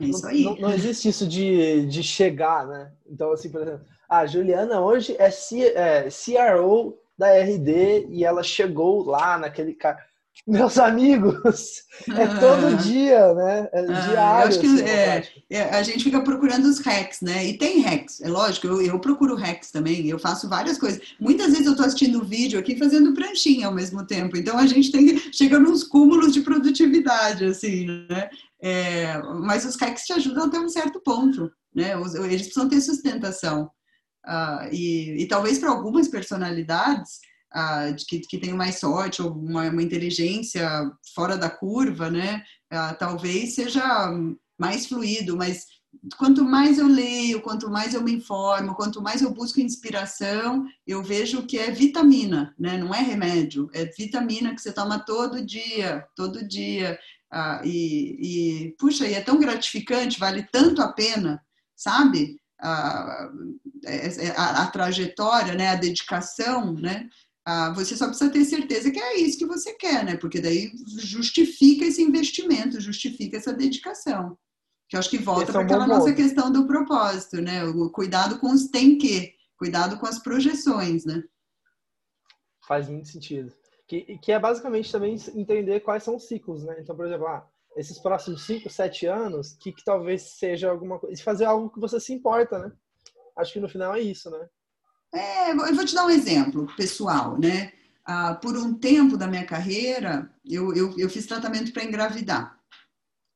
É 0.00 0.06
isso 0.06 0.26
aí. 0.26 0.44
Não, 0.44 0.56
não, 0.56 0.72
existe 0.72 1.08
isso 1.08 1.26
de, 1.26 1.84
de 1.86 2.02
chegar, 2.04 2.66
né? 2.66 2.92
Então, 3.04 3.32
assim, 3.32 3.50
por 3.50 3.62
exemplo, 3.62 3.84
a 4.08 4.24
Juliana 4.26 4.80
hoje 4.80 5.16
é, 5.18 5.28
C, 5.28 5.72
é 5.74 6.08
CRO 6.08 6.96
da 7.18 7.32
RD 7.32 8.06
e 8.10 8.24
ela 8.24 8.42
chegou 8.42 9.04
lá 9.04 9.36
naquele 9.36 9.74
cara. 9.74 9.98
meus 10.46 10.78
amigos. 10.78 11.82
É 12.14 12.26
todo 12.38 12.76
dia, 12.76 13.34
né? 13.34 13.68
É 13.72 13.80
ah, 13.80 14.00
diário. 14.08 14.48
acho 14.48 14.60
que 14.60 14.66
assim, 14.66 14.82
é, 14.84 15.28
é, 15.50 15.62
a 15.70 15.82
gente 15.82 16.04
fica 16.04 16.20
procurando 16.22 16.66
os 16.66 16.78
hacks, 16.78 17.20
né? 17.20 17.44
E 17.44 17.58
tem 17.58 17.80
hacks, 17.80 18.20
é 18.20 18.28
lógico, 18.28 18.68
eu, 18.68 18.80
eu 18.80 19.00
procuro 19.00 19.34
hacks 19.34 19.72
também, 19.72 20.06
eu 20.06 20.18
faço 20.18 20.48
várias 20.48 20.78
coisas. 20.78 21.00
Muitas 21.18 21.48
vezes 21.48 21.66
eu 21.66 21.72
estou 21.72 21.84
assistindo 21.84 22.24
vídeo 22.24 22.58
aqui 22.58 22.78
fazendo 22.78 23.12
pranchinha 23.14 23.66
ao 23.66 23.74
mesmo 23.74 24.06
tempo, 24.06 24.36
então 24.36 24.56
a 24.56 24.66
gente 24.66 24.92
tem 24.92 25.18
chega 25.32 25.58
nos 25.58 25.82
cúmulos 25.82 26.32
de 26.32 26.42
produtividade, 26.42 27.44
assim, 27.44 27.86
né? 28.08 28.30
É, 28.60 29.18
mas 29.40 29.64
os 29.64 29.76
hacks 29.76 30.04
te 30.04 30.12
ajudam 30.12 30.46
até 30.46 30.58
um 30.58 30.68
certo 30.68 31.00
ponto, 31.00 31.50
né? 31.74 31.92
Eles 32.24 32.42
precisam 32.42 32.68
ter 32.68 32.80
sustentação. 32.80 33.70
Uh, 34.28 34.68
e, 34.70 35.22
e 35.22 35.26
talvez 35.26 35.58
para 35.58 35.70
algumas 35.70 36.06
personalidades 36.06 37.20
uh, 37.56 37.96
que, 38.06 38.20
que 38.20 38.36
tenham 38.36 38.58
mais 38.58 38.78
sorte 38.78 39.22
ou 39.22 39.32
uma, 39.32 39.70
uma 39.70 39.82
inteligência 39.82 40.68
fora 41.14 41.38
da 41.38 41.48
curva, 41.48 42.10
né? 42.10 42.44
Uh, 42.70 42.94
talvez 42.98 43.54
seja 43.54 43.82
mais 44.58 44.86
fluido, 44.86 45.34
mas 45.34 45.66
quanto 46.18 46.44
mais 46.44 46.78
eu 46.78 46.86
leio, 46.86 47.40
quanto 47.40 47.70
mais 47.70 47.94
eu 47.94 48.02
me 48.02 48.12
informo, 48.12 48.74
quanto 48.74 49.00
mais 49.00 49.22
eu 49.22 49.32
busco 49.32 49.60
inspiração, 49.60 50.66
eu 50.86 51.02
vejo 51.02 51.46
que 51.46 51.58
é 51.58 51.70
vitamina, 51.70 52.54
né? 52.58 52.76
Não 52.76 52.94
é 52.94 53.00
remédio, 53.00 53.70
é 53.72 53.86
vitamina 53.86 54.54
que 54.54 54.60
você 54.60 54.70
toma 54.70 54.98
todo 54.98 55.42
dia, 55.44 56.06
todo 56.14 56.46
dia. 56.46 56.98
E, 57.64 58.66
e, 58.68 58.76
puxa, 58.78 59.06
e 59.06 59.14
é 59.14 59.20
tão 59.22 59.38
gratificante, 59.38 60.18
vale 60.18 60.42
tanto 60.50 60.82
a 60.82 60.92
pena, 60.92 61.42
sabe? 61.74 62.38
A, 62.60 63.30
é, 63.84 64.26
é, 64.26 64.30
a, 64.36 64.62
a, 64.62 64.66
trajetória, 64.70 65.54
né? 65.54 65.68
A 65.68 65.76
dedicação, 65.76 66.74
né? 66.74 67.08
Ah, 67.44 67.72
você 67.72 67.96
só 67.96 68.06
precisa 68.06 68.30
ter 68.30 68.44
certeza 68.44 68.90
que 68.90 68.98
é 68.98 69.20
isso 69.20 69.38
que 69.38 69.46
você 69.46 69.72
quer, 69.74 70.04
né? 70.04 70.16
Porque 70.16 70.40
daí 70.40 70.70
justifica 70.98 71.84
esse 71.84 72.02
investimento, 72.02 72.80
justifica 72.80 73.36
essa 73.36 73.52
dedicação. 73.52 74.36
Que 74.88 74.96
eu 74.96 75.00
acho 75.00 75.10
que 75.10 75.18
volta 75.18 75.52
para 75.52 75.62
é 75.62 75.64
aquela 75.64 75.86
nossa 75.86 76.12
questão 76.12 76.50
do 76.50 76.66
propósito, 76.66 77.40
né? 77.40 77.64
O 77.64 77.90
cuidado 77.90 78.38
com 78.38 78.50
os 78.50 78.68
tem 78.68 78.98
que, 78.98 79.34
cuidado 79.56 79.98
com 79.98 80.06
as 80.06 80.18
projeções, 80.18 81.04
né? 81.04 81.22
Faz 82.66 82.88
muito 82.88 83.08
sentido. 83.08 83.52
Que, 83.86 84.18
que 84.18 84.32
é 84.32 84.38
basicamente 84.38 84.92
também 84.92 85.16
entender 85.34 85.80
quais 85.80 86.02
são 86.02 86.16
os 86.16 86.24
ciclos, 86.24 86.64
né? 86.64 86.76
Então, 86.80 86.94
por 86.94 87.06
exemplo, 87.06 87.26
ah, 87.26 87.48
esses 87.76 87.98
próximos 87.98 88.44
5, 88.46 88.68
7 88.68 89.06
anos, 89.06 89.56
que, 89.60 89.72
que 89.72 89.84
talvez 89.84 90.22
seja 90.22 90.70
alguma 90.70 90.98
coisa. 90.98 91.22
Fazer 91.22 91.44
algo 91.44 91.70
que 91.70 91.80
você 91.80 92.00
se 92.00 92.12
importa, 92.12 92.58
né? 92.58 92.72
Acho 93.36 93.52
que 93.52 93.60
no 93.60 93.68
final 93.68 93.94
é 93.94 94.00
isso, 94.00 94.30
né? 94.30 94.48
É, 95.14 95.52
eu 95.52 95.74
vou 95.74 95.84
te 95.84 95.94
dar 95.94 96.06
um 96.06 96.10
exemplo 96.10 96.66
pessoal, 96.76 97.38
né? 97.38 97.72
Ah, 98.04 98.34
por 98.34 98.56
um 98.56 98.74
tempo 98.74 99.16
da 99.16 99.26
minha 99.26 99.44
carreira, 99.44 100.30
eu, 100.44 100.74
eu, 100.74 100.98
eu 100.98 101.08
fiz 101.08 101.26
tratamento 101.26 101.72
para 101.72 101.84
engravidar. 101.84 102.58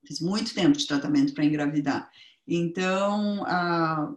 Fiz 0.06 0.20
muito 0.20 0.54
tempo 0.54 0.76
de 0.76 0.86
tratamento 0.86 1.34
para 1.34 1.44
engravidar. 1.44 2.10
Então, 2.46 3.44
ah, 3.46 4.12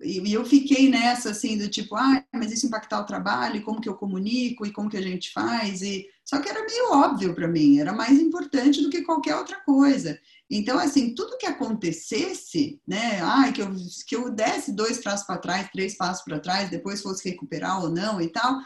e, 0.00 0.32
eu 0.32 0.44
fiquei 0.44 0.88
nessa, 0.88 1.30
assim, 1.30 1.58
do 1.58 1.68
tipo, 1.68 1.94
ah, 1.96 2.24
mas 2.32 2.52
isso 2.52 2.66
impactar 2.66 3.00
o 3.00 3.06
trabalho, 3.06 3.56
e 3.56 3.62
como 3.62 3.80
que 3.80 3.88
eu 3.88 3.94
comunico, 3.94 4.66
e 4.66 4.72
como 4.72 4.90
que 4.90 4.96
a 4.96 5.02
gente 5.02 5.32
faz, 5.32 5.82
e... 5.82 6.08
Só 6.28 6.38
que 6.40 6.48
era 6.50 6.62
meio 6.66 6.92
óbvio 6.92 7.34
para 7.34 7.48
mim, 7.48 7.78
era 7.78 7.90
mais 7.90 8.20
importante 8.20 8.82
do 8.82 8.90
que 8.90 9.00
qualquer 9.00 9.34
outra 9.34 9.58
coisa. 9.60 10.20
Então, 10.50 10.78
assim, 10.78 11.14
tudo 11.14 11.38
que 11.38 11.46
acontecesse, 11.46 12.78
né, 12.86 13.18
ai, 13.22 13.50
que 13.50 13.62
eu, 13.62 13.74
que 14.06 14.14
eu 14.14 14.30
desse 14.30 14.72
dois 14.72 14.98
passos 15.02 15.26
para 15.26 15.38
trás, 15.38 15.70
três 15.70 15.96
passos 15.96 16.22
para 16.22 16.38
trás, 16.38 16.68
depois 16.68 17.00
fosse 17.00 17.26
recuperar 17.26 17.82
ou 17.82 17.88
não 17.88 18.20
e 18.20 18.28
tal, 18.28 18.58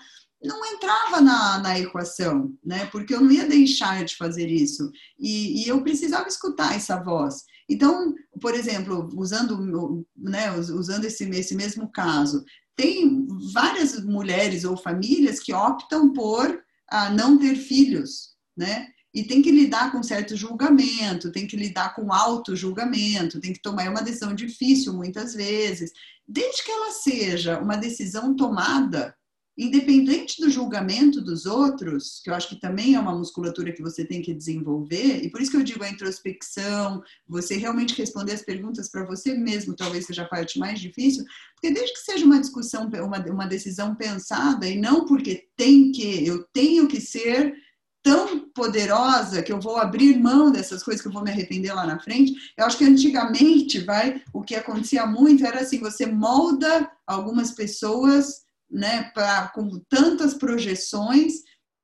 não 0.43 0.67
entrava 0.75 1.21
na, 1.21 1.61
na 1.61 1.79
equação, 1.79 2.53
né, 2.65 2.87
porque 2.87 3.15
eu 3.15 3.21
não 3.21 3.31
ia 3.31 3.47
deixar 3.47 4.05
de 4.05 4.17
fazer 4.17 4.49
isso. 4.49 4.91
E, 5.17 5.63
e 5.63 5.69
eu 5.69 5.81
precisava 5.85 6.27
escutar 6.27 6.75
essa 6.75 7.01
voz. 7.01 7.45
Então, 7.69 8.13
por 8.41 8.57
exemplo, 8.57 9.09
usando, 9.15 10.05
né, 10.17 10.51
usando 10.59 11.05
esse, 11.05 11.31
esse 11.31 11.55
mesmo 11.55 11.89
caso, 11.93 12.45
tem 12.75 13.25
várias 13.53 14.03
mulheres 14.05 14.65
ou 14.65 14.77
famílias 14.77 15.39
que 15.39 15.55
optam 15.55 16.13
por 16.13 16.61
ah, 16.93 17.11
não 17.11 17.39
ter 17.39 17.57
filhos, 17.57 18.35
né? 18.57 18.89
e 19.15 19.23
tem 19.23 19.43
que 19.43 19.51
lidar 19.51 19.93
com 19.93 20.03
certo 20.03 20.35
julgamento, 20.35 21.31
tem 21.31 21.47
que 21.47 21.57
lidar 21.57 21.95
com 21.95 22.13
auto 22.13 22.57
julgamento, 22.57 23.41
tem 23.41 23.53
que 23.53 23.61
tomar 23.61 23.89
uma 23.91 24.01
decisão 24.01 24.35
difícil 24.35 24.95
muitas 24.95 25.35
vezes, 25.35 25.93
desde 26.27 26.65
que 26.65 26.71
ela 26.71 26.91
seja 26.93 27.59
uma 27.59 27.77
decisão 27.77 28.35
tomada 28.35 29.15
independente 29.57 30.41
do 30.41 30.49
julgamento 30.49 31.21
dos 31.21 31.45
outros, 31.45 32.21
que 32.25 32.31
eu 32.31 32.35
acho 32.35 32.49
que 32.49 32.61
também 32.61 32.95
é 32.95 33.01
uma 33.01 33.17
musculatura 33.17 33.73
que 33.73 33.83
você 33.83 34.05
tem 34.05 34.23
que 34.23 34.33
desenvolver, 34.33 35.23
e 35.23 35.31
por 35.31 35.41
isso 35.41 35.51
que 35.51 35.57
eu 35.57 35.63
digo 35.63 35.85
a 35.85 35.91
introspecção, 35.91 37.03
você 37.29 37.57
realmente 37.57 37.95
responder 37.95 38.33
as 38.33 38.43
perguntas 38.43 38.91
para 38.91 39.05
você 39.05 39.35
mesmo, 39.35 39.77
talvez 39.77 40.07
seja 40.07 40.23
a 40.23 40.29
parte 40.29 40.59
mais 40.59 40.81
difícil, 40.81 41.25
porque 41.55 41.73
desde 41.73 41.93
que 41.93 42.01
seja 42.01 42.25
uma 42.25 42.41
discussão, 42.41 42.89
uma, 43.05 43.19
uma 43.19 43.47
decisão 43.47 43.95
pensada, 43.95 44.67
e 44.67 44.81
não 44.81 45.05
porque 45.05 45.49
tem 45.57 45.93
que, 45.93 46.27
eu 46.27 46.45
tenho 46.53 46.89
que 46.89 47.01
ser 47.01 47.55
tão 48.03 48.49
poderosa 48.53 49.43
que 49.43 49.53
eu 49.53 49.61
vou 49.61 49.77
abrir 49.77 50.19
mão 50.19 50.51
dessas 50.51 50.83
coisas 50.83 51.01
que 51.01 51.09
eu 51.09 51.13
vou 51.13 51.23
me 51.23 51.31
arrepender 51.31 51.73
lá 51.73 51.87
na 51.87 52.01
frente. 52.01 52.33
Eu 52.59 52.67
acho 52.67 52.77
que 52.77 52.85
antigamente, 52.85 53.79
vai, 53.79 54.21
o 54.33 54.43
que 54.43 54.57
acontecia 54.57 55.07
muito 55.07 55.47
era 55.47 55.61
assim, 55.61 55.79
você 55.79 56.05
molda 56.05 56.91
algumas 57.07 57.53
pessoas, 57.53 58.42
né, 58.73 59.11
para 59.13 59.49
com 59.49 59.79
tantas 59.89 60.35
projeções 60.35 61.35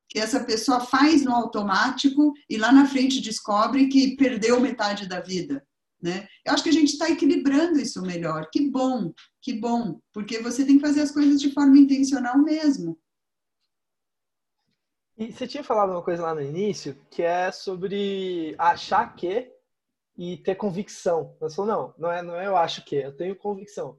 que 0.08 0.18
essa 0.18 0.42
pessoa 0.42 0.80
faz 0.80 1.22
no 1.22 1.34
automático 1.34 2.32
e 2.48 2.56
lá 2.56 2.72
na 2.72 2.86
frente 2.86 3.20
descobre 3.20 3.88
que 3.88 4.16
perdeu 4.16 4.58
metade 4.58 5.06
da 5.06 5.20
vida. 5.20 5.62
Né? 6.00 6.26
Eu 6.46 6.54
acho 6.54 6.62
que 6.62 6.70
a 6.70 6.72
gente 6.72 6.92
está 6.92 7.10
equilibrando 7.10 7.78
isso 7.78 8.00
melhor. 8.00 8.48
Que 8.50 8.70
bom, 8.70 9.12
que 9.42 9.52
bom, 9.52 10.00
porque 10.12 10.40
você 10.40 10.64
tem 10.64 10.76
que 10.76 10.86
fazer 10.86 11.02
as 11.02 11.10
coisas 11.10 11.40
de 11.40 11.52
forma 11.52 11.76
intencional 11.76 12.38
mesmo. 12.38 12.98
E 15.18 15.32
você 15.32 15.46
tinha 15.46 15.64
falado 15.64 15.90
uma 15.90 16.02
coisa 16.02 16.22
lá 16.22 16.34
no 16.34 16.40
início, 16.40 16.96
que 17.10 17.22
é 17.22 17.50
sobre 17.50 18.54
achar 18.56 19.14
que 19.16 19.52
e 20.16 20.36
ter 20.36 20.54
convicção. 20.54 21.36
Eu 21.40 21.50
falou, 21.50 21.70
não, 21.70 21.94
não 21.98 22.12
é, 22.12 22.22
não 22.22 22.36
é 22.36 22.46
eu 22.46 22.56
acho 22.56 22.84
que, 22.84 22.96
eu 22.96 23.14
tenho 23.16 23.36
convicção. 23.36 23.98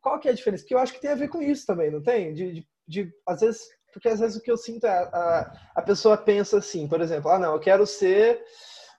Qual 0.00 0.18
que 0.18 0.28
é 0.28 0.32
a 0.32 0.34
diferença? 0.34 0.62
Porque 0.62 0.74
eu 0.74 0.78
acho 0.78 0.92
que 0.92 1.00
tem 1.00 1.10
a 1.10 1.16
ver 1.16 1.28
com 1.28 1.42
isso 1.42 1.66
também, 1.66 1.90
não 1.90 2.02
tem? 2.02 2.34
De, 2.34 2.52
de, 2.52 2.68
de 2.86 3.12
às 3.26 3.40
vezes, 3.40 3.62
porque 3.92 4.08
às 4.08 4.20
vezes 4.20 4.36
o 4.36 4.42
que 4.42 4.50
eu 4.50 4.56
sinto 4.56 4.86
é 4.86 4.90
a, 4.90 5.52
a 5.76 5.82
pessoa 5.82 6.16
pensa 6.16 6.58
assim, 6.58 6.88
por 6.88 7.00
exemplo, 7.00 7.30
ah, 7.30 7.38
não, 7.38 7.54
eu 7.54 7.60
quero 7.60 7.86
ser 7.86 8.42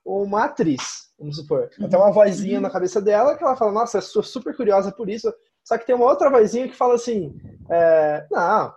uma 0.05 0.45
atriz, 0.45 1.11
vamos 1.17 1.37
supor. 1.37 1.69
Uhum. 1.79 1.89
Tem 1.89 1.99
uma 1.99 2.11
vozinha 2.11 2.57
uhum. 2.57 2.61
na 2.61 2.69
cabeça 2.69 3.01
dela 3.01 3.35
que 3.35 3.43
ela 3.43 3.55
fala, 3.55 3.71
nossa, 3.71 3.99
sou 4.01 4.21
super 4.21 4.55
curiosa 4.55 4.91
por 4.91 5.09
isso. 5.09 5.33
Só 5.63 5.77
que 5.77 5.85
tem 5.85 5.95
uma 5.95 6.05
outra 6.05 6.29
vozinha 6.29 6.67
que 6.67 6.75
fala 6.75 6.93
assim, 6.93 7.35
é, 7.71 8.27
não, 8.29 8.73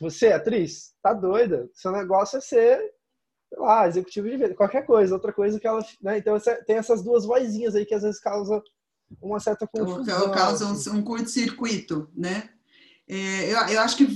você 0.00 0.28
é 0.28 0.32
atriz? 0.34 0.94
Tá 1.02 1.12
doida. 1.12 1.68
Seu 1.74 1.92
negócio 1.92 2.38
é 2.38 2.40
ser, 2.40 2.78
sei 3.48 3.58
lá, 3.58 3.86
executivo 3.86 4.28
de 4.28 4.36
venda, 4.36 4.54
qualquer 4.54 4.86
coisa, 4.86 5.14
outra 5.14 5.32
coisa 5.32 5.60
que 5.60 5.66
ela. 5.66 5.80
Né? 6.00 6.18
Então 6.18 6.36
tem 6.66 6.76
essas 6.76 7.02
duas 7.02 7.24
vozinhas 7.24 7.74
aí 7.74 7.84
que 7.84 7.94
às 7.94 8.02
vezes 8.02 8.18
causam 8.18 8.62
uma 9.20 9.40
certa 9.40 9.66
confusão. 9.66 10.30
Causa 10.32 10.66
um, 10.66 10.98
um 10.98 11.02
curto-circuito, 11.02 12.08
né? 12.16 12.48
É, 13.08 13.52
eu, 13.52 13.58
eu, 13.74 13.80
acho 13.80 13.96
que 13.96 14.06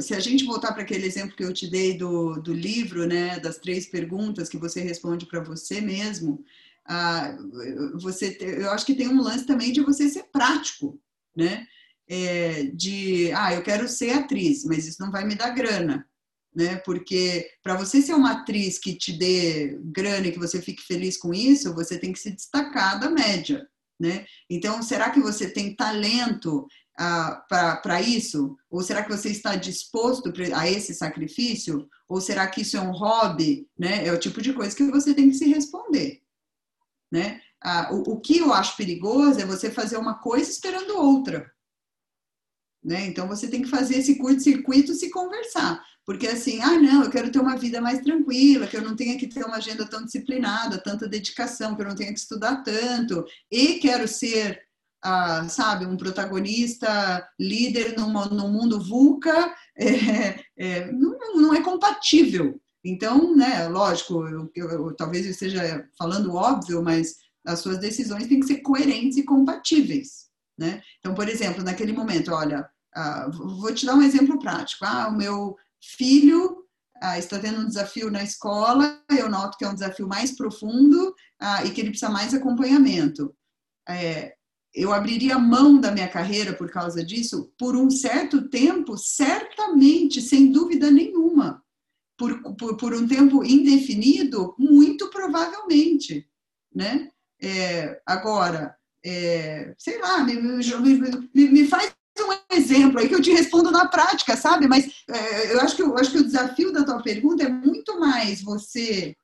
se 0.00 0.14
a 0.14 0.20
gente 0.20 0.44
voltar 0.44 0.72
para 0.72 0.82
aquele 0.82 1.06
exemplo 1.06 1.36
que 1.36 1.44
eu 1.44 1.52
te 1.52 1.68
dei 1.68 1.98
do, 1.98 2.40
do 2.40 2.52
livro, 2.52 3.04
né, 3.04 3.38
das 3.40 3.58
três 3.58 3.86
perguntas 3.86 4.48
que 4.48 4.56
você 4.56 4.80
responde 4.80 5.26
para 5.26 5.40
você 5.40 5.80
mesmo, 5.80 6.42
ah, 6.86 7.36
você, 8.00 8.38
eu 8.40 8.70
acho 8.70 8.86
que 8.86 8.94
tem 8.94 9.08
um 9.08 9.20
lance 9.20 9.44
também 9.44 9.72
de 9.72 9.80
você 9.80 10.08
ser 10.08 10.24
prático, 10.32 10.98
né? 11.36 11.66
é, 12.08 12.64
de, 12.64 13.30
ah, 13.32 13.52
eu 13.52 13.62
quero 13.62 13.86
ser 13.86 14.10
atriz, 14.10 14.64
mas 14.64 14.86
isso 14.86 15.00
não 15.00 15.10
vai 15.10 15.24
me 15.26 15.34
dar 15.34 15.50
grana, 15.50 16.06
né? 16.54 16.76
Porque 16.76 17.46
para 17.62 17.76
você 17.76 18.00
ser 18.00 18.14
uma 18.14 18.32
atriz 18.32 18.78
que 18.78 18.94
te 18.94 19.12
dê 19.12 19.78
grana 19.84 20.28
e 20.28 20.32
que 20.32 20.38
você 20.38 20.60
fique 20.62 20.82
feliz 20.82 21.18
com 21.18 21.34
isso, 21.34 21.74
você 21.74 21.98
tem 21.98 22.12
que 22.12 22.18
se 22.18 22.30
destacar 22.30 22.98
da 22.98 23.10
média, 23.10 23.68
né? 23.98 24.26
Então, 24.48 24.82
será 24.82 25.10
que 25.10 25.20
você 25.20 25.50
tem 25.50 25.74
talento 25.74 26.66
ah, 26.96 27.44
para 27.82 28.00
isso? 28.00 28.56
Ou 28.70 28.82
será 28.82 29.02
que 29.02 29.10
você 29.10 29.30
está 29.30 29.56
disposto 29.56 30.32
a 30.54 30.70
esse 30.70 30.94
sacrifício? 30.94 31.88
Ou 32.08 32.20
será 32.20 32.46
que 32.46 32.60
isso 32.60 32.76
é 32.76 32.80
um 32.80 32.92
hobby? 32.92 33.68
Né? 33.78 34.06
É 34.06 34.12
o 34.12 34.18
tipo 34.18 34.40
de 34.40 34.52
coisa 34.52 34.76
que 34.76 34.84
você 34.84 35.14
tem 35.14 35.28
que 35.28 35.36
se 35.36 35.48
responder. 35.48 36.22
Né? 37.10 37.40
Ah, 37.60 37.90
o, 37.92 38.12
o 38.12 38.20
que 38.20 38.38
eu 38.38 38.52
acho 38.52 38.76
perigoso 38.76 39.40
é 39.40 39.44
você 39.44 39.70
fazer 39.70 39.96
uma 39.96 40.18
coisa 40.20 40.50
esperando 40.50 40.96
outra. 40.96 41.50
Né? 42.82 43.06
Então 43.06 43.26
você 43.26 43.48
tem 43.48 43.62
que 43.62 43.68
fazer 43.68 43.96
esse 43.96 44.16
curto-circuito 44.16 44.94
se 44.94 45.10
conversar. 45.10 45.84
Porque 46.08 46.26
assim, 46.26 46.58
ah, 46.62 46.80
não, 46.80 47.04
eu 47.04 47.10
quero 47.10 47.30
ter 47.30 47.38
uma 47.38 47.54
vida 47.54 47.82
mais 47.82 48.00
tranquila, 48.00 48.66
que 48.66 48.74
eu 48.74 48.80
não 48.80 48.96
tenha 48.96 49.18
que 49.18 49.26
ter 49.26 49.44
uma 49.44 49.58
agenda 49.58 49.84
tão 49.84 50.06
disciplinada, 50.06 50.82
tanta 50.82 51.06
dedicação, 51.06 51.76
que 51.76 51.82
eu 51.82 51.86
não 51.86 51.94
tenha 51.94 52.14
que 52.14 52.18
estudar 52.18 52.62
tanto, 52.62 53.26
e 53.52 53.74
quero 53.74 54.08
ser, 54.08 54.58
ah, 55.04 55.46
sabe, 55.50 55.84
um 55.84 55.98
protagonista, 55.98 57.28
líder 57.38 57.94
no 57.94 58.08
mundo 58.48 58.80
VUCA, 58.80 59.54
é, 59.76 60.40
é, 60.56 60.90
não, 60.92 61.18
não 61.34 61.54
é 61.54 61.62
compatível. 61.62 62.58
Então, 62.82 63.36
né, 63.36 63.68
lógico, 63.68 64.26
eu, 64.26 64.50
eu, 64.54 64.96
talvez 64.96 65.26
eu 65.26 65.32
esteja 65.32 65.86
falando 65.98 66.34
óbvio, 66.34 66.82
mas 66.82 67.16
as 67.46 67.60
suas 67.60 67.76
decisões 67.76 68.26
têm 68.26 68.40
que 68.40 68.46
ser 68.46 68.62
coerentes 68.62 69.18
e 69.18 69.24
compatíveis, 69.24 70.30
né? 70.58 70.80
Então, 71.00 71.14
por 71.14 71.28
exemplo, 71.28 71.62
naquele 71.62 71.92
momento, 71.92 72.32
olha, 72.32 72.66
ah, 72.94 73.28
vou 73.30 73.74
te 73.74 73.84
dar 73.84 73.94
um 73.94 74.02
exemplo 74.02 74.38
prático. 74.38 74.86
Ah, 74.86 75.08
o 75.08 75.14
meu 75.14 75.54
filho 75.80 76.64
ah, 77.00 77.18
está 77.18 77.38
tendo 77.38 77.60
um 77.60 77.66
desafio 77.66 78.10
na 78.10 78.22
escola, 78.22 79.00
eu 79.10 79.28
noto 79.28 79.56
que 79.56 79.64
é 79.64 79.68
um 79.68 79.74
desafio 79.74 80.08
mais 80.08 80.32
profundo 80.32 81.14
ah, 81.40 81.64
e 81.64 81.70
que 81.70 81.80
ele 81.80 81.90
precisa 81.90 82.10
mais 82.10 82.34
acompanhamento. 82.34 83.34
É, 83.88 84.34
eu 84.74 84.92
abriria 84.92 85.38
mão 85.38 85.80
da 85.80 85.90
minha 85.90 86.08
carreira 86.08 86.52
por 86.52 86.70
causa 86.70 87.04
disso 87.04 87.52
por 87.58 87.76
um 87.76 87.90
certo 87.90 88.48
tempo, 88.48 88.96
certamente, 88.96 90.20
sem 90.20 90.52
dúvida 90.52 90.90
nenhuma. 90.90 91.62
Por, 92.16 92.42
por, 92.56 92.76
por 92.76 92.94
um 92.94 93.06
tempo 93.06 93.44
indefinido, 93.44 94.54
muito 94.58 95.08
provavelmente, 95.08 96.28
né? 96.74 97.08
É, 97.40 98.02
agora, 98.04 98.76
é, 99.04 99.72
sei 99.78 100.00
lá, 100.00 100.24
me, 100.24 100.34
me, 100.34 101.48
me, 101.48 101.68
faz 101.68 101.94
um 102.24 102.54
exemplo 102.54 102.98
aí 102.98 103.08
que 103.08 103.14
eu 103.14 103.22
te 103.22 103.30
respondo 103.30 103.70
na 103.70 103.86
prática, 103.88 104.36
sabe? 104.36 104.66
Mas 104.66 104.86
é, 105.08 105.54
eu, 105.54 105.60
acho 105.60 105.76
que, 105.76 105.82
eu 105.82 105.96
acho 105.96 106.10
que 106.10 106.18
o 106.18 106.24
desafio 106.24 106.72
da 106.72 106.84
tua 106.84 107.02
pergunta 107.02 107.44
é 107.44 107.48
muito 107.48 107.98
mais 107.98 108.42
você 108.42 109.14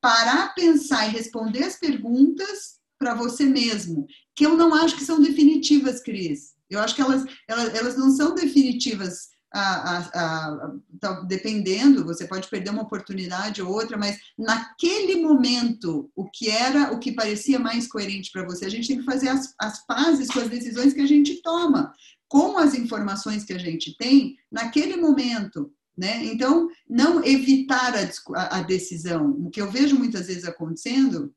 parar, 0.00 0.54
pensar 0.54 1.06
e 1.06 1.12
responder 1.12 1.64
as 1.64 1.76
perguntas 1.76 2.76
para 2.98 3.14
você 3.14 3.44
mesmo, 3.44 4.06
que 4.34 4.46
eu 4.46 4.56
não 4.56 4.74
acho 4.74 4.96
que 4.96 5.04
são 5.04 5.20
definitivas, 5.20 6.00
Cris. 6.00 6.54
Eu 6.68 6.80
acho 6.80 6.94
que 6.94 7.02
elas, 7.02 7.24
elas, 7.48 7.74
elas 7.74 7.96
não 7.96 8.10
são 8.10 8.34
definitivas 8.34 9.28
a, 9.52 9.60
a, 9.60 9.98
a, 9.98 10.74
tá, 11.00 11.20
dependendo, 11.22 12.04
você 12.04 12.26
pode 12.26 12.48
perder 12.48 12.70
uma 12.70 12.82
oportunidade 12.82 13.62
ou 13.62 13.72
outra, 13.72 13.96
mas 13.96 14.18
naquele 14.36 15.22
momento, 15.22 16.10
o 16.14 16.28
que 16.28 16.50
era, 16.50 16.92
o 16.92 16.98
que 16.98 17.12
parecia 17.12 17.58
mais 17.58 17.86
coerente 17.86 18.30
para 18.30 18.44
você, 18.44 18.66
a 18.66 18.68
gente 18.68 18.88
tem 18.88 18.98
que 18.98 19.04
fazer 19.04 19.28
as, 19.28 19.54
as 19.58 19.86
pazes 19.86 20.28
com 20.28 20.40
as 20.40 20.48
decisões 20.48 20.92
que 20.92 21.00
a 21.00 21.06
gente 21.06 21.40
toma, 21.42 21.92
com 22.28 22.58
as 22.58 22.74
informações 22.74 23.44
que 23.44 23.52
a 23.52 23.58
gente 23.58 23.96
tem 23.96 24.36
naquele 24.50 24.96
momento. 24.96 25.72
Né? 25.96 26.24
Então, 26.26 26.68
não 26.88 27.24
evitar 27.24 27.94
a, 27.94 28.58
a 28.58 28.62
decisão. 28.62 29.30
O 29.30 29.50
que 29.50 29.60
eu 29.60 29.70
vejo 29.70 29.96
muitas 29.96 30.26
vezes 30.26 30.44
acontecendo 30.44 31.34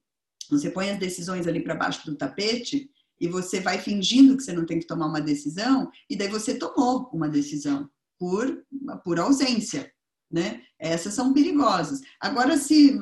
você 0.50 0.72
põe 0.72 0.90
as 0.90 1.00
decisões 1.00 1.48
ali 1.48 1.62
para 1.62 1.76
baixo 1.76 2.06
do 2.06 2.18
tapete 2.18 2.90
e 3.20 3.28
você 3.28 3.60
vai 3.60 3.78
fingindo 3.78 4.36
que 4.36 4.44
você 4.44 4.54
não 4.54 4.66
tem 4.66 4.80
que 4.80 4.88
tomar 4.88 5.08
uma 5.08 5.22
decisão, 5.22 5.92
e 6.10 6.16
daí 6.16 6.30
você 6.30 6.56
tomou 6.56 7.10
uma 7.14 7.28
decisão 7.28 7.90
por, 8.18 8.64
por 9.04 9.20
ausência. 9.20 9.92
Né? 10.32 10.62
Essas 10.80 11.16
são 11.16 11.34
perigosas. 11.34 12.02
Agora, 12.20 12.58
se, 12.58 12.98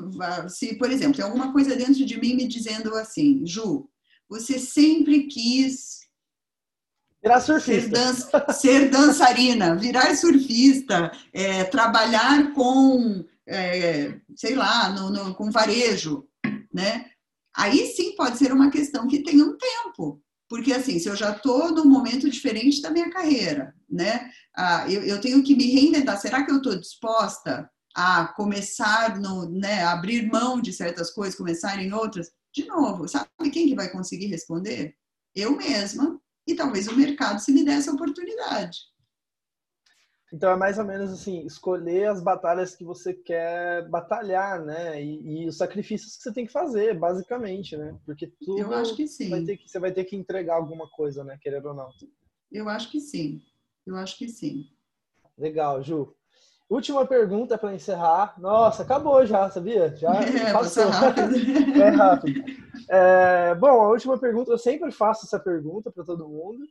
se, 0.49 0.75
por 0.75 0.91
exemplo, 0.91 1.17
tem 1.17 1.25
alguma 1.25 1.51
coisa 1.51 1.75
dentro 1.75 2.03
de 2.05 2.19
mim 2.19 2.35
me 2.35 2.47
dizendo 2.47 2.95
assim, 2.95 3.45
Ju, 3.45 3.87
você 4.27 4.57
sempre 4.57 5.27
quis 5.27 5.99
Virar 7.21 7.41
surfista. 7.41 8.13
Ser, 8.13 8.29
dan 8.29 8.53
ser 8.53 8.89
dançarina, 8.89 9.75
virar 9.75 10.15
surfista, 10.15 11.11
é, 11.33 11.63
trabalhar 11.65 12.53
com, 12.53 13.25
é, 13.47 14.19
sei 14.35 14.55
lá, 14.55 14.89
no, 14.89 15.09
no, 15.09 15.35
com 15.35 15.51
varejo, 15.51 16.27
né? 16.73 17.05
Aí 17.55 17.87
sim 17.87 18.15
pode 18.15 18.37
ser 18.37 18.53
uma 18.53 18.69
questão 18.69 19.07
que 19.07 19.23
tem 19.23 19.41
um 19.41 19.57
tempo. 19.57 20.21
Porque, 20.47 20.71
assim, 20.71 20.97
se 20.97 21.09
eu 21.09 21.15
já 21.15 21.31
estou 21.31 21.71
num 21.71 21.85
momento 21.85 22.29
diferente 22.29 22.81
da 22.81 22.89
minha 22.89 23.09
carreira, 23.09 23.73
né? 23.89 24.29
Ah, 24.55 24.85
eu, 24.89 25.03
eu 25.03 25.19
tenho 25.19 25.43
que 25.43 25.55
me 25.55 25.65
reinventar. 25.65 26.17
Será 26.19 26.43
que 26.43 26.51
eu 26.51 26.57
estou 26.57 26.79
disposta 26.79 27.69
a 27.93 28.27
começar, 28.27 29.19
no, 29.19 29.49
né, 29.49 29.83
abrir 29.83 30.31
mão 30.31 30.61
de 30.61 30.71
certas 30.71 31.11
coisas, 31.11 31.35
começar 31.35 31.81
em 31.81 31.91
outras? 31.91 32.31
De 32.53 32.65
novo, 32.65 33.07
sabe 33.07 33.27
quem 33.51 33.67
que 33.67 33.75
vai 33.75 33.91
conseguir 33.91 34.27
responder? 34.27 34.95
Eu 35.35 35.57
mesma 35.57 36.19
e 36.47 36.55
talvez 36.55 36.87
o 36.87 36.95
mercado 36.95 37.39
se 37.39 37.51
me 37.51 37.63
dê 37.63 37.71
essa 37.71 37.91
oportunidade. 37.91 38.79
Então 40.33 40.51
é 40.51 40.55
mais 40.57 40.77
ou 40.77 40.83
menos 40.85 41.11
assim, 41.11 41.45
escolher 41.45 42.09
as 42.09 42.21
batalhas 42.21 42.75
que 42.75 42.83
você 42.83 43.13
quer 43.13 43.87
batalhar, 43.89 44.63
né? 44.63 45.01
E, 45.01 45.43
e, 45.43 45.47
os 45.47 45.57
sacrifícios 45.57 46.17
que 46.17 46.23
você 46.23 46.33
tem 46.33 46.45
que 46.45 46.51
fazer, 46.51 46.97
basicamente, 46.97 47.77
né? 47.77 47.97
Porque 48.05 48.27
tudo 48.41 48.59
Eu 48.59 48.73
acho 48.73 48.95
que 48.95 49.07
sim. 49.07 49.29
Vai 49.29 49.43
ter 49.43 49.57
que, 49.57 49.69
você 49.69 49.79
vai 49.79 49.91
ter 49.91 50.03
que 50.03 50.15
entregar 50.15 50.55
alguma 50.55 50.89
coisa, 50.89 51.23
né? 51.23 51.37
Querendo 51.41 51.69
ou 51.69 51.73
não. 51.73 51.89
Eu 52.51 52.67
acho 52.67 52.91
que 52.91 52.99
sim. 52.99 53.41
Eu 53.85 53.95
acho 53.95 54.17
que 54.17 54.27
sim. 54.27 54.65
Legal, 55.37 55.81
Ju. 55.81 56.13
Última 56.69 57.05
pergunta 57.05 57.57
para 57.57 57.73
encerrar. 57.73 58.35
Nossa, 58.37 58.83
acabou 58.83 59.25
já, 59.25 59.49
sabia? 59.49 59.95
Já 59.95 60.11
é, 60.21 60.51
passou. 60.51 60.89
rápido. 60.89 61.35
é 61.81 61.89
rápido. 61.89 62.66
É, 62.89 63.55
bom, 63.55 63.81
a 63.81 63.89
última 63.89 64.17
pergunta, 64.17 64.51
eu 64.51 64.57
sempre 64.57 64.91
faço 64.91 65.25
essa 65.25 65.39
pergunta 65.39 65.91
para 65.91 66.03
todo 66.03 66.27
mundo 66.27 66.65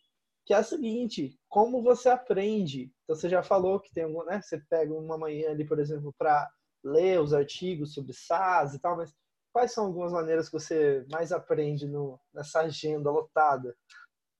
que 0.46 0.54
é 0.54 0.56
a 0.56 0.62
seguinte: 0.62 1.36
como 1.48 1.82
você 1.82 2.08
aprende? 2.08 2.92
Então 3.02 3.16
você 3.16 3.28
já 3.28 3.42
falou 3.42 3.80
que 3.80 3.92
tem 3.92 4.04
algum, 4.04 4.24
né? 4.24 4.40
Você 4.40 4.58
pega 4.70 4.94
uma 4.94 5.18
manhã 5.18 5.50
ali, 5.50 5.66
por 5.66 5.78
exemplo, 5.78 6.14
para 6.16 6.48
ler 6.82 7.20
os 7.20 7.34
artigos 7.34 7.92
sobre 7.92 8.12
SAS 8.12 8.74
e 8.74 8.78
tal, 8.78 8.96
mas 8.96 9.12
quais 9.52 9.72
são 9.72 9.86
algumas 9.86 10.12
maneiras 10.12 10.48
que 10.48 10.52
você 10.52 11.04
mais 11.10 11.32
aprende 11.32 11.86
no, 11.86 12.18
nessa 12.32 12.60
agenda 12.60 13.10
lotada? 13.10 13.74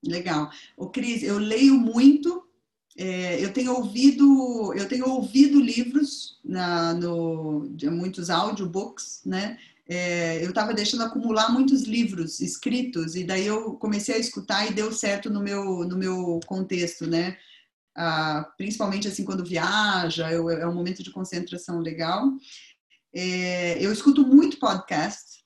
Legal. 0.05 0.49
O 0.77 0.89
Cris, 0.89 1.25
eu 1.25 1.39
leio 1.39 1.75
muito. 1.75 2.45
É, 2.99 3.45
eu 3.45 3.53
tenho 3.53 3.75
ouvido, 3.75 4.73
eu 4.73 4.89
tenho 4.89 5.07
ouvido 5.07 5.61
livros 5.61 6.41
na, 6.43 6.95
no, 6.95 7.69
muitos 7.91 8.31
audiobooks, 8.31 9.23
né? 9.27 9.59
É, 9.89 10.45
eu 10.45 10.49
estava 10.49 10.75
deixando 10.75 11.05
acumular 11.05 11.53
muitos 11.53 11.85
livros 11.85 12.41
escritos 12.41 13.15
e 13.15 13.25
daí 13.25 13.47
eu 13.47 13.75
comecei 13.75 14.17
a 14.17 14.19
escutar 14.19 14.67
e 14.67 14.75
deu 14.75 14.93
certo 14.93 15.31
no 15.31 15.41
meu 15.41 15.85
no 15.85 15.97
meu 15.97 16.41
contexto, 16.47 17.07
né? 17.07 17.37
Ah, 17.97 18.47
principalmente 18.59 19.09
assim 19.09 19.25
quando 19.25 19.45
viaja, 19.45 20.31
eu, 20.31 20.51
é 20.51 20.67
um 20.67 20.75
momento 20.75 21.03
de 21.03 21.11
concentração 21.11 21.79
legal. 21.81 22.31
É, 23.15 23.83
eu 23.83 23.93
escuto 23.93 24.27
muito 24.27 24.59
podcast 24.59 25.46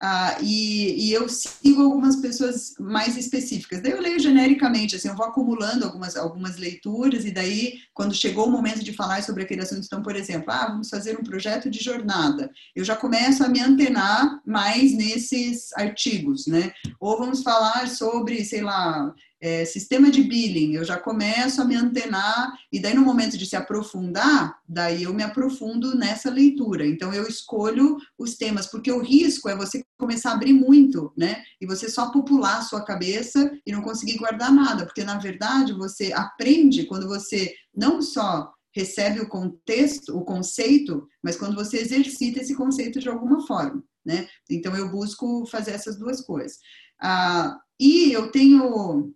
ah, 0.00 0.38
e, 0.40 1.08
e, 1.08 1.12
eu 1.12 1.28
sigo 1.28 1.82
algumas 1.82 2.16
pessoas 2.16 2.74
mais 2.78 3.16
específicas. 3.16 3.82
Daí 3.82 3.90
eu 3.90 4.00
leio 4.00 4.20
genericamente, 4.20 4.94
assim, 4.94 5.08
eu 5.08 5.16
vou 5.16 5.26
acumulando 5.26 5.84
algumas, 5.84 6.16
algumas 6.16 6.56
leituras, 6.56 7.24
e 7.24 7.32
daí, 7.32 7.80
quando 7.92 8.14
chegou 8.14 8.46
o 8.46 8.50
momento 8.50 8.84
de 8.84 8.92
falar 8.92 9.22
sobre 9.24 9.42
aquele 9.42 9.62
assunto, 9.62 9.84
então, 9.84 10.00
por 10.00 10.14
exemplo, 10.14 10.52
ah, 10.52 10.68
vamos 10.68 10.88
fazer 10.88 11.18
um 11.18 11.24
projeto 11.24 11.68
de 11.68 11.82
jornada, 11.82 12.48
eu 12.76 12.84
já 12.84 12.94
começo 12.94 13.42
a 13.42 13.48
me 13.48 13.60
antenar 13.60 14.40
mais 14.46 14.94
nesses 14.94 15.72
artigos, 15.74 16.46
né? 16.46 16.72
Ou 17.00 17.18
vamos 17.18 17.42
falar 17.42 17.88
sobre, 17.88 18.44
sei 18.44 18.60
lá, 18.60 19.12
é, 19.40 19.64
sistema 19.64 20.10
de 20.10 20.22
billing, 20.22 20.74
eu 20.74 20.84
já 20.84 20.98
começo 20.98 21.60
a 21.62 21.64
me 21.64 21.76
antenar, 21.76 22.52
e 22.72 22.80
daí 22.80 22.94
no 22.94 23.02
momento 23.02 23.38
de 23.38 23.46
se 23.46 23.54
aprofundar, 23.54 24.58
daí 24.68 25.04
eu 25.04 25.14
me 25.14 25.22
aprofundo 25.22 25.96
nessa 25.96 26.30
leitura. 26.30 26.86
Então 26.86 27.12
eu 27.12 27.26
escolho 27.26 27.96
os 28.18 28.36
temas, 28.36 28.66
porque 28.66 28.90
o 28.90 29.00
risco 29.00 29.48
é 29.48 29.56
você 29.56 29.84
começar 29.96 30.30
a 30.30 30.34
abrir 30.34 30.52
muito, 30.52 31.12
né? 31.16 31.42
E 31.60 31.66
você 31.66 31.88
só 31.88 32.10
popular 32.10 32.58
a 32.58 32.62
sua 32.62 32.84
cabeça 32.84 33.50
e 33.64 33.72
não 33.72 33.82
conseguir 33.82 34.18
guardar 34.18 34.52
nada, 34.52 34.84
porque 34.84 35.04
na 35.04 35.18
verdade 35.18 35.72
você 35.72 36.12
aprende 36.12 36.84
quando 36.84 37.06
você 37.06 37.54
não 37.74 38.02
só 38.02 38.52
recebe 38.74 39.20
o 39.20 39.28
contexto, 39.28 40.16
o 40.16 40.24
conceito, 40.24 41.06
mas 41.22 41.36
quando 41.36 41.54
você 41.54 41.78
exercita 41.78 42.40
esse 42.40 42.54
conceito 42.54 43.00
de 43.00 43.08
alguma 43.08 43.46
forma, 43.46 43.82
né? 44.04 44.28
Então 44.50 44.76
eu 44.76 44.90
busco 44.90 45.46
fazer 45.46 45.72
essas 45.72 45.96
duas 45.96 46.20
coisas. 46.20 46.58
Ah, 47.00 47.56
e 47.80 48.12
eu 48.12 48.30
tenho 48.32 49.14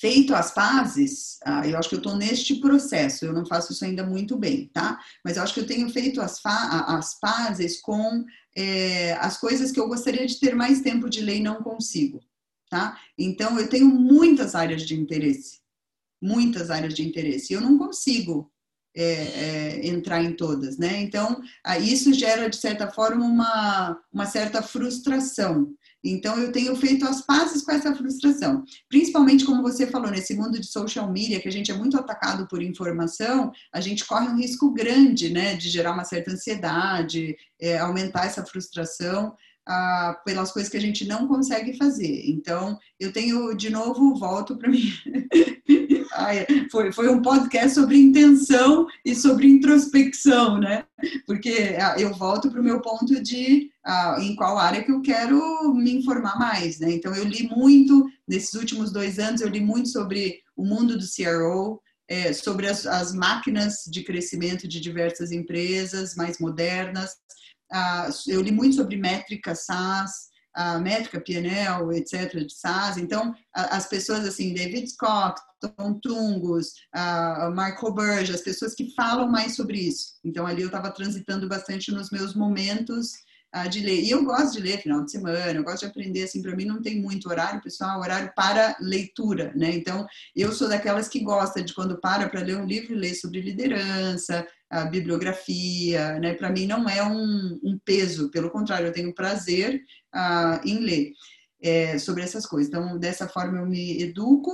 feito 0.00 0.34
as 0.34 0.52
pazes, 0.52 1.38
ah, 1.44 1.66
eu 1.66 1.76
acho 1.76 1.88
que 1.88 1.94
eu 1.94 1.98
estou 1.98 2.16
neste 2.16 2.56
processo, 2.56 3.24
eu 3.24 3.32
não 3.32 3.44
faço 3.44 3.72
isso 3.72 3.84
ainda 3.84 4.04
muito 4.04 4.36
bem, 4.36 4.68
tá? 4.72 4.98
Mas 5.24 5.36
eu 5.36 5.42
acho 5.42 5.52
que 5.52 5.60
eu 5.60 5.66
tenho 5.66 5.88
feito 5.90 6.20
as, 6.20 6.40
as 6.44 7.18
pazes 7.20 7.80
com 7.80 8.24
é, 8.56 9.12
as 9.14 9.36
coisas 9.36 9.70
que 9.70 9.78
eu 9.78 9.88
gostaria 9.88 10.26
de 10.26 10.40
ter 10.40 10.54
mais 10.54 10.80
tempo 10.80 11.08
de 11.10 11.20
ler 11.20 11.36
e 11.36 11.42
não 11.42 11.62
consigo, 11.62 12.20
tá? 12.70 12.98
Então, 13.18 13.58
eu 13.58 13.68
tenho 13.68 13.86
muitas 13.86 14.54
áreas 14.54 14.82
de 14.82 14.94
interesse, 14.94 15.60
muitas 16.20 16.70
áreas 16.70 16.94
de 16.94 17.06
interesse, 17.06 17.52
e 17.52 17.56
eu 17.56 17.60
não 17.60 17.76
consigo 17.76 18.50
é, 18.96 19.02
é, 19.02 19.86
entrar 19.88 20.22
em 20.22 20.32
todas, 20.34 20.78
né? 20.78 21.02
Então, 21.02 21.42
isso 21.80 22.14
gera, 22.14 22.48
de 22.48 22.56
certa 22.56 22.90
forma, 22.90 23.24
uma, 23.24 24.00
uma 24.12 24.24
certa 24.24 24.62
frustração. 24.62 25.74
Então, 26.04 26.38
eu 26.38 26.52
tenho 26.52 26.76
feito 26.76 27.06
as 27.06 27.22
pazes 27.22 27.62
com 27.62 27.72
essa 27.72 27.94
frustração. 27.94 28.62
Principalmente, 28.88 29.44
como 29.44 29.62
você 29.62 29.86
falou, 29.86 30.10
nesse 30.10 30.34
mundo 30.34 30.60
de 30.60 30.66
social 30.66 31.10
media, 31.10 31.40
que 31.40 31.48
a 31.48 31.52
gente 31.52 31.70
é 31.70 31.74
muito 31.74 31.96
atacado 31.96 32.46
por 32.46 32.62
informação, 32.62 33.50
a 33.72 33.80
gente 33.80 34.04
corre 34.04 34.28
um 34.28 34.36
risco 34.36 34.70
grande, 34.72 35.30
né, 35.30 35.54
de 35.54 35.70
gerar 35.70 35.92
uma 35.92 36.04
certa 36.04 36.30
ansiedade, 36.32 37.34
é, 37.60 37.78
aumentar 37.78 38.26
essa 38.26 38.44
frustração. 38.44 39.34
Ah, 39.66 40.20
pelas 40.26 40.52
coisas 40.52 40.70
que 40.70 40.76
a 40.76 40.80
gente 40.80 41.06
não 41.06 41.26
consegue 41.26 41.74
fazer. 41.78 42.28
Então, 42.28 42.78
eu 43.00 43.10
tenho, 43.10 43.54
de 43.54 43.70
novo, 43.70 44.14
volto 44.14 44.58
para 44.58 44.68
mim, 44.68 44.92
foi, 46.70 46.92
foi 46.92 47.08
um 47.08 47.22
podcast 47.22 47.74
sobre 47.74 47.96
intenção 47.96 48.86
e 49.04 49.14
sobre 49.14 49.46
introspecção, 49.46 50.58
né? 50.58 50.84
Porque 51.26 51.76
ah, 51.80 51.96
eu 51.98 52.14
volto 52.14 52.50
para 52.50 52.60
o 52.60 52.64
meu 52.64 52.80
ponto 52.80 53.22
de 53.22 53.70
uh, 53.86 54.20
em 54.20 54.34
qual 54.36 54.58
área 54.58 54.82
que 54.82 54.92
eu 54.92 55.02
quero 55.02 55.74
me 55.74 55.92
informar 55.92 56.38
mais, 56.38 56.78
né? 56.78 56.92
Então, 56.92 57.14
eu 57.14 57.24
li 57.24 57.48
muito, 57.48 58.08
nesses 58.26 58.54
últimos 58.54 58.92
dois 58.92 59.18
anos, 59.18 59.40
eu 59.40 59.48
li 59.48 59.60
muito 59.60 59.88
sobre 59.88 60.40
o 60.56 60.64
mundo 60.64 60.96
do 60.96 61.04
CRO, 61.04 61.80
é, 62.08 62.32
sobre 62.32 62.68
as, 62.68 62.86
as, 62.86 63.14
máquinas 63.14 63.84
de 63.90 64.02
crescimento 64.02 64.68
de 64.68 64.80
diversas 64.80 65.32
empresas 65.32 66.14
mais 66.14 66.38
modernas. 66.38 67.12
Uh, 67.72 68.12
eu 68.28 68.40
li 68.42 68.52
muito 68.52 68.76
sobre 68.76 68.96
métrica 68.96 69.54
SaaS, 69.54 70.28
a 70.54 70.78
métrica, 70.78 71.20
PNL, 71.20 71.96
etc., 71.96 72.46
de 72.46 72.54
SaaS. 72.54 72.96
Então, 72.96 73.34
as 73.52 73.86
pessoas 73.86 74.26
assim, 74.26 74.54
David 74.54 74.88
Scott, 74.88 75.40
Tom 75.60 75.98
Tungus, 76.00 76.74
a 76.92 77.50
Mark 77.54 77.78
Roberge, 77.80 78.32
as 78.32 78.40
pessoas 78.40 78.74
que 78.74 78.94
falam 78.94 79.28
mais 79.28 79.56
sobre 79.56 79.78
isso. 79.78 80.14
Então, 80.24 80.46
ali 80.46 80.62
eu 80.62 80.68
estava 80.68 80.90
transitando 80.90 81.48
bastante 81.48 81.90
nos 81.90 82.10
meus 82.10 82.34
momentos 82.34 83.12
de 83.70 83.80
ler. 83.80 84.02
E 84.02 84.10
eu 84.10 84.24
gosto 84.24 84.54
de 84.54 84.60
ler 84.60 84.82
final 84.82 85.04
de 85.04 85.12
semana, 85.12 85.52
eu 85.52 85.62
gosto 85.62 85.80
de 85.80 85.86
aprender, 85.86 86.24
assim, 86.24 86.42
para 86.42 86.56
mim 86.56 86.64
não 86.64 86.82
tem 86.82 87.00
muito 87.00 87.28
horário, 87.28 87.62
pessoal, 87.62 88.00
horário 88.00 88.32
para 88.34 88.76
leitura, 88.80 89.52
né? 89.54 89.70
Então, 89.74 90.06
eu 90.34 90.52
sou 90.52 90.68
daquelas 90.68 91.08
que 91.08 91.20
gosta 91.20 91.62
de 91.62 91.72
quando 91.72 92.00
para 92.00 92.28
para 92.28 92.42
ler 92.42 92.56
um 92.56 92.66
livro, 92.66 92.96
ler 92.96 93.14
sobre 93.14 93.40
liderança, 93.40 94.44
a 94.68 94.84
bibliografia, 94.86 96.18
né? 96.18 96.34
Para 96.34 96.50
mim 96.50 96.66
não 96.66 96.88
é 96.88 97.02
um, 97.02 97.60
um, 97.62 97.78
peso, 97.84 98.30
pelo 98.30 98.50
contrário, 98.50 98.88
eu 98.88 98.92
tenho 98.92 99.14
prazer 99.14 99.80
uh, 100.14 100.66
em 100.66 100.80
ler 100.80 101.12
é, 101.62 101.98
sobre 101.98 102.22
essas 102.22 102.44
coisas. 102.44 102.68
Então, 102.68 102.98
dessa 102.98 103.28
forma 103.28 103.58
eu 103.58 103.66
me 103.66 104.02
educo. 104.02 104.50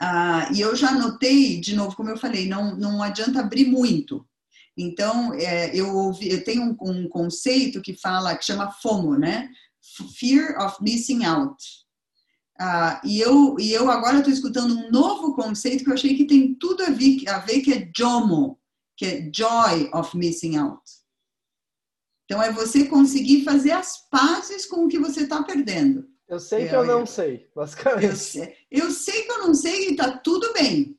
Uh, 0.00 0.52
e 0.54 0.60
eu 0.60 0.74
já 0.76 0.92
notei, 0.92 1.60
de 1.60 1.74
novo, 1.74 1.96
como 1.96 2.10
eu 2.10 2.16
falei, 2.16 2.48
não, 2.48 2.76
não 2.76 3.02
adianta 3.02 3.40
abrir 3.40 3.66
muito. 3.66 4.26
Então, 4.80 5.34
é, 5.34 5.74
eu, 5.76 5.94
ouvi, 5.94 6.30
eu 6.30 6.42
tenho 6.42 6.62
um, 6.62 6.76
um, 6.80 7.08
conceito 7.08 7.82
que 7.82 7.94
fala, 7.94 8.34
que 8.34 8.44
chama 8.44 8.70
FOMO, 8.70 9.18
né? 9.18 9.50
Fear 10.18 10.58
of 10.64 10.82
Missing 10.82 11.24
Out. 11.24 11.62
Uh, 12.58 13.06
e, 13.06 13.20
eu, 13.20 13.56
e 13.58 13.72
eu 13.72 13.90
agora 13.90 14.18
estou 14.18 14.32
escutando 14.32 14.74
um 14.74 14.90
novo 14.90 15.34
conceito 15.34 15.84
que 15.84 15.90
eu 15.90 15.94
achei 15.94 16.16
que 16.16 16.26
tem 16.26 16.54
tudo 16.54 16.82
a 16.82 16.90
ver, 16.90 17.28
a 17.28 17.38
ver 17.38 17.60
que 17.60 17.72
é 17.72 17.90
JOMO, 17.94 18.58
que 18.96 19.04
é 19.06 19.30
Joy 19.34 19.90
of 19.92 20.16
Missing 20.16 20.56
Out. 20.56 20.82
Então, 22.24 22.42
é 22.42 22.52
você 22.52 22.84
conseguir 22.84 23.44
fazer 23.44 23.72
as 23.72 24.08
pazes 24.08 24.64
com 24.64 24.84
o 24.84 24.88
que 24.88 24.98
você 24.98 25.22
está 25.22 25.42
perdendo. 25.42 26.08
Eu 26.28 26.38
sei 26.38 26.68
que 26.68 26.74
eu, 26.74 26.84
eu 26.84 26.98
não 27.00 27.04
sei, 27.04 27.50
basicamente. 27.54 28.06
Eu 28.06 28.16
sei, 28.16 28.56
eu 28.70 28.90
sei 28.92 29.22
que 29.24 29.32
eu 29.32 29.38
não 29.38 29.54
sei 29.54 29.88
e 29.88 29.90
está 29.92 30.16
tudo 30.18 30.52
bem. 30.52 30.96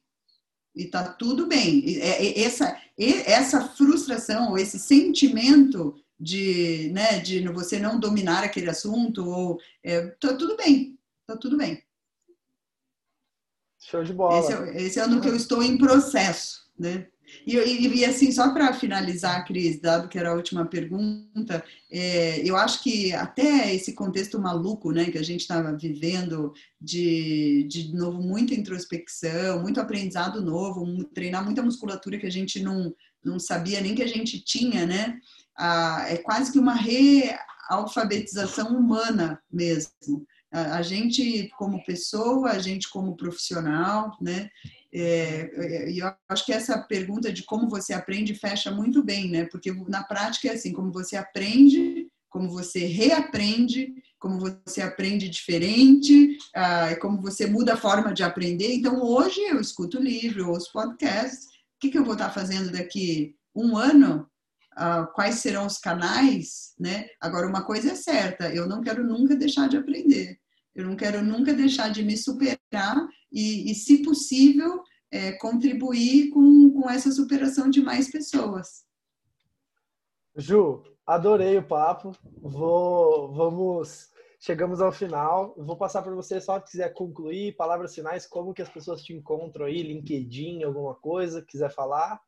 E 0.75 0.83
está 0.83 1.03
tudo 1.03 1.47
bem. 1.47 1.99
É, 1.99 2.41
essa, 2.41 2.79
essa 2.97 3.67
frustração, 3.69 4.51
ou 4.51 4.57
esse 4.57 4.79
sentimento 4.79 5.95
de, 6.19 6.91
né, 6.93 7.19
de 7.19 7.45
você 7.49 7.79
não 7.79 7.99
dominar 7.99 8.43
aquele 8.43 8.69
assunto, 8.69 9.27
ou 9.27 9.59
é, 9.83 10.01
tá 10.19 10.33
tudo 10.35 10.55
bem, 10.55 10.97
está 11.21 11.35
tudo 11.35 11.57
bem. 11.57 11.83
Show 13.79 14.03
de 14.03 14.13
bola. 14.13 14.39
Esse 14.39 14.53
é, 14.53 14.81
esse 14.83 14.99
é 14.99 15.07
no 15.07 15.19
que 15.19 15.27
eu 15.27 15.35
estou 15.35 15.63
em 15.63 15.77
processo, 15.77 16.71
né? 16.77 17.07
E, 17.45 17.57
e, 17.57 17.99
e, 17.99 18.05
assim, 18.05 18.31
só 18.31 18.53
para 18.53 18.73
finalizar, 18.73 19.45
Cris, 19.45 19.79
dado 19.79 20.07
que 20.07 20.17
era 20.17 20.31
a 20.31 20.35
última 20.35 20.65
pergunta, 20.65 21.63
é, 21.91 22.41
eu 22.47 22.55
acho 22.55 22.83
que 22.83 23.13
até 23.13 23.73
esse 23.73 23.93
contexto 23.93 24.39
maluco 24.39 24.91
né, 24.91 25.05
que 25.05 25.17
a 25.17 25.23
gente 25.23 25.41
estava 25.41 25.75
vivendo, 25.75 26.53
de, 26.79 27.65
de 27.69 27.93
novo, 27.93 28.21
muita 28.21 28.53
introspecção, 28.53 29.61
muito 29.61 29.79
aprendizado 29.79 30.41
novo, 30.41 31.03
treinar 31.05 31.43
muita 31.43 31.61
musculatura 31.61 32.17
que 32.17 32.27
a 32.27 32.31
gente 32.31 32.61
não, 32.61 32.93
não 33.23 33.39
sabia 33.39 33.81
nem 33.81 33.95
que 33.95 34.03
a 34.03 34.07
gente 34.07 34.43
tinha, 34.43 34.85
né? 34.85 35.17
É 36.07 36.17
quase 36.17 36.51
que 36.51 36.59
uma 36.59 36.73
realfabetização 36.73 38.75
humana 38.75 39.39
mesmo. 39.51 40.25
A 40.51 40.81
gente 40.81 41.49
como 41.57 41.83
pessoa, 41.85 42.51
a 42.51 42.59
gente 42.59 42.89
como 42.89 43.15
profissional, 43.15 44.17
né? 44.19 44.49
É, 44.93 45.89
e 45.89 45.99
eu 45.99 46.11
acho 46.27 46.45
que 46.45 46.51
essa 46.51 46.77
pergunta 46.77 47.31
de 47.31 47.43
como 47.43 47.69
você 47.69 47.93
aprende 47.93 48.35
fecha 48.35 48.69
muito 48.71 49.01
bem, 49.03 49.29
né? 49.29 49.45
Porque 49.45 49.71
na 49.87 50.03
prática 50.03 50.49
é 50.49 50.51
assim, 50.51 50.73
como 50.73 50.91
você 50.91 51.15
aprende, 51.15 52.07
como 52.29 52.49
você 52.49 52.85
reaprende, 52.85 53.93
como 54.19 54.39
você 54.39 54.81
aprende 54.81 55.29
diferente, 55.29 56.37
ah, 56.55 56.95
como 57.01 57.21
você 57.21 57.45
muda 57.45 57.73
a 57.73 57.77
forma 57.77 58.13
de 58.13 58.23
aprender. 58.23 58.73
Então, 58.73 59.01
hoje 59.01 59.39
eu 59.41 59.59
escuto 59.59 60.01
livro, 60.01 60.49
ouço 60.49 60.71
podcast. 60.71 61.45
O 61.45 61.49
que, 61.79 61.89
que 61.89 61.97
eu 61.97 62.05
vou 62.05 62.13
estar 62.13 62.29
fazendo 62.29 62.71
daqui 62.71 63.35
um 63.55 63.77
ano? 63.77 64.27
Ah, 64.75 65.07
quais 65.13 65.35
serão 65.35 65.65
os 65.65 65.77
canais, 65.77 66.73
né? 66.79 67.07
Agora, 67.19 67.47
uma 67.47 67.63
coisa 67.63 67.91
é 67.91 67.95
certa, 67.95 68.53
eu 68.53 68.67
não 68.67 68.81
quero 68.81 69.05
nunca 69.05 69.35
deixar 69.35 69.67
de 69.67 69.77
aprender. 69.77 70.37
Eu 70.73 70.85
não 70.85 70.95
quero 70.95 71.21
nunca 71.21 71.53
deixar 71.53 71.89
de 71.89 72.03
me 72.03 72.15
superar 72.15 72.95
e, 73.31 73.71
e 73.71 73.75
se 73.75 74.01
possível, 74.01 74.83
é, 75.11 75.33
contribuir 75.33 76.29
com, 76.29 76.71
com 76.71 76.89
essa 76.89 77.11
superação 77.11 77.69
de 77.69 77.81
mais 77.81 78.09
pessoas. 78.09 78.85
Ju, 80.35 80.83
adorei 81.05 81.57
o 81.57 81.67
papo. 81.67 82.13
Vou, 82.41 83.33
vamos, 83.33 84.09
chegamos 84.39 84.81
ao 84.81 84.91
final. 84.91 85.53
Vou 85.57 85.75
passar 85.75 86.01
para 86.01 86.15
você 86.15 86.39
só 86.39 86.59
se 86.59 86.71
quiser 86.71 86.93
concluir, 86.93 87.55
palavras 87.55 87.93
finais, 87.93 88.25
como 88.25 88.53
que 88.53 88.61
as 88.61 88.69
pessoas 88.69 89.03
te 89.03 89.13
encontram 89.13 89.65
aí, 89.65 89.83
LinkedIn, 89.83 90.63
alguma 90.63 90.95
coisa, 90.95 91.41
quiser 91.41 91.71
falar. 91.73 92.21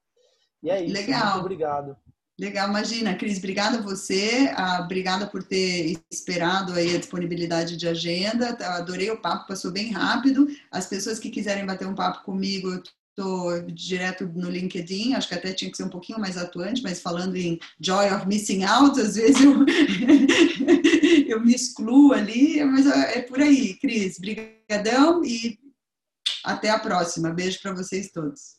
E 0.62 0.70
é 0.70 0.84
isso. 0.84 0.94
Legal. 0.94 1.26
Muito 1.26 1.40
obrigado. 1.40 1.98
Legal, 2.40 2.68
imagina, 2.68 3.16
Cris, 3.16 3.38
obrigada 3.38 3.78
a 3.78 3.82
você, 3.82 4.52
ah, 4.56 4.82
obrigada 4.84 5.28
por 5.28 5.44
ter 5.44 6.02
esperado 6.12 6.74
aí 6.74 6.96
a 6.96 6.98
disponibilidade 6.98 7.78
de 7.78 7.88
agenda, 7.88 8.56
tá, 8.56 8.78
adorei 8.78 9.12
o 9.12 9.22
papo, 9.22 9.48
passou 9.48 9.72
bem 9.72 9.92
rápido. 9.92 10.48
As 10.72 10.88
pessoas 10.88 11.20
que 11.20 11.30
quiserem 11.30 11.66
bater 11.66 11.88
um 11.88 11.94
papo 11.94 12.24
comigo, 12.24 12.70
eu 12.70 12.82
estou 13.10 13.62
direto 13.72 14.26
no 14.26 14.50
LinkedIn, 14.50 15.14
acho 15.14 15.28
que 15.28 15.36
até 15.36 15.54
tinha 15.54 15.70
que 15.70 15.78
ser 15.78 15.84
um 15.84 15.90
pouquinho 15.90 16.20
mais 16.20 16.36
atuante, 16.36 16.82
mas 16.82 17.00
falando 17.00 17.36
em 17.36 17.60
joy 17.80 18.12
of 18.12 18.28
missing 18.28 18.64
out, 18.64 19.00
às 19.00 19.16
vezes 19.16 19.40
eu, 19.40 19.54
eu 21.30 21.40
me 21.40 21.54
excluo 21.54 22.14
ali, 22.14 22.64
mas 22.66 22.88
é, 22.88 23.20
é 23.20 23.22
por 23.22 23.40
aí, 23.40 23.76
Cris, 23.76 24.18
brigadão 24.18 25.24
e 25.24 25.60
até 26.44 26.72
a 26.72 26.80
próxima. 26.80 27.30
Beijo 27.30 27.62
para 27.62 27.74
vocês 27.74 28.10
todos. 28.12 28.58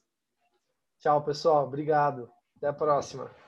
Tchau, 1.01 1.25
pessoal, 1.25 1.67
obrigado. 1.67 2.31
Até 2.57 2.69
a 2.69 2.73
próxima. 2.73 3.44